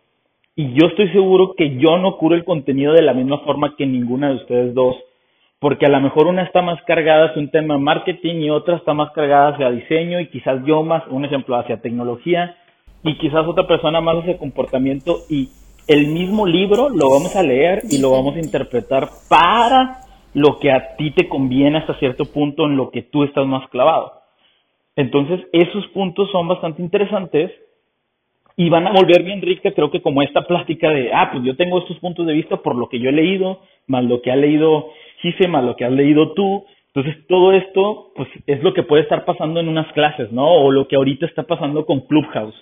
y 0.54 0.72
yo 0.74 0.86
estoy 0.86 1.08
seguro 1.08 1.54
que 1.56 1.76
yo 1.78 1.98
no 1.98 2.16
curo 2.18 2.34
el 2.34 2.44
contenido 2.44 2.92
de 2.92 3.02
la 3.02 3.14
misma 3.14 3.38
forma 3.38 3.74
que 3.76 3.84
ninguna 3.84 4.28
de 4.28 4.36
ustedes 4.36 4.74
dos 4.74 4.96
porque 5.58 5.86
a 5.86 5.88
lo 5.88 6.00
mejor 6.00 6.26
una 6.26 6.42
está 6.42 6.62
más 6.62 6.82
cargada 6.82 7.26
hacia 7.26 7.42
un 7.42 7.50
tema 7.50 7.78
marketing 7.78 8.36
y 8.36 8.50
otra 8.50 8.76
está 8.76 8.92
más 8.92 9.10
cargada 9.12 9.48
hacia 9.48 9.70
diseño 9.70 10.20
y 10.20 10.28
quizás 10.28 10.64
yo 10.66 10.82
más, 10.82 11.04
un 11.08 11.24
ejemplo, 11.24 11.56
hacia 11.56 11.80
tecnología 11.80 12.56
y 13.02 13.16
quizás 13.16 13.46
otra 13.46 13.66
persona 13.66 14.00
más 14.00 14.18
hace 14.18 14.36
comportamiento 14.36 15.20
y 15.30 15.48
el 15.88 16.08
mismo 16.08 16.46
libro 16.46 16.88
lo 16.90 17.10
vamos 17.10 17.36
a 17.36 17.42
leer 17.42 17.82
y 17.90 18.00
lo 18.00 18.10
vamos 18.10 18.36
a 18.36 18.40
interpretar 18.40 19.08
para 19.28 20.00
lo 20.34 20.58
que 20.58 20.70
a 20.70 20.96
ti 20.96 21.12
te 21.12 21.28
conviene 21.28 21.78
hasta 21.78 21.98
cierto 21.98 22.26
punto 22.26 22.66
en 22.66 22.76
lo 22.76 22.90
que 22.90 23.02
tú 23.02 23.24
estás 23.24 23.46
más 23.46 23.66
clavado. 23.70 24.12
Entonces, 24.96 25.40
esos 25.52 25.86
puntos 25.88 26.30
son 26.30 26.48
bastante 26.48 26.82
interesantes 26.82 27.52
y 28.56 28.68
van 28.68 28.86
a 28.86 28.92
volver 28.92 29.22
bien 29.22 29.42
rica, 29.42 29.70
creo 29.72 29.90
que 29.90 30.00
como 30.00 30.22
esta 30.22 30.42
plática 30.42 30.90
de, 30.90 31.12
ah, 31.12 31.30
pues 31.30 31.44
yo 31.44 31.56
tengo 31.56 31.78
estos 31.78 31.98
puntos 31.98 32.26
de 32.26 32.32
vista 32.32 32.56
por 32.56 32.74
lo 32.74 32.88
que 32.88 32.98
yo 32.98 33.10
he 33.10 33.12
leído, 33.12 33.60
más 33.86 34.04
lo 34.04 34.22
que 34.22 34.32
ha 34.32 34.36
leído 34.36 34.88
Gise, 35.32 35.48
más 35.48 35.64
lo 35.64 35.76
que 35.76 35.84
has 35.84 35.92
leído 35.92 36.32
tú. 36.34 36.64
Entonces, 36.94 37.26
todo 37.28 37.52
esto, 37.52 38.12
pues 38.14 38.28
es 38.46 38.62
lo 38.62 38.72
que 38.72 38.82
puede 38.82 39.02
estar 39.02 39.24
pasando 39.24 39.60
en 39.60 39.68
unas 39.68 39.92
clases, 39.92 40.32
¿no? 40.32 40.46
O 40.46 40.70
lo 40.70 40.88
que 40.88 40.96
ahorita 40.96 41.26
está 41.26 41.42
pasando 41.42 41.84
con 41.84 42.00
Clubhouse 42.06 42.54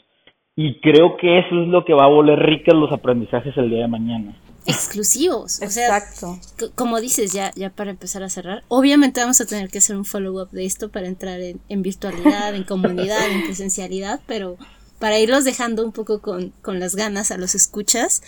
y 0.57 0.81
creo 0.81 1.17
que 1.17 1.41
eso 1.41 1.63
es 1.63 1.69
lo 1.69 1.85
que 1.85 1.95
va 1.95 2.05
a 2.05 2.09
volver 2.09 2.39
ricas 2.39 2.75
los 2.75 2.93
aprendizajes 2.93 3.57
el 3.57 3.71
día 3.71 3.81
de 3.81 3.89
mañana. 3.89 4.41
Exclusivos. 4.67 5.61
O 5.61 5.65
Exacto. 5.65 6.39
como 6.75 7.01
dices, 7.01 7.33
ya, 7.33 7.51
ya 7.57 7.71
para 7.71 7.91
empezar 7.91 8.23
a 8.23 8.31
cerrar, 8.31 8.63
obviamente 8.69 9.21
vamos 9.21 9.41
a 9.41 9.47
tener 9.47 9.69
que 9.69 9.79
hacer 9.79 9.97
un 9.97 10.05
follow-up 10.05 10.51
de 10.51 10.65
esto 10.65 10.91
para 10.91 11.09
entrar 11.09 11.41
en, 11.41 11.83
virtualidad, 11.83 12.55
en 12.55 12.65
comunidad, 12.65 13.31
en 13.31 13.43
presencialidad, 13.45 14.21
pero 14.27 14.57
para 15.01 15.19
irlos 15.19 15.45
dejando 15.45 15.85
un 15.85 15.93
poco 15.93 16.23
con, 16.23 16.51
con 16.63 16.79
las 16.79 16.95
ganas 16.95 17.31
a 17.31 17.37
los 17.37 17.55
escuchas, 17.55 18.23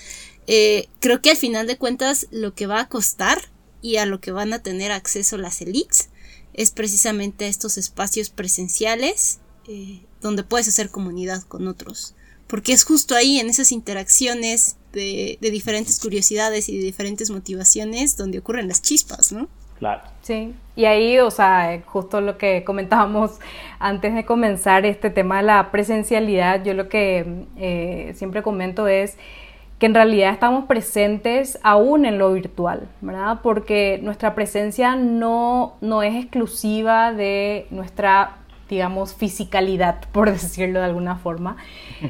eh, 0.47 0.89
creo 1.01 1.23
que 1.23 1.31
al 1.31 1.37
final 1.37 1.67
de 1.67 1.79
cuentas 1.79 2.27
lo 2.33 2.55
que 2.55 2.67
va 2.67 2.81
a 2.81 2.89
costar 2.89 3.39
y 3.87 3.97
a 3.99 4.07
lo 4.07 4.21
que 4.21 4.33
van 4.33 4.53
a 4.53 4.63
tener 4.63 4.93
acceso 4.93 5.39
las 5.39 5.61
elites 5.61 6.11
es 6.55 6.71
precisamente 6.71 7.49
estos 7.49 7.79
espacios 7.79 8.31
presenciales 8.31 9.41
eh, 9.69 10.01
donde 10.21 10.43
puedes 10.43 10.69
hacer 10.69 10.91
comunidad 10.91 11.43
con 11.43 11.69
otros 11.69 12.15
porque 12.47 12.73
es 12.73 12.85
justo 12.85 13.15
ahí, 13.15 13.39
en 13.39 13.49
esas 13.49 13.73
interacciones 13.73 14.77
de, 14.93 15.39
diferentes 15.41 16.01
curiosidades 16.01 16.69
y 16.69 16.79
de 16.79 16.85
diferentes 16.85 17.31
motivaciones, 17.31 18.17
donde 18.17 18.39
ocurren 18.39 18.69
las 18.69 18.83
chispas, 18.83 19.33
¿no? 19.33 19.49
Claro. 19.79 20.03
Sí, 20.23 20.55
y 20.75 20.87
ahí, 20.87 21.19
o 21.19 21.31
sea, 21.31 21.83
justo 21.85 22.21
lo 22.23 22.39
que 22.39 22.65
comentábamos 22.65 23.39
antes 23.79 24.15
de 24.15 24.25
comenzar 24.25 24.87
este 24.87 25.11
tema 25.11 25.39
de 25.39 25.43
la 25.43 25.71
presencialidad, 25.71 26.65
yo 26.65 26.73
lo 26.73 26.89
que 26.89 27.45
eh, 27.59 28.15
siempre 28.17 28.43
comento 28.43 28.89
es 28.89 29.19
que 29.79 29.87
en 29.87 29.95
realidad 29.95 30.33
estamos 30.33 30.65
presentes 30.65 31.59
aún 31.63 32.07
en 32.07 32.19
lo 32.19 32.33
virtual, 32.33 32.89
¿verdad? 33.01 33.41
Porque 33.43 34.01
nuestra 34.03 34.35
presencia 34.35 34.97
no, 34.97 35.77
no 35.81 36.03
es 36.03 36.15
exclusiva 36.15 37.13
de 37.13 37.67
nuestra 37.71 38.39
digamos, 38.69 39.15
fisicalidad, 39.15 40.01
por 40.13 40.31
decirlo 40.31 40.81
de 40.81 40.87
alguna 40.87 41.17
forma. 41.17 41.57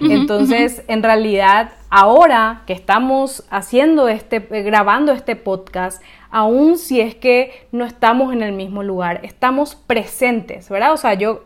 Entonces, 0.01 0.83
en 0.89 1.03
realidad, 1.03 1.73
ahora 1.91 2.63
que 2.67 2.73
estamos 2.73 3.45
haciendo 3.51 4.09
este, 4.09 4.37
eh, 4.37 4.63
grabando 4.63 5.13
este 5.13 5.37
podcast, 5.37 6.03
aun 6.31 6.79
si 6.79 7.01
es 7.01 7.15
que 7.15 7.67
no 7.73 7.85
estamos 7.85 8.33
en 8.33 8.43
el 8.43 8.53
mismo 8.53 8.83
lugar, 8.83 9.21
estamos 9.23 9.75
presentes, 9.75 10.69
¿verdad? 10.69 10.93
O 10.93 10.97
sea, 10.97 11.15
yo 11.15 11.45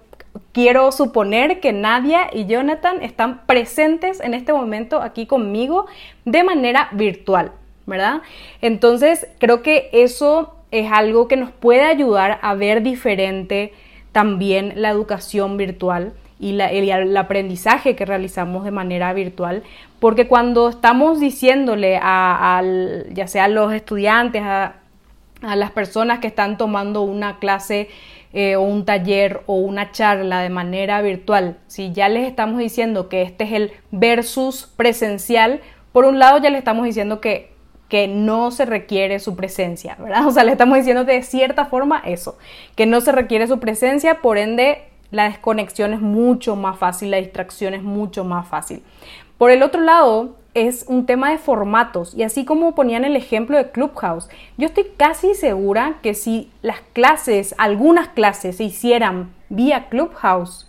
quiero 0.53 0.91
suponer 0.93 1.61
que 1.61 1.73
Nadia 1.73 2.29
y 2.33 2.47
Jonathan 2.47 3.03
están 3.03 3.47
presentes 3.47 4.21
en 4.21 4.35
este 4.35 4.53
momento 4.53 5.03
aquí 5.03 5.27
conmigo 5.27 5.87
de 6.25 6.45
manera 6.45 6.89
virtual, 6.93 7.53
¿verdad? 7.87 8.23
Entonces, 8.61 9.27
creo 9.39 9.63
que 9.63 9.91
eso 9.93 10.55
es 10.71 10.91
algo 10.93 11.29
que 11.29 11.37
nos 11.37 11.51
puede 11.51 11.83
ayudar 11.83 12.39
a 12.43 12.55
ver 12.55 12.83
diferente 12.83 13.73
también 14.13 14.73
la 14.77 14.91
educación 14.91 15.57
virtual 15.57 16.13
y 16.41 16.59
el, 16.59 17.17
aprendizaje 17.17 17.95
que 17.95 18.07
realizamos 18.07 18.65
de 18.65 18.71
manera 18.71 19.13
virtual, 19.13 19.63
porque 19.99 20.27
cuando 20.27 20.71
estamos 20.71 21.21
diciéndole 21.21 21.99
a, 22.03 22.63
ya 23.13 23.27
sea 23.27 23.45
a 23.45 23.49
los 23.49 23.73
estudiantes, 23.73 24.43
a, 24.43 24.77
las 25.43 25.71
personas 25.71 26.19
que 26.19 26.27
están 26.27 26.59
tomando 26.59 27.01
una 27.01 27.39
clase 27.39 27.89
eh, 28.33 28.57
o 28.57 28.63
un 28.63 28.85
taller 28.85 29.43
o 29.47 29.57
una 29.57 29.93
charla 29.93 30.41
de 30.41 30.51
manera 30.51 31.03
virtual, 31.03 31.59
si 31.67 31.93
ya 31.93 32.09
les 32.09 32.29
estamos 32.29 32.59
diciendo 32.59 33.09
que 33.09 33.23
este 33.23 33.45
es 33.45 33.53
el 33.53 33.73
versus 33.91 34.73
presencial, 34.77 35.61
por 35.93 36.05
un 36.05 36.19
lado 36.19 36.39
ya 36.39 36.51
les 36.51 36.59
estamos 36.59 36.85
diciendo 36.85 37.21
que 37.21 37.51
que 37.91 38.07
no 38.07 38.53
se 38.53 38.65
requiere 38.65 39.19
su 39.19 39.37
presencia, 39.37 39.97
¿verdad? 39.99 40.25
O 40.27 40.31
sea, 40.31 40.45
le 40.45 40.53
estamos 40.53 40.79
diciendo 40.79 41.05
de 41.05 41.23
cierta 41.23 41.67
forma 41.67 42.01
eso, 42.07 42.39
que 42.77 42.87
no 42.87 43.03
se 43.03 43.13
requiere 43.13 43.47
su 43.49 43.59
presencia, 43.59 44.23
por 44.23 44.39
ende 44.39 44.85
la 45.11 45.25
desconexión 45.25 45.93
es 45.93 46.01
mucho 46.01 46.57
más 46.57 46.79
fácil, 46.79 47.11
la 47.11 47.19
distracción 47.19 47.75
es 47.75 47.83
mucho 47.83 48.25
más 48.25 48.49
fácil. 48.49 48.83
Por 49.37 49.51
el 49.51 49.63
otro 49.63 49.83
lado, 49.83 50.37
es 50.55 50.85
un 50.89 51.07
tema 51.07 51.31
de 51.31 51.39
formatos 51.39 52.15
y 52.15 52.23
así 52.23 52.45
como 52.45 52.75
ponían 52.75 53.05
el 53.05 53.17
ejemplo 53.17 53.57
de 53.57 53.71
Clubhouse, 53.71 54.29
yo 54.57 54.67
estoy 54.67 54.87
casi 54.97 55.35
segura 55.35 55.99
que 56.03 56.15
si 56.15 56.51
las 56.63 56.81
clases, 56.93 57.55
algunas 57.59 58.09
clases 58.09 58.57
se 58.57 58.65
hicieran 58.65 59.33
vía 59.49 59.89
Clubhouse, 59.89 60.69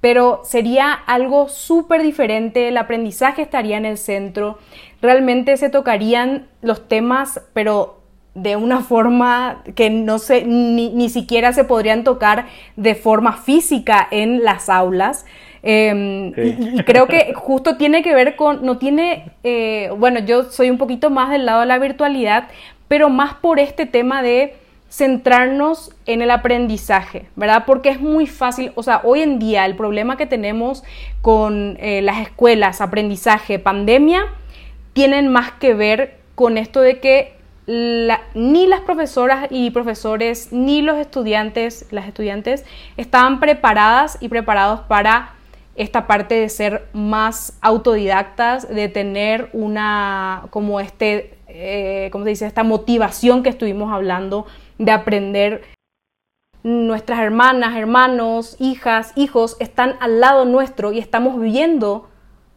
pero 0.00 0.42
sería 0.44 0.92
algo 0.92 1.48
súper 1.48 2.02
diferente, 2.02 2.68
el 2.68 2.76
aprendizaje 2.76 3.42
estaría 3.42 3.76
en 3.76 3.84
el 3.84 3.98
centro, 3.98 4.58
realmente 5.02 5.56
se 5.56 5.70
tocarían 5.70 6.46
los 6.62 6.88
temas, 6.88 7.40
pero 7.52 7.98
de 8.34 8.56
una 8.56 8.80
forma 8.82 9.62
que 9.74 9.90
no 9.90 10.18
se, 10.18 10.44
ni, 10.44 11.08
siquiera 11.08 11.52
se 11.52 11.64
podrían 11.64 12.04
tocar 12.04 12.46
de 12.76 12.94
forma 12.94 13.32
física 13.32 14.06
en 14.10 14.44
las 14.44 14.68
aulas. 14.68 15.26
Em, 15.70 16.32
y, 16.34 16.82
creo 16.84 17.06
que 17.08 17.34
justo 17.34 17.76
tiene 17.76 18.02
que 18.02 18.14
ver 18.14 18.36
con, 18.36 18.64
no 18.64 18.78
tiene, 18.78 19.32
eh, 19.44 19.92
bueno, 19.98 20.20
yo 20.20 20.44
soy 20.44 20.70
un 20.70 20.78
poquito 20.78 21.10
más 21.10 21.28
del 21.28 21.44
lado 21.44 21.60
de 21.60 21.66
la 21.66 21.78
virtualidad, 21.78 22.48
pero 22.88 23.10
más 23.10 23.34
por 23.34 23.60
este 23.60 23.84
tema 23.84 24.22
de 24.22 24.56
centrarnos 24.88 25.94
en 26.06 26.22
el 26.22 26.30
aprendizaje, 26.30 27.26
¿verdad? 27.36 27.64
Porque 27.66 27.90
es 27.90 28.00
muy 28.00 28.26
fácil, 28.26 28.72
o 28.76 28.82
sea, 28.82 29.02
hoy 29.04 29.20
en 29.20 29.38
día 29.38 29.66
el 29.66 29.76
problema 29.76 30.16
que 30.16 30.24
tenemos 30.24 30.84
con 31.20 31.76
eh, 31.80 32.00
las 32.00 32.22
escuelas, 32.22 32.80
aprendizaje, 32.80 33.58
pandemia, 33.58 34.22
tienen 34.94 35.28
más 35.28 35.52
que 35.52 35.74
ver 35.74 36.16
con 36.34 36.56
esto 36.56 36.80
de 36.80 36.98
que 36.98 37.34
ni 37.66 38.66
las 38.66 38.80
profesoras 38.80 39.48
y 39.50 39.70
profesores, 39.72 40.50
ni 40.50 40.80
los 40.80 40.96
estudiantes, 40.96 41.84
las 41.90 42.06
estudiantes, 42.06 42.64
estaban 42.96 43.38
preparadas 43.38 44.16
y 44.22 44.30
preparados 44.30 44.80
para 44.88 45.34
esta 45.78 46.08
parte 46.08 46.34
de 46.34 46.48
ser 46.48 46.88
más 46.92 47.56
autodidactas, 47.60 48.68
de 48.68 48.88
tener 48.88 49.48
una, 49.52 50.46
como 50.50 50.80
este, 50.80 51.38
eh, 51.46 52.08
¿cómo 52.10 52.24
se 52.24 52.30
dice? 52.30 52.46
Esta 52.46 52.64
motivación 52.64 53.44
que 53.44 53.48
estuvimos 53.48 53.92
hablando 53.92 54.46
de 54.78 54.90
aprender. 54.90 55.62
Nuestras 56.64 57.20
hermanas, 57.20 57.76
hermanos, 57.76 58.56
hijas, 58.58 59.12
hijos 59.14 59.56
están 59.60 59.94
al 60.00 60.18
lado 60.20 60.44
nuestro 60.44 60.92
y 60.92 60.98
estamos 60.98 61.40
viendo 61.40 62.10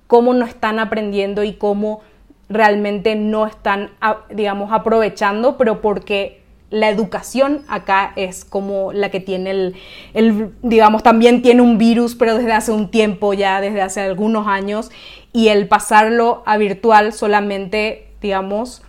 cómo 0.07 0.33
no 0.33 0.43
están 0.45 0.79
aprendiendo 0.79 1.43
y 1.43 1.53
cómo 1.53 2.01
realmente 2.49 3.15
no 3.15 3.45
están, 3.45 3.91
digamos, 4.31 4.71
aprovechando, 4.73 5.57
pero 5.57 5.79
porque 5.79 6.40
la 6.71 6.89
educación 6.89 7.61
acá 7.67 8.13
es 8.15 8.45
como 8.45 8.93
la 8.93 9.11
que 9.11 9.19
tiene 9.19 9.51
el, 9.51 9.75
el, 10.13 10.51
digamos, 10.63 11.03
también 11.03 11.41
tiene 11.41 11.61
un 11.61 11.77
virus, 11.77 12.15
pero 12.15 12.37
desde 12.37 12.53
hace 12.53 12.71
un 12.71 12.89
tiempo 12.89 13.33
ya, 13.33 13.61
desde 13.61 13.81
hace 13.81 14.01
algunos 14.01 14.47
años, 14.47 14.89
y 15.33 15.49
el 15.49 15.67
pasarlo 15.67 16.41
a 16.45 16.57
virtual 16.57 17.13
solamente, 17.13 18.07
digamos, 18.21 18.83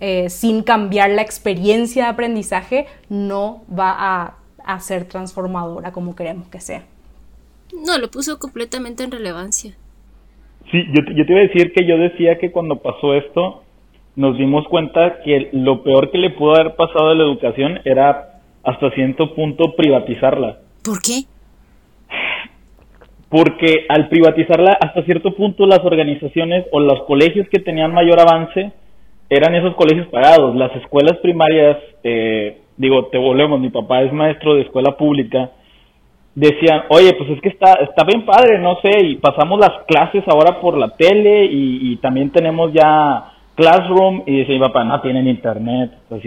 eh, 0.00 0.28
sin 0.28 0.62
cambiar 0.62 1.10
la 1.10 1.22
experiencia 1.22 2.04
de 2.04 2.10
aprendizaje, 2.10 2.86
no 3.08 3.64
va 3.68 3.94
a, 3.96 4.34
a 4.64 4.80
ser 4.80 5.06
transformadora 5.06 5.92
como 5.92 6.14
queremos 6.14 6.48
que 6.48 6.60
sea. 6.60 6.84
No, 7.72 7.98
lo 7.98 8.10
puso 8.10 8.38
completamente 8.38 9.02
en 9.02 9.10
relevancia. 9.10 9.74
Sí, 10.70 10.84
yo, 10.92 11.02
yo 11.14 11.26
te 11.26 11.32
iba 11.32 11.40
a 11.40 11.46
decir 11.46 11.72
que 11.72 11.86
yo 11.86 11.96
decía 11.96 12.38
que 12.38 12.52
cuando 12.52 12.76
pasó 12.76 13.14
esto, 13.14 13.63
nos 14.16 14.38
dimos 14.38 14.66
cuenta 14.68 15.20
que 15.24 15.48
lo 15.52 15.82
peor 15.82 16.10
que 16.10 16.18
le 16.18 16.30
pudo 16.30 16.54
haber 16.54 16.76
pasado 16.76 17.10
a 17.10 17.14
la 17.14 17.24
educación 17.24 17.80
era 17.84 18.40
hasta 18.62 18.90
cierto 18.90 19.34
punto 19.34 19.74
privatizarla. 19.76 20.58
¿Por 20.84 21.00
qué? 21.02 21.24
Porque 23.28 23.86
al 23.88 24.08
privatizarla 24.08 24.78
hasta 24.80 25.02
cierto 25.02 25.34
punto 25.34 25.66
las 25.66 25.80
organizaciones 25.80 26.66
o 26.70 26.80
los 26.80 27.02
colegios 27.02 27.48
que 27.48 27.58
tenían 27.58 27.92
mayor 27.92 28.20
avance 28.20 28.72
eran 29.28 29.54
esos 29.54 29.74
colegios 29.74 30.06
pagados. 30.08 30.54
Las 30.54 30.74
escuelas 30.76 31.18
primarias, 31.18 31.78
eh, 32.04 32.58
digo, 32.76 33.06
te 33.06 33.18
volvemos, 33.18 33.58
mi 33.58 33.70
papá 33.70 34.02
es 34.02 34.12
maestro 34.12 34.54
de 34.54 34.62
escuela 34.62 34.96
pública, 34.96 35.50
decían, 36.36 36.82
oye, 36.90 37.12
pues 37.14 37.30
es 37.30 37.40
que 37.40 37.48
está, 37.48 37.74
está 37.74 38.04
bien 38.04 38.24
padre, 38.24 38.58
no 38.58 38.78
sé, 38.80 39.04
y 39.04 39.16
pasamos 39.16 39.58
las 39.58 39.84
clases 39.88 40.22
ahora 40.28 40.60
por 40.60 40.78
la 40.78 40.90
tele 40.90 41.46
y, 41.46 41.92
y 41.92 41.96
también 41.96 42.30
tenemos 42.30 42.72
ya 42.72 43.33
Classroom 43.54 44.22
y 44.26 44.38
dice 44.40 44.58
papá, 44.58 44.84
no 44.84 45.00
tienen 45.00 45.28
internet, 45.28 45.92
pues. 46.08 46.22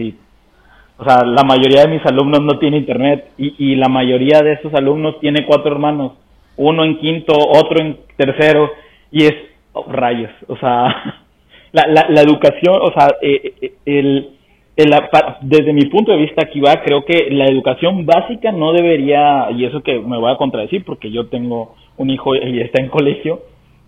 O 0.99 1.05
sea, 1.05 1.23
la 1.23 1.43
mayoría 1.43 1.81
de 1.81 1.89
mis 1.89 2.05
alumnos 2.05 2.41
no 2.41 2.57
tiene 2.57 2.77
internet 2.77 3.31
y, 3.37 3.53
y 3.57 3.75
la 3.75 3.87
mayoría 3.87 4.41
de 4.41 4.53
esos 4.53 4.73
alumnos 4.73 5.19
tiene 5.19 5.45
cuatro 5.45 5.71
hermanos, 5.71 6.13
uno 6.55 6.83
en 6.83 6.97
quinto, 6.97 7.33
otro 7.37 7.79
en 7.79 7.97
tercero 8.15 8.71
y 9.11 9.25
es 9.25 9.35
oh, 9.73 9.85
rayos, 9.91 10.31
o 10.47 10.57
sea, 10.57 10.85
la, 11.71 11.83
la, 11.87 12.07
la 12.09 12.21
educación, 12.21 12.75
o 12.81 12.91
sea, 12.93 13.09
eh, 13.21 13.53
eh, 13.61 13.73
el, 13.85 14.29
el, 14.75 14.95
desde 15.41 15.71
mi 15.71 15.85
punto 15.85 16.11
de 16.11 16.17
vista 16.17 16.43
aquí 16.45 16.59
va, 16.59 16.81
creo 16.83 17.05
que 17.05 17.27
la 17.29 17.45
educación 17.45 18.05
básica 18.05 18.51
no 18.51 18.73
debería, 18.73 19.51
y 19.51 19.65
eso 19.65 19.83
que 19.83 19.99
me 19.99 20.17
voy 20.17 20.31
a 20.31 20.37
contradecir 20.37 20.83
porque 20.83 21.11
yo 21.11 21.27
tengo 21.27 21.75
un 21.97 22.09
hijo 22.09 22.35
y 22.35 22.59
está 22.59 22.81
en 22.81 22.89
colegio, 22.89 23.41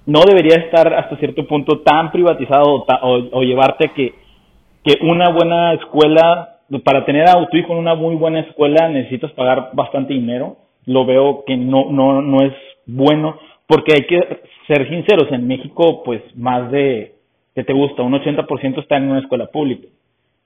no 0.10 0.22
debería 0.26 0.56
estar 0.56 0.92
hasta 0.92 1.18
cierto 1.18 1.46
punto 1.46 1.82
tan 1.82 2.12
privatizado 2.12 2.84
o, 3.04 3.44
llevarte 3.44 3.90
que, 3.90 4.16
que 4.84 4.98
una 5.04 5.30
buena 5.30 5.74
escuela, 5.74 6.58
para 6.84 7.06
tener 7.06 7.30
a 7.30 7.46
tu 7.46 7.58
hijo 7.58 7.74
en 7.74 7.80
una 7.80 7.94
muy 7.94 8.16
buena 8.16 8.40
escuela 8.40 8.90
necesitas 8.90 9.32
pagar 9.34 9.70
bastante 9.74 10.16
dinero. 10.16 10.58
Lo 10.88 11.06
veo 11.06 11.44
que 11.46 11.56
no, 11.56 11.92
no, 11.92 12.24
no 12.24 12.42
es 12.42 12.54
bueno, 12.88 13.38
porque 13.68 13.94
hay 13.94 14.08
que 14.08 14.42
ser 14.66 14.90
sinceros, 14.90 15.32
en 15.32 15.48
México 15.48 16.02
pues 16.04 16.24
más 16.36 16.72
de, 16.72 17.14
que 17.54 17.64
te 17.64 17.74
gusta? 17.74 18.02
Un 18.02 18.14
80% 18.14 18.82
está 18.82 18.98
en 18.98 19.12
una 19.12 19.20
escuela 19.20 19.46
pública. 19.52 19.88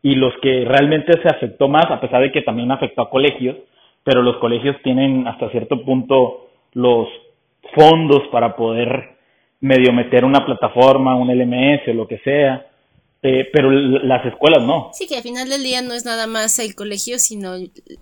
Y 0.01 0.15
los 0.15 0.33
que 0.41 0.65
realmente 0.65 1.13
se 1.21 1.29
afectó 1.29 1.69
más, 1.69 1.89
a 1.89 2.01
pesar 2.01 2.21
de 2.21 2.33
que 2.33 2.41
también 2.41 2.69
afectó 2.69 3.03
a 3.03 3.09
colegios, 3.09 3.55
pero 4.03 4.21
los 4.21 4.35
colegios 4.37 4.75
tienen 4.83 5.25
hasta 5.25 5.49
cierto 5.51 5.85
punto 5.85 6.47
los 6.73 7.07
fondos 7.73 8.23
para 8.29 8.57
poder 8.57 9.12
medio 9.63 9.93
meter 9.93 10.25
una 10.25 10.45
plataforma, 10.45 11.15
un 11.15 11.29
LMS 11.29 11.87
o 11.87 11.93
lo 11.93 12.05
que 12.05 12.19
sea, 12.19 12.67
eh, 13.21 13.47
pero 13.53 13.71
las 13.71 14.25
escuelas 14.25 14.61
no. 14.61 14.91
Sí, 14.91 15.07
que 15.07 15.15
al 15.15 15.23
final 15.23 15.47
del 15.47 15.63
día 15.63 15.81
no 15.81 15.93
es 15.93 16.03
nada 16.03 16.27
más 16.27 16.59
el 16.59 16.75
colegio, 16.75 17.17
sino 17.17 17.53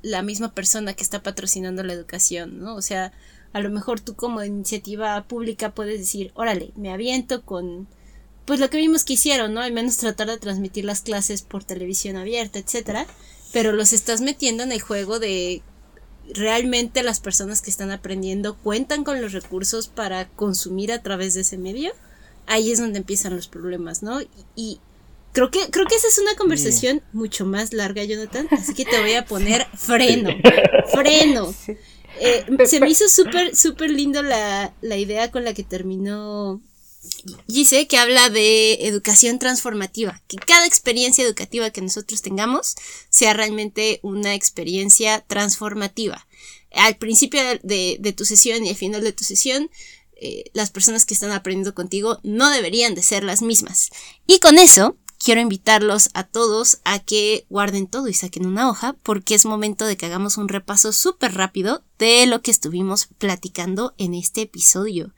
la 0.01 0.23
misma 0.23 0.55
persona 0.55 0.95
que 0.95 1.03
está 1.03 1.21
patrocinando 1.21 1.83
la 1.83 1.93
educación, 1.93 2.59
¿no? 2.59 2.73
O 2.73 2.81
sea, 2.81 3.11
a 3.53 3.59
lo 3.59 3.69
mejor 3.69 3.99
tú 3.99 4.15
como 4.15 4.43
iniciativa 4.43 5.23
pública 5.27 5.69
puedes 5.69 5.99
decir, 5.99 6.31
órale, 6.33 6.71
me 6.75 6.91
aviento 6.91 7.43
con, 7.43 7.87
pues 8.45 8.59
lo 8.59 8.71
que 8.71 8.77
vimos 8.77 9.05
que 9.05 9.13
hicieron, 9.13 9.53
¿no? 9.53 9.61
Al 9.61 9.71
menos 9.71 9.97
tratar 9.97 10.29
de 10.29 10.39
transmitir 10.39 10.83
las 10.83 11.01
clases 11.01 11.43
por 11.43 11.63
televisión 11.63 12.15
abierta, 12.15 12.57
etcétera, 12.57 13.05
pero 13.53 13.71
los 13.71 13.93
estás 13.93 14.21
metiendo 14.21 14.63
en 14.63 14.71
el 14.71 14.81
juego 14.81 15.19
de 15.19 15.61
realmente 16.33 17.03
las 17.03 17.19
personas 17.19 17.61
que 17.61 17.69
están 17.69 17.91
aprendiendo 17.91 18.55
cuentan 18.55 19.03
con 19.03 19.21
los 19.21 19.33
recursos 19.33 19.87
para 19.87 20.27
consumir 20.29 20.91
a 20.91 21.01
través 21.01 21.33
de 21.33 21.41
ese 21.41 21.57
medio, 21.57 21.91
ahí 22.47 22.71
es 22.71 22.79
donde 22.79 22.99
empiezan 22.99 23.35
los 23.35 23.47
problemas, 23.47 24.03
¿no? 24.03 24.19
Y, 24.55 24.79
creo 25.33 25.49
que 25.49 25.59
creo 25.71 25.85
que 25.85 25.95
esa 25.95 26.09
es 26.09 26.19
una 26.19 26.35
conversación 26.35 27.01
mucho 27.13 27.45
más 27.45 27.71
larga, 27.71 28.03
Jonathan, 28.03 28.47
así 28.51 28.73
que 28.73 28.85
te 28.85 28.99
voy 28.99 29.13
a 29.13 29.25
poner 29.27 29.65
freno, 29.75 30.29
freno. 30.91 31.53
Eh, 32.19 32.45
se 32.65 32.79
me 32.79 32.89
hizo 32.89 33.07
súper, 33.07 33.55
súper 33.55 33.89
lindo 33.89 34.21
la, 34.21 34.73
la 34.81 34.97
idea 34.97 35.31
con 35.31 35.45
la 35.45 35.53
que 35.53 35.63
terminó 35.63 36.61
Dice 37.47 37.87
que 37.87 37.97
habla 37.97 38.29
de 38.29 38.85
educación 38.87 39.39
transformativa, 39.39 40.21
que 40.27 40.37
cada 40.37 40.67
experiencia 40.67 41.23
educativa 41.23 41.71
que 41.71 41.81
nosotros 41.81 42.21
tengamos 42.21 42.75
sea 43.09 43.33
realmente 43.33 43.99
una 44.03 44.35
experiencia 44.35 45.21
transformativa. 45.21 46.27
Al 46.71 46.97
principio 46.97 47.41
de, 47.63 48.13
tu 48.15 48.25
sesión 48.25 48.65
y 48.65 48.69
al 48.69 48.75
final 48.75 49.03
de 49.03 49.13
tu 49.13 49.23
sesión, 49.23 49.69
eh, 50.15 50.45
las 50.53 50.69
personas 50.69 51.05
que 51.05 51.15
están 51.15 51.31
aprendiendo 51.31 51.73
contigo 51.73 52.19
no 52.23 52.49
deberían 52.51 52.93
de 52.93 53.01
ser 53.01 53.23
las 53.23 53.41
mismas. 53.41 53.89
Y 54.27 54.39
con 54.39 54.59
eso 54.59 54.95
quiero 55.23 55.41
invitarlos 55.41 56.09
a 56.13 56.23
todos 56.23 56.79
a 56.83 56.99
que 56.99 57.45
guarden 57.49 57.87
todo 57.87 58.07
y 58.07 58.13
saquen 58.13 58.45
una 58.45 58.69
hoja 58.69 58.95
porque 59.03 59.35
es 59.35 59.45
momento 59.45 59.85
de 59.85 59.97
que 59.97 60.07
hagamos 60.07 60.37
un 60.37 60.47
repaso 60.47 60.91
súper 60.91 61.35
rápido 61.35 61.83
de 61.99 62.25
lo 62.25 62.41
que 62.41 62.51
estuvimos 62.51 63.07
platicando 63.19 63.93
en 63.97 64.15
este 64.15 64.41
episodio. 64.41 65.13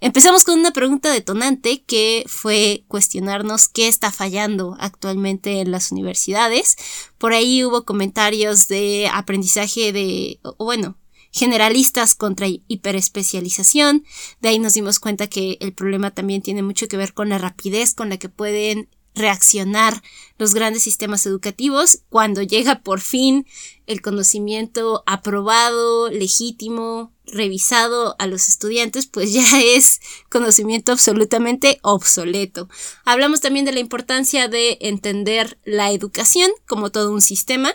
Empezamos 0.00 0.44
con 0.44 0.58
una 0.58 0.72
pregunta 0.72 1.10
detonante 1.10 1.82
que 1.82 2.24
fue 2.26 2.84
cuestionarnos 2.88 3.68
qué 3.68 3.88
está 3.88 4.12
fallando 4.12 4.76
actualmente 4.78 5.60
en 5.60 5.70
las 5.70 5.90
universidades. 5.90 6.76
Por 7.16 7.32
ahí 7.32 7.64
hubo 7.64 7.84
comentarios 7.84 8.68
de 8.68 9.08
aprendizaje 9.12 9.92
de, 9.92 10.40
bueno, 10.58 10.98
generalistas 11.32 12.14
contra 12.14 12.46
hiperespecialización. 12.46 14.04
De 14.40 14.50
ahí 14.50 14.58
nos 14.58 14.74
dimos 14.74 15.00
cuenta 15.00 15.26
que 15.26 15.56
el 15.60 15.72
problema 15.72 16.10
también 16.10 16.42
tiene 16.42 16.62
mucho 16.62 16.88
que 16.88 16.96
ver 16.96 17.14
con 17.14 17.28
la 17.28 17.38
rapidez 17.38 17.94
con 17.94 18.08
la 18.08 18.18
que 18.18 18.28
pueden 18.28 18.88
reaccionar 19.16 20.02
los 20.38 20.54
grandes 20.54 20.82
sistemas 20.82 21.26
educativos 21.26 22.00
cuando 22.08 22.42
llega 22.42 22.80
por 22.80 23.00
fin 23.00 23.46
el 23.86 24.02
conocimiento 24.02 25.02
aprobado, 25.06 26.10
legítimo, 26.10 27.12
revisado 27.24 28.14
a 28.18 28.26
los 28.26 28.48
estudiantes, 28.48 29.06
pues 29.06 29.32
ya 29.32 29.60
es 29.62 30.00
conocimiento 30.30 30.92
absolutamente 30.92 31.78
obsoleto. 31.82 32.68
Hablamos 33.04 33.40
también 33.40 33.64
de 33.64 33.72
la 33.72 33.80
importancia 33.80 34.48
de 34.48 34.78
entender 34.80 35.58
la 35.64 35.90
educación 35.90 36.50
como 36.66 36.90
todo 36.90 37.10
un 37.10 37.22
sistema 37.22 37.74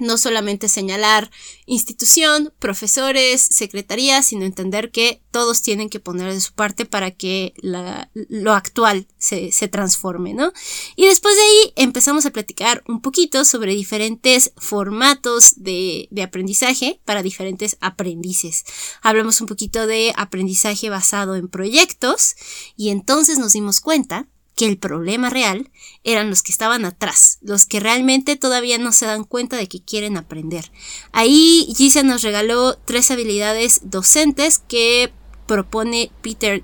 no 0.00 0.18
solamente 0.18 0.68
señalar 0.68 1.30
institución, 1.66 2.52
profesores, 2.58 3.40
secretarías, 3.40 4.26
sino 4.26 4.44
entender 4.44 4.90
que 4.90 5.22
todos 5.30 5.62
tienen 5.62 5.88
que 5.88 6.00
poner 6.00 6.32
de 6.32 6.40
su 6.40 6.52
parte 6.52 6.84
para 6.84 7.10
que 7.10 7.54
lo 7.60 8.52
actual 8.52 9.08
se, 9.18 9.50
transforme, 9.68 10.34
¿no? 10.34 10.52
Y 10.94 11.06
después 11.06 11.34
de 11.36 11.42
ahí 11.42 11.72
empezamos 11.76 12.26
a 12.26 12.30
platicar 12.30 12.82
un 12.86 13.00
poquito 13.00 13.44
sobre 13.44 13.74
diferentes 13.74 14.52
formatos 14.56 15.54
de, 15.56 16.08
de 16.10 16.22
aprendizaje 16.22 17.00
para 17.04 17.22
diferentes 17.22 17.76
aprendices. 17.80 18.64
Hablamos 19.02 19.40
un 19.40 19.46
poquito 19.46 19.86
de 19.86 20.12
aprendizaje 20.16 20.90
basado 20.90 21.34
en 21.34 21.48
proyectos 21.48 22.34
y 22.76 22.90
entonces 22.90 23.38
nos 23.38 23.52
dimos 23.52 23.80
cuenta 23.80 24.28
que 24.56 24.66
el 24.66 24.78
problema 24.78 25.30
real 25.30 25.70
eran 26.04 26.30
los 26.30 26.42
que 26.42 26.52
estaban 26.52 26.84
atrás, 26.84 27.38
los 27.42 27.66
que 27.66 27.80
realmente 27.80 28.36
todavía 28.36 28.78
no 28.78 28.92
se 28.92 29.06
dan 29.06 29.24
cuenta 29.24 29.56
de 29.56 29.68
que 29.68 29.82
quieren 29.82 30.16
aprender. 30.16 30.70
Ahí 31.12 31.72
Gisa 31.76 32.02
nos 32.02 32.22
regaló 32.22 32.76
tres 32.76 33.10
habilidades 33.10 33.80
docentes 33.84 34.60
que 34.60 35.12
propone 35.46 36.10
Peter 36.22 36.62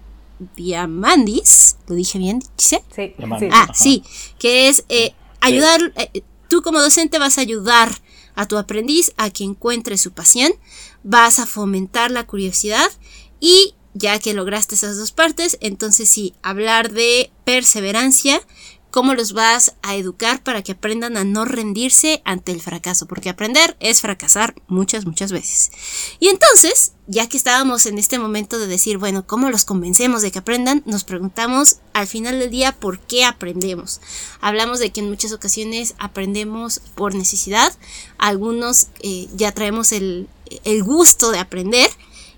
Diamandis, 0.56 1.76
¿lo 1.86 1.94
dije 1.94 2.18
bien, 2.18 2.42
Gise? 2.56 2.82
Sí, 2.94 3.14
Ah, 3.52 3.68
sí, 3.74 4.02
que 4.38 4.68
es 4.68 4.84
eh, 4.88 5.14
ayudar, 5.40 5.92
eh, 5.96 6.22
tú 6.48 6.62
como 6.62 6.80
docente 6.80 7.18
vas 7.18 7.38
a 7.38 7.42
ayudar 7.42 8.00
a 8.34 8.46
tu 8.46 8.56
aprendiz 8.56 9.12
a 9.16 9.30
que 9.30 9.44
encuentre 9.44 9.98
su 9.98 10.12
pasión, 10.12 10.52
vas 11.02 11.38
a 11.38 11.46
fomentar 11.46 12.10
la 12.10 12.26
curiosidad 12.26 12.90
y 13.40 13.74
ya 13.94 14.18
que 14.18 14.34
lograste 14.34 14.74
esas 14.74 14.96
dos 14.96 15.12
partes, 15.12 15.58
entonces 15.60 16.08
sí, 16.08 16.34
hablar 16.42 16.92
de 16.92 17.30
perseverancia, 17.44 18.40
cómo 18.90 19.14
los 19.14 19.32
vas 19.32 19.74
a 19.82 19.94
educar 19.94 20.42
para 20.42 20.62
que 20.62 20.72
aprendan 20.72 21.16
a 21.16 21.24
no 21.24 21.44
rendirse 21.44 22.22
ante 22.24 22.52
el 22.52 22.60
fracaso, 22.60 23.06
porque 23.06 23.28
aprender 23.28 23.76
es 23.80 24.00
fracasar 24.00 24.54
muchas, 24.66 25.06
muchas 25.06 25.32
veces. 25.32 25.70
Y 26.18 26.28
entonces, 26.28 26.92
ya 27.06 27.28
que 27.28 27.36
estábamos 27.36 27.86
en 27.86 27.98
este 27.98 28.18
momento 28.18 28.58
de 28.58 28.66
decir, 28.66 28.98
bueno, 28.98 29.26
¿cómo 29.26 29.50
los 29.50 29.64
convencemos 29.64 30.22
de 30.22 30.32
que 30.32 30.40
aprendan? 30.40 30.82
Nos 30.86 31.04
preguntamos 31.04 31.76
al 31.92 32.06
final 32.06 32.38
del 32.38 32.50
día 32.50 32.72
por 32.72 32.98
qué 33.00 33.24
aprendemos. 33.24 34.00
Hablamos 34.40 34.80
de 34.80 34.90
que 34.90 35.00
en 35.00 35.08
muchas 35.08 35.32
ocasiones 35.32 35.94
aprendemos 35.98 36.80
por 36.94 37.14
necesidad, 37.14 37.72
algunos 38.18 38.88
eh, 39.00 39.28
ya 39.34 39.52
traemos 39.52 39.92
el, 39.92 40.28
el 40.64 40.82
gusto 40.82 41.30
de 41.30 41.38
aprender. 41.38 41.90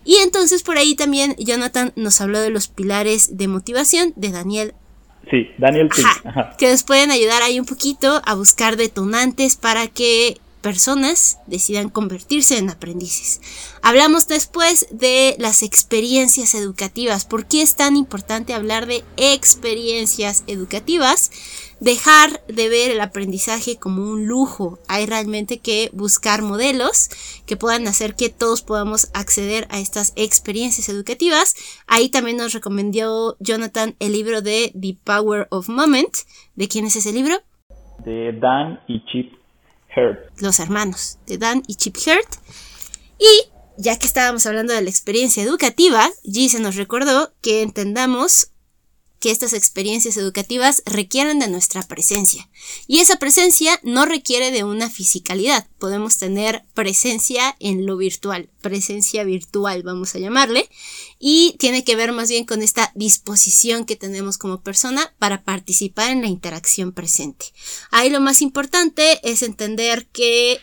Y 0.04 0.16
entonces 0.16 0.62
por 0.62 0.76
ahí 0.76 0.94
también 0.94 1.36
Jonathan 1.38 1.92
nos 1.96 2.20
habló 2.20 2.40
de 2.40 2.50
los 2.50 2.68
pilares 2.68 3.36
de 3.36 3.48
motivación 3.48 4.12
de 4.16 4.30
Daniel 4.30 4.74
Sí, 5.30 5.48
Daniel 5.58 5.88
Que 6.58 6.70
nos 6.70 6.82
pueden 6.82 7.10
ayudar 7.10 7.42
ahí 7.42 7.60
un 7.60 7.66
poquito 7.66 8.20
a 8.24 8.34
buscar 8.34 8.76
detonantes 8.76 9.56
para 9.56 9.88
que 9.88 10.38
personas 10.62 11.38
decidan 11.46 11.88
convertirse 11.88 12.56
en 12.56 12.70
aprendices. 12.70 13.40
Hablamos 13.82 14.28
después 14.28 14.86
de 14.90 15.34
las 15.38 15.62
experiencias 15.62 16.54
educativas. 16.54 17.24
¿Por 17.24 17.46
qué 17.46 17.62
es 17.62 17.76
tan 17.76 17.96
importante 17.96 18.54
hablar 18.54 18.86
de 18.86 19.04
experiencias 19.16 20.44
educativas? 20.46 21.30
Dejar 21.82 22.46
de 22.46 22.68
ver 22.68 22.92
el 22.92 23.00
aprendizaje 23.00 23.76
como 23.76 24.02
un 24.02 24.26
lujo. 24.26 24.78
Hay 24.86 25.04
realmente 25.04 25.58
que 25.58 25.90
buscar 25.92 26.40
modelos 26.40 27.08
que 27.44 27.56
puedan 27.56 27.88
hacer 27.88 28.14
que 28.14 28.28
todos 28.28 28.62
podamos 28.62 29.10
acceder 29.14 29.66
a 29.68 29.80
estas 29.80 30.12
experiencias 30.14 30.88
educativas. 30.88 31.54
Ahí 31.86 32.08
también 32.08 32.36
nos 32.36 32.52
recomendó 32.52 33.36
Jonathan 33.40 33.96
el 33.98 34.12
libro 34.12 34.42
de 34.42 34.72
The 34.80 34.96
Power 35.02 35.48
of 35.50 35.68
Moment. 35.68 36.14
¿De 36.54 36.68
quién 36.68 36.86
es 36.86 36.96
ese 36.96 37.12
libro? 37.12 37.36
De 38.04 38.32
Dan 38.32 38.80
y 38.86 39.04
Chip 39.06 39.42
los 40.40 40.60
hermanos 40.60 41.18
de 41.26 41.38
Dan 41.38 41.62
y 41.66 41.74
Chip 41.74 41.96
Hurt. 41.96 42.28
Y 43.18 43.48
ya 43.76 43.98
que 43.98 44.06
estábamos 44.06 44.46
hablando 44.46 44.72
de 44.72 44.82
la 44.82 44.90
experiencia 44.90 45.42
educativa, 45.42 46.08
G 46.24 46.48
se 46.48 46.60
nos 46.60 46.76
recordó 46.76 47.32
que 47.40 47.62
entendamos 47.62 48.51
que 49.22 49.30
estas 49.30 49.52
experiencias 49.52 50.16
educativas 50.16 50.82
requieren 50.84 51.38
de 51.38 51.46
nuestra 51.46 51.84
presencia. 51.84 52.50
Y 52.88 52.98
esa 52.98 53.20
presencia 53.20 53.78
no 53.84 54.04
requiere 54.04 54.50
de 54.50 54.64
una 54.64 54.90
fisicalidad. 54.90 55.68
Podemos 55.78 56.16
tener 56.18 56.64
presencia 56.74 57.54
en 57.60 57.86
lo 57.86 57.96
virtual, 57.96 58.50
presencia 58.60 59.22
virtual 59.22 59.84
vamos 59.84 60.16
a 60.16 60.18
llamarle, 60.18 60.68
y 61.20 61.54
tiene 61.60 61.84
que 61.84 61.94
ver 61.94 62.10
más 62.10 62.30
bien 62.30 62.44
con 62.44 62.62
esta 62.62 62.90
disposición 62.96 63.84
que 63.84 63.94
tenemos 63.94 64.38
como 64.38 64.60
persona 64.60 65.14
para 65.20 65.44
participar 65.44 66.10
en 66.10 66.22
la 66.22 66.26
interacción 66.26 66.90
presente. 66.90 67.46
Ahí 67.92 68.10
lo 68.10 68.20
más 68.20 68.42
importante 68.42 69.20
es 69.22 69.42
entender 69.42 70.08
que 70.08 70.54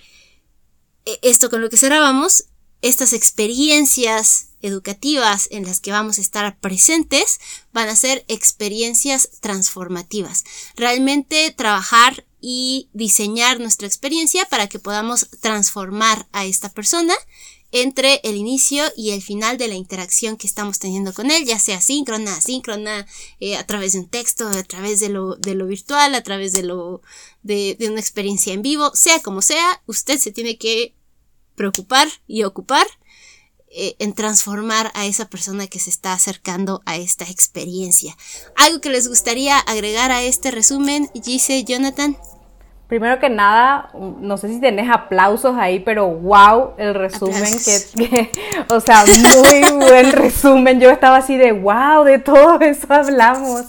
eh, 1.06 1.20
esto 1.22 1.50
con 1.50 1.62
lo 1.62 1.70
que 1.70 1.78
cerrábamos, 1.78 2.44
estas 2.82 3.14
experiencias 3.14 4.49
educativas 4.62 5.48
en 5.52 5.66
las 5.66 5.80
que 5.80 5.92
vamos 5.92 6.18
a 6.18 6.22
estar 6.22 6.58
presentes 6.60 7.40
van 7.74 7.90
a 7.90 7.96
ser 7.96 8.26
experiencias 8.28 9.30
transformativas. 9.40 10.44
Realmente 10.76 11.54
trabajar 11.56 12.26
y 12.42 12.90
diseñar 12.94 13.60
nuestra 13.60 13.88
experiencia 13.88 14.46
para 14.46 14.68
que 14.68 14.80
podamos 14.80 15.28
transformar 15.42 16.28
a 16.32 16.46
esta 16.46 16.70
persona 16.70 17.14
entre 17.72 18.20
el 18.24 18.36
inicio 18.36 18.84
y 18.96 19.12
el 19.12 19.22
final 19.22 19.58
de 19.58 19.68
la 19.68 19.76
interacción 19.76 20.38
que 20.38 20.48
estamos 20.48 20.80
teniendo 20.80 21.14
con 21.14 21.30
él, 21.30 21.46
ya 21.46 21.60
sea 21.60 21.82
síncrona, 21.82 22.36
asíncrona, 22.36 23.06
eh, 23.40 23.58
a 23.58 23.66
través 23.68 23.94
de 23.94 24.00
un 24.00 24.10
texto, 24.10 24.48
a 24.48 24.64
través 24.64 25.00
de 25.00 25.10
lo, 25.10 25.36
de 25.36 25.54
lo 25.54 25.68
virtual, 25.68 26.16
a 26.16 26.24
través 26.24 26.52
de 26.52 26.64
lo 26.64 27.02
de, 27.44 27.76
de 27.78 27.90
una 27.90 28.00
experiencia 28.00 28.54
en 28.54 28.64
vivo, 28.64 28.92
sea 28.96 29.22
como 29.22 29.42
sea, 29.42 29.84
usted 29.86 30.18
se 30.18 30.32
tiene 30.32 30.58
que 30.58 30.96
preocupar 31.56 32.10
y 32.26 32.44
ocupar 32.44 32.88
eh, 33.72 33.96
en 34.00 34.14
transformar 34.14 34.92
a 34.96 35.06
esa 35.06 35.30
persona 35.30 35.68
que 35.68 35.80
se 35.80 35.90
está 35.90 36.14
acercando 36.14 36.82
a 36.86 36.98
esta 36.98 37.26
experiencia. 37.26 38.18
¿Algo 38.56 38.82
que 38.82 38.90
les 38.90 39.08
gustaría 39.08 39.60
agregar 39.60 40.12
a 40.12 40.24
este 40.24 40.52
resumen, 40.52 41.10
Gise, 41.24 41.64
Jonathan? 41.64 42.18
Primero 42.90 43.20
que 43.20 43.30
nada, 43.30 43.90
no 43.94 44.38
sé 44.38 44.48
si 44.48 44.60
tenés 44.60 44.90
aplausos 44.90 45.56
ahí, 45.56 45.80
pero 45.80 46.08
wow, 46.08 46.72
el 46.80 46.96
resumen 46.96 47.54
que, 47.64 48.32
o 48.74 48.80
sea, 48.80 49.04
muy 49.06 49.62
buen 49.78 50.12
resumen. 50.12 50.80
Yo 50.80 50.90
estaba 50.90 51.18
así 51.18 51.38
de 51.38 51.52
wow, 51.52 52.04
de 52.04 52.18
todo 52.18 52.60
eso 52.62 52.92
hablamos. 52.92 53.66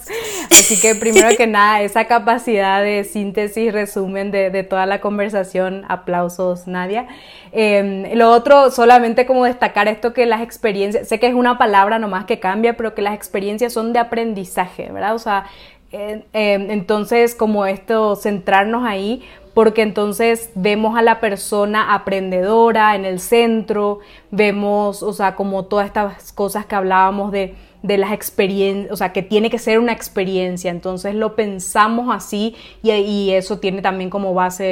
Así 0.51 0.81
que 0.81 0.95
primero 0.95 1.37
que 1.37 1.47
nada, 1.47 1.83
esa 1.83 2.07
capacidad 2.07 2.83
de 2.83 3.05
síntesis, 3.05 3.75
resumen 3.75 4.31
de, 4.31 4.49
de 4.49 4.63
toda 4.63 4.87
la 4.87 5.03
conversación, 5.03 5.85
aplausos, 5.89 6.67
Nadia. 6.67 7.07
Em, 7.53 8.15
lo 8.15 8.31
otro, 8.31 8.71
solamente 8.71 9.27
como 9.27 9.45
destacar 9.45 9.87
esto 9.87 10.15
que 10.15 10.25
las 10.25 10.41
experiencias, 10.41 11.07
sé 11.07 11.21
que 11.21 11.27
es 11.27 11.35
una 11.35 11.59
palabra 11.59 11.99
nomás 11.99 12.25
que 12.25 12.41
cambia, 12.41 12.75
pero 12.75 12.95
que 12.95 13.03
las 13.03 13.13
experiencias 13.13 13.75
son 13.75 13.93
de 13.93 13.99
aprendizaje, 13.99 14.91
¿verdad? 14.91 15.15
O 15.15 15.19
sea, 15.19 15.45
Em, 15.93 16.23
entonces, 16.33 17.35
como 17.35 17.67
esto, 17.67 18.15
centrarnos 18.17 18.85
ahí, 18.85 19.23
porque 19.55 19.83
entonces 19.83 20.51
vemos 20.55 20.97
a 20.97 21.03
la 21.03 21.21
persona 21.21 21.95
aprendedora 21.95 22.95
en 22.95 23.05
el 23.05 23.19
centro, 23.19 23.99
vemos, 24.31 25.03
o 25.03 25.13
sea, 25.13 25.35
como 25.35 25.65
todas 25.65 25.87
estas 25.87 26.33
cosas 26.33 26.67
que 26.67 26.77
hablábamos 26.77 27.33
de 27.33 27.55
de 27.83 27.97
las 27.97 28.13
experiencias, 28.13 28.93
o 28.93 28.97
sea, 28.97 29.13
que 29.13 29.23
tiene 29.23 29.49
que 29.49 29.59
ser 29.59 29.79
una 29.79 29.93
experiencia, 29.93 30.71
entonces 30.71 31.15
lo 31.15 31.35
pensamos 31.35 32.15
así 32.15 32.55
y, 32.83 33.31
eso 33.31 33.59
tiene 33.59 33.81
también 33.81 34.11
como 34.11 34.35
base, 34.35 34.65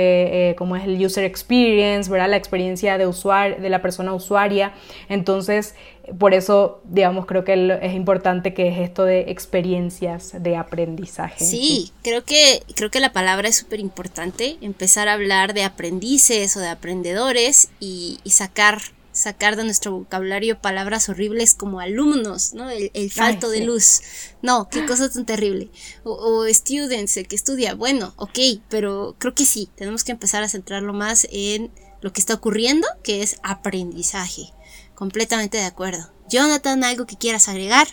eh, 0.50 0.54
como 0.56 0.76
es 0.76 0.84
el 0.84 1.02
user 1.04 1.24
experience, 1.24 2.10
¿verdad? 2.10 2.28
La 2.28 2.36
experiencia 2.36 2.98
de, 2.98 3.06
usuario, 3.06 3.56
de 3.56 3.70
la 3.70 3.80
persona 3.80 4.12
usuaria, 4.12 4.72
entonces 5.08 5.74
por 6.18 6.34
eso, 6.34 6.80
digamos, 6.84 7.26
creo 7.26 7.44
que 7.44 7.78
es 7.82 7.94
importante 7.94 8.54
que 8.54 8.68
es 8.68 8.78
esto 8.78 9.04
de 9.04 9.30
experiencias 9.30 10.32
de 10.40 10.56
aprendizaje. 10.56 11.44
Sí, 11.44 11.92
creo 12.02 12.24
que 12.24 12.62
creo 12.74 12.90
que 12.90 13.00
la 13.00 13.12
palabra 13.12 13.48
es 13.48 13.56
súper 13.56 13.80
importante, 13.80 14.56
empezar 14.60 15.08
a 15.08 15.14
hablar 15.14 15.54
de 15.54 15.64
aprendices 15.64 16.56
o 16.56 16.60
de 16.60 16.68
aprendedores 16.68 17.70
y, 17.80 18.20
y 18.24 18.30
sacar 18.30 18.80
sacar 19.18 19.56
de 19.56 19.64
nuestro 19.64 19.92
vocabulario 19.92 20.60
palabras 20.60 21.08
horribles 21.08 21.54
como 21.54 21.80
alumnos, 21.80 22.54
¿no? 22.54 22.70
El, 22.70 23.10
falto 23.10 23.50
de 23.50 23.64
luz. 23.64 24.00
No, 24.42 24.68
qué 24.70 24.86
cosa 24.86 25.10
tan 25.10 25.26
terrible. 25.26 25.70
O, 26.04 26.46
students, 26.46 27.16
el 27.16 27.26
que 27.26 27.36
estudia. 27.36 27.74
Bueno, 27.74 28.14
ok, 28.16 28.38
pero 28.68 29.16
creo 29.18 29.34
que 29.34 29.44
sí, 29.44 29.68
tenemos 29.74 30.04
que 30.04 30.12
empezar 30.12 30.42
a 30.42 30.48
centrarlo 30.48 30.92
más 30.92 31.26
en 31.32 31.72
lo 32.00 32.12
que 32.12 32.20
está 32.20 32.34
ocurriendo, 32.34 32.86
que 33.02 33.22
es 33.22 33.38
aprendizaje. 33.42 34.52
Completamente 34.98 35.58
de 35.58 35.66
acuerdo. 35.66 35.98
Jonathan, 36.28 36.82
¿algo 36.82 37.06
que 37.06 37.16
quieras 37.16 37.48
agregar? 37.48 37.86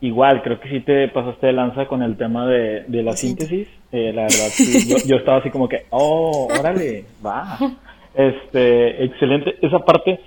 Igual, 0.00 0.42
creo 0.42 0.60
que 0.60 0.68
sí 0.70 0.80
te 0.80 1.08
pasaste 1.08 1.48
de 1.48 1.52
lanza 1.52 1.86
con 1.86 2.02
el 2.02 2.16
tema 2.16 2.46
de, 2.46 2.84
la 2.88 3.12
síntesis. 3.12 3.66
Eh, 3.90 4.12
la 4.14 4.22
verdad, 4.22 4.48
yo, 4.86 4.96
yo, 5.04 5.16
estaba 5.16 5.38
así 5.38 5.50
como 5.50 5.68
que, 5.68 5.86
oh, 5.90 6.48
órale, 6.58 7.04
va. 7.24 7.58
Este, 8.14 9.04
excelente. 9.04 9.56
Esa 9.62 9.78
parte, 9.80 10.18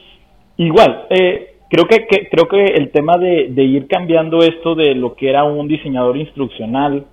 Igual, 0.58 1.06
eh, 1.10 1.56
creo 1.70 1.86
que, 1.86 2.06
creo 2.30 2.48
que 2.48 2.64
el 2.76 2.92
tema 2.92 3.18
de, 3.18 3.48
ir 3.64 3.88
cambiando 3.88 4.44
esto 4.44 4.76
de 4.76 4.94
lo 4.94 5.16
que 5.16 5.28
era 5.28 5.44
un 5.44 5.68
diseñador 5.68 6.18
instruccional, 6.18 7.06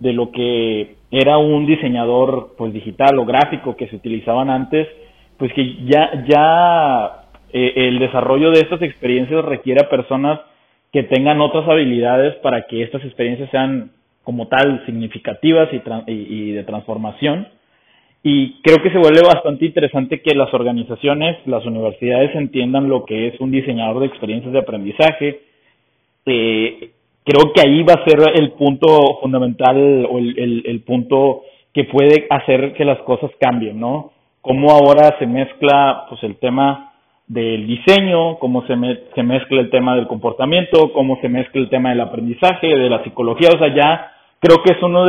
de 0.00 0.12
lo 0.12 0.32
que 0.32 0.96
era 1.12 1.38
un 1.38 1.66
diseñador 1.66 2.54
pues 2.58 2.72
digital 2.72 3.18
o 3.20 3.24
gráfico 3.24 3.76
que 3.76 3.86
se 3.86 3.94
utilizaban 3.96 4.50
antes, 4.50 4.88
pues 5.38 5.52
que 5.52 5.84
ya, 5.84 6.24
ya 6.28 7.25
eh, 7.52 7.72
el 7.76 7.98
desarrollo 7.98 8.50
de 8.50 8.60
estas 8.60 8.82
experiencias 8.82 9.44
requiere 9.44 9.82
a 9.82 9.90
personas 9.90 10.40
que 10.92 11.02
tengan 11.04 11.40
otras 11.40 11.68
habilidades 11.68 12.34
para 12.36 12.66
que 12.66 12.82
estas 12.82 13.04
experiencias 13.04 13.50
sean 13.50 13.90
como 14.22 14.48
tal 14.48 14.84
significativas 14.86 15.68
y, 15.72 16.12
y 16.12 16.52
de 16.52 16.64
transformación 16.64 17.48
y 18.28 18.60
creo 18.60 18.82
que 18.82 18.90
se 18.90 18.98
vuelve 18.98 19.20
bastante 19.22 19.66
interesante 19.66 20.20
que 20.20 20.34
las 20.34 20.52
organizaciones, 20.52 21.36
las 21.46 21.64
universidades 21.64 22.34
entiendan 22.34 22.88
lo 22.88 23.04
que 23.04 23.28
es 23.28 23.40
un 23.40 23.52
diseñador 23.52 24.00
de 24.00 24.06
experiencias 24.06 24.52
de 24.52 24.58
aprendizaje. 24.58 25.42
Eh, 26.26 26.90
creo 27.22 27.52
que 27.52 27.60
ahí 27.60 27.84
va 27.84 27.92
a 27.92 28.04
ser 28.04 28.18
el 28.34 28.50
punto 28.50 28.88
fundamental 29.20 30.08
o 30.10 30.18
el, 30.18 30.64
el, 30.66 30.80
punto 30.80 31.42
que 31.72 31.84
puede 31.84 32.26
hacer 32.28 32.72
que 32.72 32.84
las 32.84 32.98
cosas 33.02 33.30
cambien, 33.38 33.78
¿no? 33.78 34.10
Cómo 34.40 34.72
ahora 34.72 35.16
se 35.20 35.26
mezcla 35.28 36.06
pues 36.08 36.20
el 36.24 36.34
tema 36.38 36.85
del 37.26 37.66
diseño, 37.66 38.38
cómo 38.38 38.64
se, 38.66 38.74
se 39.14 39.22
mezcla 39.22 39.60
el 39.60 39.70
tema 39.70 39.96
del 39.96 40.06
comportamiento, 40.06 40.92
cómo 40.92 41.18
se 41.20 41.28
mezcla 41.28 41.60
el 41.60 41.68
tema 41.68 41.90
del 41.90 42.00
aprendizaje, 42.00 42.68
de 42.68 42.88
la 42.88 43.02
psicología, 43.02 43.50
o 43.54 43.58
sea, 43.58 43.74
ya 43.74 44.12
creo 44.38 44.62
que 44.62 44.72
eso 44.72 44.86
uno 44.86 45.08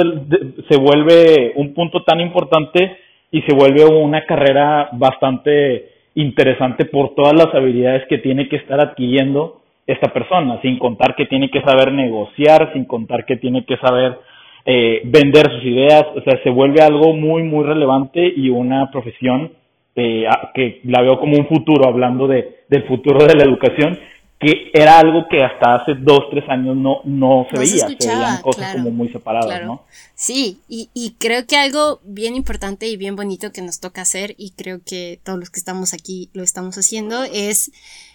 se 0.69 0.77
vuelve 0.79 1.53
un 1.55 1.73
punto 1.73 2.03
tan 2.03 2.19
importante 2.21 2.97
y 3.31 3.41
se 3.41 3.53
vuelve 3.53 3.85
una 3.85 4.25
carrera 4.25 4.89
bastante 4.93 5.89
interesante 6.15 6.85
por 6.85 7.13
todas 7.13 7.33
las 7.33 7.53
habilidades 7.53 8.07
que 8.07 8.17
tiene 8.17 8.49
que 8.49 8.55
estar 8.55 8.79
adquiriendo 8.79 9.61
esta 9.85 10.11
persona, 10.11 10.59
sin 10.61 10.79
contar 10.79 11.15
que 11.15 11.27
tiene 11.27 11.49
que 11.49 11.61
saber 11.61 11.91
negociar, 11.93 12.71
sin 12.73 12.85
contar 12.85 13.25
que 13.25 13.37
tiene 13.37 13.63
que 13.65 13.77
saber 13.77 14.17
eh, 14.65 15.01
vender 15.05 15.49
sus 15.51 15.63
ideas, 15.63 16.03
o 16.15 16.21
sea, 16.21 16.41
se 16.43 16.49
vuelve 16.49 16.81
algo 16.81 17.13
muy, 17.13 17.43
muy 17.43 17.63
relevante 17.63 18.33
y 18.35 18.49
una 18.49 18.91
profesión 18.91 19.51
eh, 19.97 20.25
que 20.53 20.81
la 20.83 21.01
veo 21.01 21.19
como 21.19 21.37
un 21.37 21.47
futuro, 21.47 21.87
hablando 21.87 22.27
de, 22.27 22.63
del 22.69 22.87
futuro 22.87 23.25
de 23.25 23.33
la 23.35 23.43
educación, 23.43 23.97
que 24.39 24.69
era 24.71 24.99
algo 24.99 25.27
que 25.27 25.43
hasta 25.43 25.75
hace 25.75 25.95
dos, 25.95 26.29
tres 26.29 26.47
años 26.47 26.75
no, 26.75 27.01
no 27.05 27.47
se 27.49 27.57
veía, 27.57 27.87
se, 27.87 28.07
veían 28.07 28.41
cosas 28.43 28.75
como 28.75 28.91
muy 28.91 29.09
separadas, 29.09 29.65
¿no? 29.65 29.81
Sí, 30.13 30.59
y, 30.69 30.91
y 30.93 31.15
creo 31.17 31.47
que 31.47 31.57
algo 31.57 31.99
bien 32.03 32.35
importante 32.35 32.87
y 32.87 32.97
bien 32.97 33.15
bonito 33.15 33.51
que 33.51 33.63
nos 33.63 33.79
toca 33.79 34.01
hacer, 34.01 34.35
y 34.37 34.51
creo 34.51 34.79
que 34.85 35.19
todos 35.23 35.39
los 35.39 35.49
que 35.49 35.59
estamos 35.59 35.95
aquí 35.95 36.29
lo 36.33 36.43
estamos 36.43 36.77
haciendo, 36.77 37.23
es, 37.23 37.71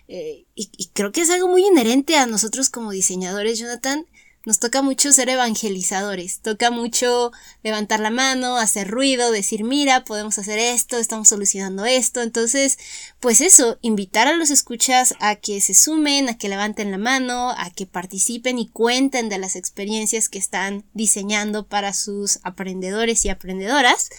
eh, 0.07 0.45
y, 0.55 0.70
y 0.78 0.91
creo 0.93 1.11
que 1.11 1.22
es 1.22 1.30
algo 1.30 1.49
muy 1.49 1.66
inherente 1.66 2.16
a 2.16 2.26
nosotros 2.26 2.70
como 2.70 2.93
diseñadores, 2.93 3.59
Jonathan, 3.59 4.07
nos 4.45 4.59
toca 4.59 4.82
mucho 4.82 5.12
ser 5.12 5.28
evangelizadores, 5.28 6.40
toca 6.40 6.70
mucho 6.70 7.30
levantar 7.62 8.01
la 8.01 8.11
mano, 8.11 8.57
hacer 8.57 8.88
ruido, 8.88 9.30
decir, 9.30 9.62
mira, 9.62 10.05
podemos 10.05 10.38
hacer 10.38 10.59
esto, 10.59 10.99
estamos 10.99 11.28
solucionando 11.28 11.84
esto. 11.84 12.22
Entonces, 12.22 12.78
pues 13.20 13.40
eso, 13.40 13.78
invitar 13.82 14.26
a 14.26 14.36
los 14.36 14.51
escuchas 14.51 15.14
a 15.20 15.36
que 15.36 15.61
se 15.61 15.74
sumen, 15.74 16.28
a 16.28 16.38
que 16.38 16.49
levanten 16.49 16.90
la 16.90 16.99
mano, 16.99 17.51
a 17.51 17.70
que 17.70 17.86
participen 17.86 18.59
y 18.59 18.68
cuenten 18.68 19.28
de 19.28 19.38
las 19.38 19.55
experiencias 19.55 20.28
que 20.28 20.38
están 20.38 20.84
diseñando 20.93 21.66
para 21.66 21.93
sus 21.93 22.40
aprendedores 22.43 23.24
y 23.24 23.28
aprendedoras. 23.28 24.11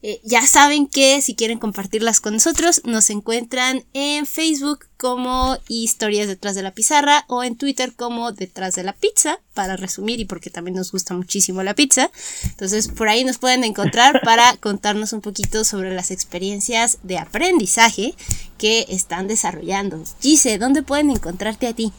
Eh, 0.00 0.20
ya 0.22 0.46
saben 0.46 0.86
que 0.86 1.20
si 1.20 1.34
quieren 1.34 1.58
compartirlas 1.58 2.20
con 2.20 2.34
nosotros, 2.34 2.82
nos 2.84 3.10
encuentran 3.10 3.82
en 3.94 4.26
Facebook 4.26 4.86
como 4.96 5.56
Historias 5.66 6.28
detrás 6.28 6.54
de 6.54 6.62
la 6.62 6.70
pizarra 6.70 7.24
o 7.26 7.42
en 7.42 7.56
Twitter 7.56 7.92
como 7.94 8.30
Detrás 8.30 8.76
de 8.76 8.84
la 8.84 8.92
pizza, 8.92 9.40
para 9.54 9.76
resumir 9.76 10.20
y 10.20 10.24
porque 10.24 10.50
también 10.50 10.76
nos 10.76 10.92
gusta 10.92 11.14
muchísimo 11.14 11.64
la 11.64 11.74
pizza. 11.74 12.10
Entonces 12.44 12.86
por 12.88 13.08
ahí 13.08 13.24
nos 13.24 13.38
pueden 13.38 13.64
encontrar 13.64 14.20
para 14.24 14.56
contarnos 14.58 15.12
un 15.12 15.20
poquito 15.20 15.64
sobre 15.64 15.92
las 15.92 16.12
experiencias 16.12 16.98
de 17.02 17.18
aprendizaje 17.18 18.14
que 18.56 18.86
están 18.88 19.26
desarrollando. 19.26 20.02
Gise, 20.20 20.58
¿dónde 20.58 20.82
pueden 20.82 21.10
encontrarte 21.10 21.66
a 21.66 21.72
ti? 21.72 21.92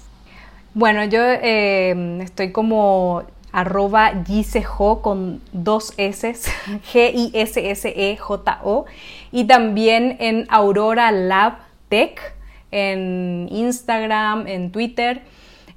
Bueno, 0.73 1.03
yo 1.03 1.19
eh, 1.21 2.19
estoy 2.21 2.53
como 2.53 3.25
arroba 3.51 4.23
Gisejo 4.25 5.01
con 5.01 5.41
dos 5.51 5.93
S, 5.97 6.33
G-I-S-S-E-J-O, 6.91 8.85
y 9.31 9.45
también 9.45 10.17
en 10.19 10.45
Aurora 10.49 11.11
Lab 11.11 11.57
Tech, 11.89 12.35
en 12.71 13.47
Instagram, 13.51 14.47
en 14.47 14.71
Twitter. 14.71 15.21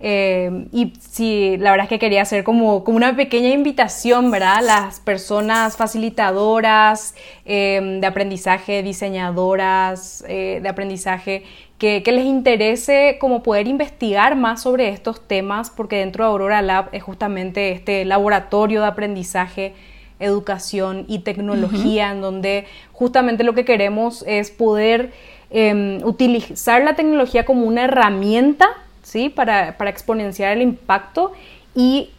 Eh, 0.05 0.67
y 0.73 0.95
sí, 0.99 1.57
la 1.59 1.71
verdad 1.71 1.85
es 1.85 1.89
que 1.89 2.01
quería 2.01 2.23
hacer 2.23 2.43
como, 2.43 2.83
como 2.83 2.97
una 2.97 3.15
pequeña 3.15 3.51
invitación, 3.51 4.33
¿verdad? 4.33 4.61
Las 4.61 4.99
personas 4.99 5.77
facilitadoras 5.77 7.15
eh, 7.45 7.99
de 8.01 8.07
aprendizaje, 8.07 8.83
diseñadoras 8.83 10.25
eh, 10.27 10.59
de 10.61 10.69
aprendizaje, 10.69 11.45
que, 11.79 12.03
les 12.05 12.25
interese 12.25 13.17
como 13.21 13.45
poder 13.45 13.69
investigar 13.69 14.35
más 14.35 14.63
sobre 14.63 14.89
estos 14.89 15.27
temas, 15.27 15.71
porque 15.71 15.97
dentro 15.97 16.25
de 16.25 16.31
Aurora 16.31 16.63
Lab 16.63 16.89
es 16.91 17.05
justamente 17.05 17.71
este 17.71 18.05
laboratorio 18.05 18.83
de 18.83 18.89
aprendizaje, 18.89 19.73
educación 20.19 21.05
y 21.09 21.21
tecnología, 21.21 22.11
en 22.11 22.21
donde 22.21 22.67
justamente 22.93 23.45
lo 23.45 23.55
que 23.55 23.65
queremos 23.65 24.25
es 24.27 24.51
poder 24.51 25.13
em, 25.51 26.01
utilizar 26.05 26.83
la 26.83 26.95
tecnología 26.95 27.45
como 27.45 27.67
una 27.67 27.85
herramienta, 27.85 28.69
¿sí? 29.03 29.29
Para, 29.29 29.77
para 29.79 29.91
exponenciar 29.91 30.53
el 30.53 30.63
impacto 30.63 31.33
y 31.75 32.11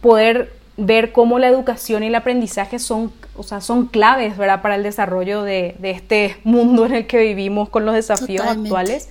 poder 0.00 0.52
ver 0.76 1.12
cómo 1.12 1.38
la 1.38 1.48
educación 1.48 2.02
y 2.02 2.06
el 2.06 2.14
aprendizaje 2.14 2.78
son, 2.78 3.12
o 3.36 3.42
sea, 3.42 3.60
son 3.60 3.86
claves 3.86 4.36
¿verdad? 4.36 4.62
para 4.62 4.76
el 4.76 4.82
desarrollo 4.82 5.42
de, 5.42 5.76
este 5.82 6.36
mundo 6.44 6.86
en 6.86 6.94
el 6.94 7.06
que 7.06 7.18
vivimos 7.18 7.68
con 7.68 7.84
los 7.84 7.94
desafíos 7.94 8.46
actuales. 8.46 9.10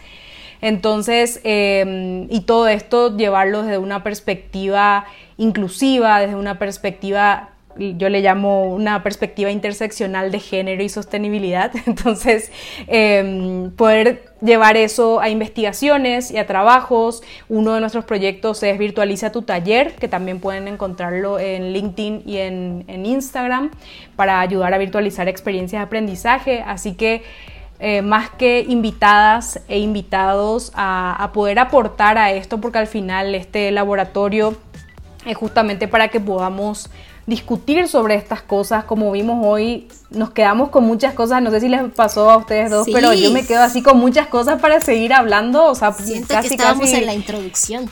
Entonces, 0.61 1.39
em, 1.43 2.27
y 2.29 2.41
todo 2.41 2.67
esto 2.67 3.15
llevarlo 3.15 3.63
desde 3.63 3.77
una 3.77 4.03
perspectiva 4.03 5.05
inclusiva, 5.37 6.19
desde 6.19 6.35
una 6.35 6.59
perspectiva 6.59 7.51
yo 7.79 8.09
le 8.09 8.21
llamo 8.21 8.65
una 8.65 9.03
perspectiva 9.03 9.49
interseccional 9.51 10.31
de 10.31 10.39
género 10.39 10.83
y 10.83 10.89
sostenibilidad. 10.89 11.71
Entonces, 11.85 12.51
em, 12.87 13.71
poder 13.71 14.25
llevar 14.41 14.77
eso 14.77 15.19
a 15.19 15.29
investigaciones 15.29 16.31
y 16.31 16.37
a 16.37 16.45
trabajos. 16.45 17.23
Uno 17.47 17.73
de 17.73 17.79
nuestros 17.79 18.05
proyectos 18.05 18.61
es 18.63 18.77
Virtualiza 18.77 19.31
tu 19.31 19.41
taller, 19.43 19.95
que 19.95 20.07
también 20.07 20.39
pueden 20.39 20.67
encontrarlo 20.67 21.39
en 21.39 21.73
LinkedIn 21.73 22.23
y 22.25 22.37
en, 22.37 23.05
Instagram 23.05 23.71
para 24.15 24.41
ayudar 24.41 24.73
a 24.73 24.77
virtualizar 24.77 25.27
experiencias 25.27 25.79
de 25.79 25.85
aprendizaje. 25.85 26.63
Así 26.65 26.93
que 26.93 27.23
eh, 27.79 28.01
más 28.01 28.29
que 28.31 28.65
invitadas 28.67 29.61
e 29.69 29.79
invitados 29.79 30.71
a, 30.75 31.15
a 31.23 31.31
poder 31.31 31.59
aportar 31.59 32.17
a 32.17 32.31
esto, 32.31 32.59
porque 32.59 32.77
al 32.77 32.87
final 32.87 33.35
este 33.35 33.71
laboratorio 33.71 34.57
es 35.25 35.37
justamente 35.37 35.87
para 35.87 36.09
que 36.09 36.19
podamos 36.19 36.89
discutir 37.29 37.87
sobre 37.87 38.15
estas 38.15 38.41
cosas. 38.41 38.83
Como 38.83 39.11
vimos 39.11 39.45
hoy, 39.45 39.87
nos 40.09 40.31
quedamos 40.31 40.69
con 40.69 40.83
muchas 40.83 41.13
cosas. 41.13 41.41
No 41.41 41.51
sé 41.51 41.61
si 41.61 41.69
les 41.69 41.81
pasó 41.93 42.29
a 42.29 42.37
ustedes 42.37 42.69
dos, 42.69 42.87
pero 42.91 43.13
yo 43.13 43.31
me 43.31 43.45
quedo 43.45 43.61
así 43.61 43.81
con 43.81 43.97
muchas 43.97 44.27
cosas 44.27 44.59
para 44.59 44.81
seguir 44.81 45.13
hablando. 45.13 45.65
O 45.65 45.75
sea, 45.75 45.93
Siento 45.93 46.27
casi, 46.27 46.49
que 46.49 46.55
estábamos 46.55 46.91
en 46.91 47.05
la 47.05 47.13
introducción. 47.13 47.89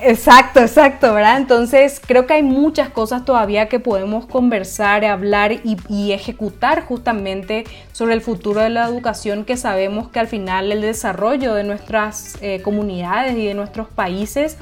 Exacto, 0.00 0.60
exacto, 0.60 1.12
¿verdad? 1.12 1.38
Entonces 1.38 2.00
creo 2.04 2.26
que 2.26 2.34
hay 2.34 2.42
muchas 2.44 2.88
cosas 2.88 3.24
todavía 3.24 3.68
que 3.68 3.80
podemos 3.80 4.26
conversar, 4.26 5.04
hablar 5.04 5.52
y, 5.64 6.12
ejecutar 6.12 6.84
justamente 6.84 7.64
sobre 7.92 8.14
el 8.14 8.20
futuro 8.20 8.60
de 8.60 8.70
la 8.70 8.86
educación 8.86 9.44
que 9.44 9.56
sabemos 9.56 10.08
que 10.08 10.20
al 10.20 10.28
final 10.28 10.70
el 10.70 10.82
desarrollo 10.82 11.52
de 11.54 11.64
nuestras 11.64 12.38
eh, 12.40 12.62
comunidades 12.62 13.36
y 13.36 13.46
de 13.46 13.54
nuestros 13.54 13.88
países 13.88 14.56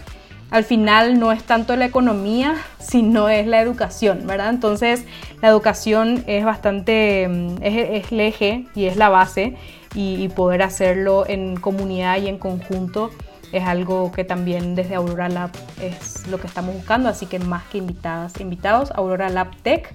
al 0.50 0.64
final 0.64 1.18
no 1.18 1.32
es 1.32 1.42
tanto 1.44 1.76
la 1.76 1.86
economía, 1.86 2.54
sino 2.78 3.28
es 3.28 3.46
la 3.46 3.60
educación, 3.60 4.26
¿verdad? 4.26 4.50
Entonces 4.50 5.06
la 5.42 5.48
educación 5.48 6.24
es 6.26 6.44
bastante, 6.44 7.28
mm, 7.28 7.62
es, 7.62 8.12
el 8.12 8.20
eje 8.20 8.66
y 8.74 8.86
es 8.86 8.96
la 8.96 9.08
base 9.08 9.56
y, 9.94 10.28
poder 10.28 10.62
hacerlo 10.62 11.24
en 11.26 11.56
comunidad 11.56 12.20
y 12.20 12.28
en 12.28 12.38
conjunto 12.38 13.10
es 13.52 13.64
algo 13.64 14.12
que 14.12 14.24
también 14.24 14.74
desde 14.74 14.94
Aurora 14.96 15.28
Lab 15.28 15.50
es 15.80 16.28
lo 16.28 16.38
que 16.38 16.46
estamos 16.46 16.74
buscando, 16.74 17.08
así 17.08 17.26
que 17.26 17.38
más 17.38 17.64
que 17.64 17.78
invitadas, 17.78 18.38
invitados, 18.40 18.90
Aurora 18.90 19.30
Lab 19.30 19.56
Tech 19.62 19.94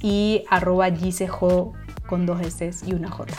y 0.00 0.44
arroba 0.48 0.88
con 2.06 2.24
dos 2.24 2.40
S 2.40 2.86
y 2.86 2.94
una 2.94 3.10
J. 3.10 3.34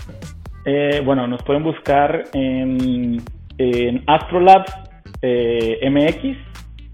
Eh, 0.66 1.02
bueno, 1.04 1.28
nos 1.28 1.42
pueden 1.44 1.64
buscar 1.64 2.26
en, 2.34 3.24
en 3.58 4.04
Astrolabs 4.06 4.87
eh, 5.22 5.80
MX 5.90 6.38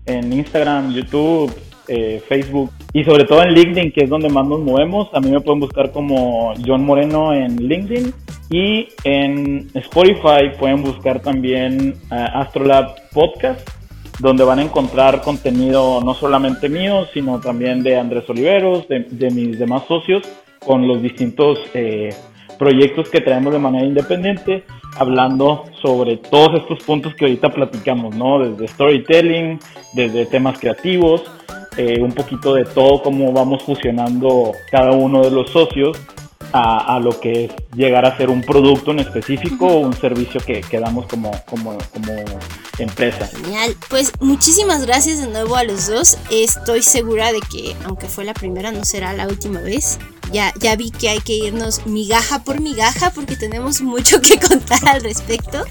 en 0.05 0.33
Instagram, 0.33 0.93
YouTube, 0.93 1.53
eh, 1.87 2.21
Facebook 2.27 2.71
y 2.93 3.03
sobre 3.03 3.25
todo 3.25 3.43
en 3.43 3.53
LinkedIn, 3.53 3.91
que 3.91 4.05
es 4.05 4.09
donde 4.09 4.29
más 4.29 4.47
nos 4.47 4.61
movemos. 4.61 5.09
A 5.13 5.19
mí 5.19 5.29
me 5.29 5.41
pueden 5.41 5.59
buscar 5.59 5.91
como 5.91 6.53
John 6.65 6.85
Moreno 6.85 7.33
en 7.33 7.57
LinkedIn 7.57 8.13
y 8.49 8.87
en 9.03 9.69
Spotify 9.73 10.51
pueden 10.57 10.81
buscar 10.81 11.21
también 11.21 11.95
eh, 12.11 12.25
Astrolab 12.33 13.09
Podcast, 13.11 13.67
donde 14.19 14.43
van 14.43 14.59
a 14.59 14.63
encontrar 14.63 15.21
contenido 15.21 16.01
no 16.01 16.13
solamente 16.13 16.69
mío, 16.69 17.05
sino 17.13 17.39
también 17.39 17.83
de 17.83 17.97
Andrés 17.97 18.29
Oliveros, 18.29 18.87
de, 18.87 19.01
de 19.09 19.31
mis 19.31 19.59
demás 19.59 19.83
socios, 19.87 20.23
con 20.59 20.87
los 20.87 21.01
distintos 21.01 21.59
proyectos 22.57 23.09
que 23.09 23.21
traemos 23.21 23.53
de 23.53 23.59
manera 23.59 23.85
independiente, 23.85 24.63
hablando 24.97 25.65
sobre 25.81 26.17
todos 26.17 26.61
estos 26.61 26.83
puntos 26.83 27.15
que 27.15 27.25
ahorita 27.25 27.49
platicamos, 27.49 28.15
¿no? 28.15 28.39
Desde 28.39 28.67
storytelling, 28.67 29.59
desde 29.93 30.25
temas 30.25 30.59
creativos, 30.59 31.23
eh, 31.77 31.99
un 32.01 32.11
poquito 32.11 32.53
de 32.53 32.65
todo, 32.65 33.01
cómo 33.01 33.31
vamos 33.31 33.63
fusionando 33.63 34.51
cada 34.69 34.91
uno 34.91 35.21
de 35.21 35.31
los 35.31 35.49
socios 35.49 35.97
a, 36.53 36.99
lo 36.99 37.19
que 37.19 37.45
es 37.45 37.51
llegar 37.75 38.05
a 38.05 38.15
ser 38.15 38.29
un 38.29 38.41
producto 38.41 38.91
en 38.91 38.99
específico 38.99 39.65
o 39.65 39.79
un 39.79 39.93
servicio 39.93 40.39
que, 40.39 40.61
que 40.61 40.79
damos 40.79 41.07
como, 41.07 41.31
como, 41.45 41.77
como 41.91 42.13
empresa. 42.77 43.27
Genial, 43.27 43.75
pues 43.89 44.11
muchísimas 44.19 44.85
gracias 44.85 45.19
de 45.19 45.27
nuevo 45.27 45.55
a 45.55 45.63
los 45.63 45.87
dos. 45.87 46.17
Estoy 46.29 46.83
segura 46.83 47.31
de 47.31 47.39
que 47.39 47.75
aunque 47.85 48.07
fue 48.07 48.23
la 48.23 48.33
primera, 48.33 48.71
no 48.71 48.85
será 48.85 49.13
la 49.13 49.27
última 49.27 49.61
vez 49.61 49.97
ya, 50.33 50.51
ya 50.59 50.75
vi 50.75 50.91
que 50.91 51.09
hay 51.09 51.19
que 51.19 51.33
irnos 51.33 51.85
migaja 51.85 52.39
por 52.39 52.59
migaja 52.59 53.11
porque 53.11 53.35
tenemos 53.35 53.81
mucho 53.81 54.19
que 54.19 54.39
contar 54.39 54.79
al 54.87 55.01
respecto. 55.01 55.63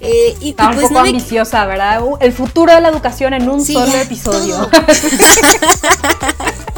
Eh, 0.00 0.36
y, 0.40 0.50
Está 0.50 0.68
un 0.68 0.74
pues 0.74 0.88
poco 0.88 1.00
ambiciosa, 1.00 1.64
¿verdad? 1.66 2.02
El 2.20 2.32
futuro 2.32 2.74
de 2.74 2.80
la 2.80 2.90
educación 2.90 3.34
en 3.34 3.48
un 3.48 3.64
solo 3.64 3.96
episodio. 3.96 4.56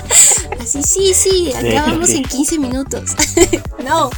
Así, 0.61 0.83
sí, 0.83 1.15
sí, 1.15 1.53
acabamos 1.53 2.11
en 2.11 2.25
15 2.25 2.59
minutos. 2.59 3.11
no. 3.85 4.11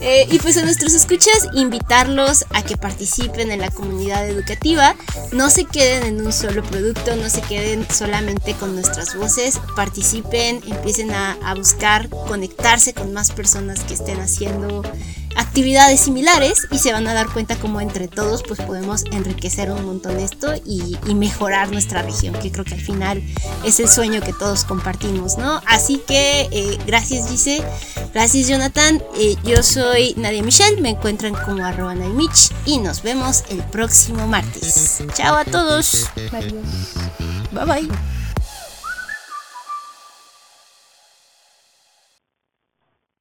Eh, 0.00 0.26
y 0.30 0.38
pues 0.38 0.56
a 0.56 0.62
nuestros 0.62 0.94
escuchas, 0.94 1.48
invitarlos 1.54 2.44
a 2.50 2.62
que 2.62 2.76
participen 2.76 3.50
en 3.50 3.60
la 3.60 3.70
comunidad 3.70 4.28
educativa. 4.28 4.94
No 5.32 5.50
se 5.50 5.64
queden 5.64 6.04
en 6.04 6.24
un 6.24 6.32
solo 6.32 6.62
producto, 6.62 7.16
no 7.16 7.28
se 7.28 7.40
queden 7.42 7.86
solamente 7.90 8.54
con 8.54 8.74
nuestras 8.74 9.16
voces. 9.16 9.58
Participen, 9.74 10.62
empiecen 10.66 11.10
a, 11.10 11.32
a 11.44 11.54
buscar 11.54 12.08
conectarse 12.08 12.94
con 12.94 13.12
más 13.12 13.30
personas 13.32 13.80
que 13.80 13.94
estén 13.94 14.20
haciendo 14.20 14.82
actividades 15.38 16.00
similares 16.00 16.66
y 16.70 16.78
se 16.78 16.92
van 16.92 17.06
a 17.06 17.14
dar 17.14 17.28
cuenta 17.28 17.56
cómo 17.56 17.80
entre 17.80 18.08
todos 18.08 18.42
pues 18.42 18.60
podemos 18.60 19.04
enriquecer 19.12 19.70
un 19.70 19.84
montón 19.84 20.18
esto 20.18 20.54
y, 20.66 20.98
mejorar 21.14 21.72
nuestra 21.72 22.02
región, 22.02 22.34
que 22.34 22.52
creo 22.52 22.64
que 22.64 22.74
al 22.74 22.80
final 22.80 23.22
es 23.64 23.80
el 23.80 23.88
sueño 23.88 24.20
que 24.20 24.32
todos 24.32 24.64
compartimos, 24.64 25.36
¿no? 25.36 25.60
Así 25.66 26.00
que 26.06 26.48
eh, 26.52 26.78
gracias 26.86 27.28
Gise, 27.28 27.62
gracias 28.14 28.46
Jonathan, 28.46 29.02
eh, 29.16 29.34
yo 29.42 29.62
soy 29.64 30.14
Nadia 30.16 30.42
Michelle, 30.42 30.80
me 30.80 30.90
encuentran 30.90 31.34
como 31.34 31.64
arroba 31.64 31.94
Mitch 31.94 32.52
y 32.66 32.78
nos 32.78 33.02
vemos 33.02 33.42
el 33.50 33.62
próximo 33.64 34.28
martes. 34.28 35.02
Chao 35.14 35.36
a 35.36 35.44
todos. 35.44 36.08
Adiós. 36.32 36.88
Bye 37.52 37.64
bye. 37.64 38.17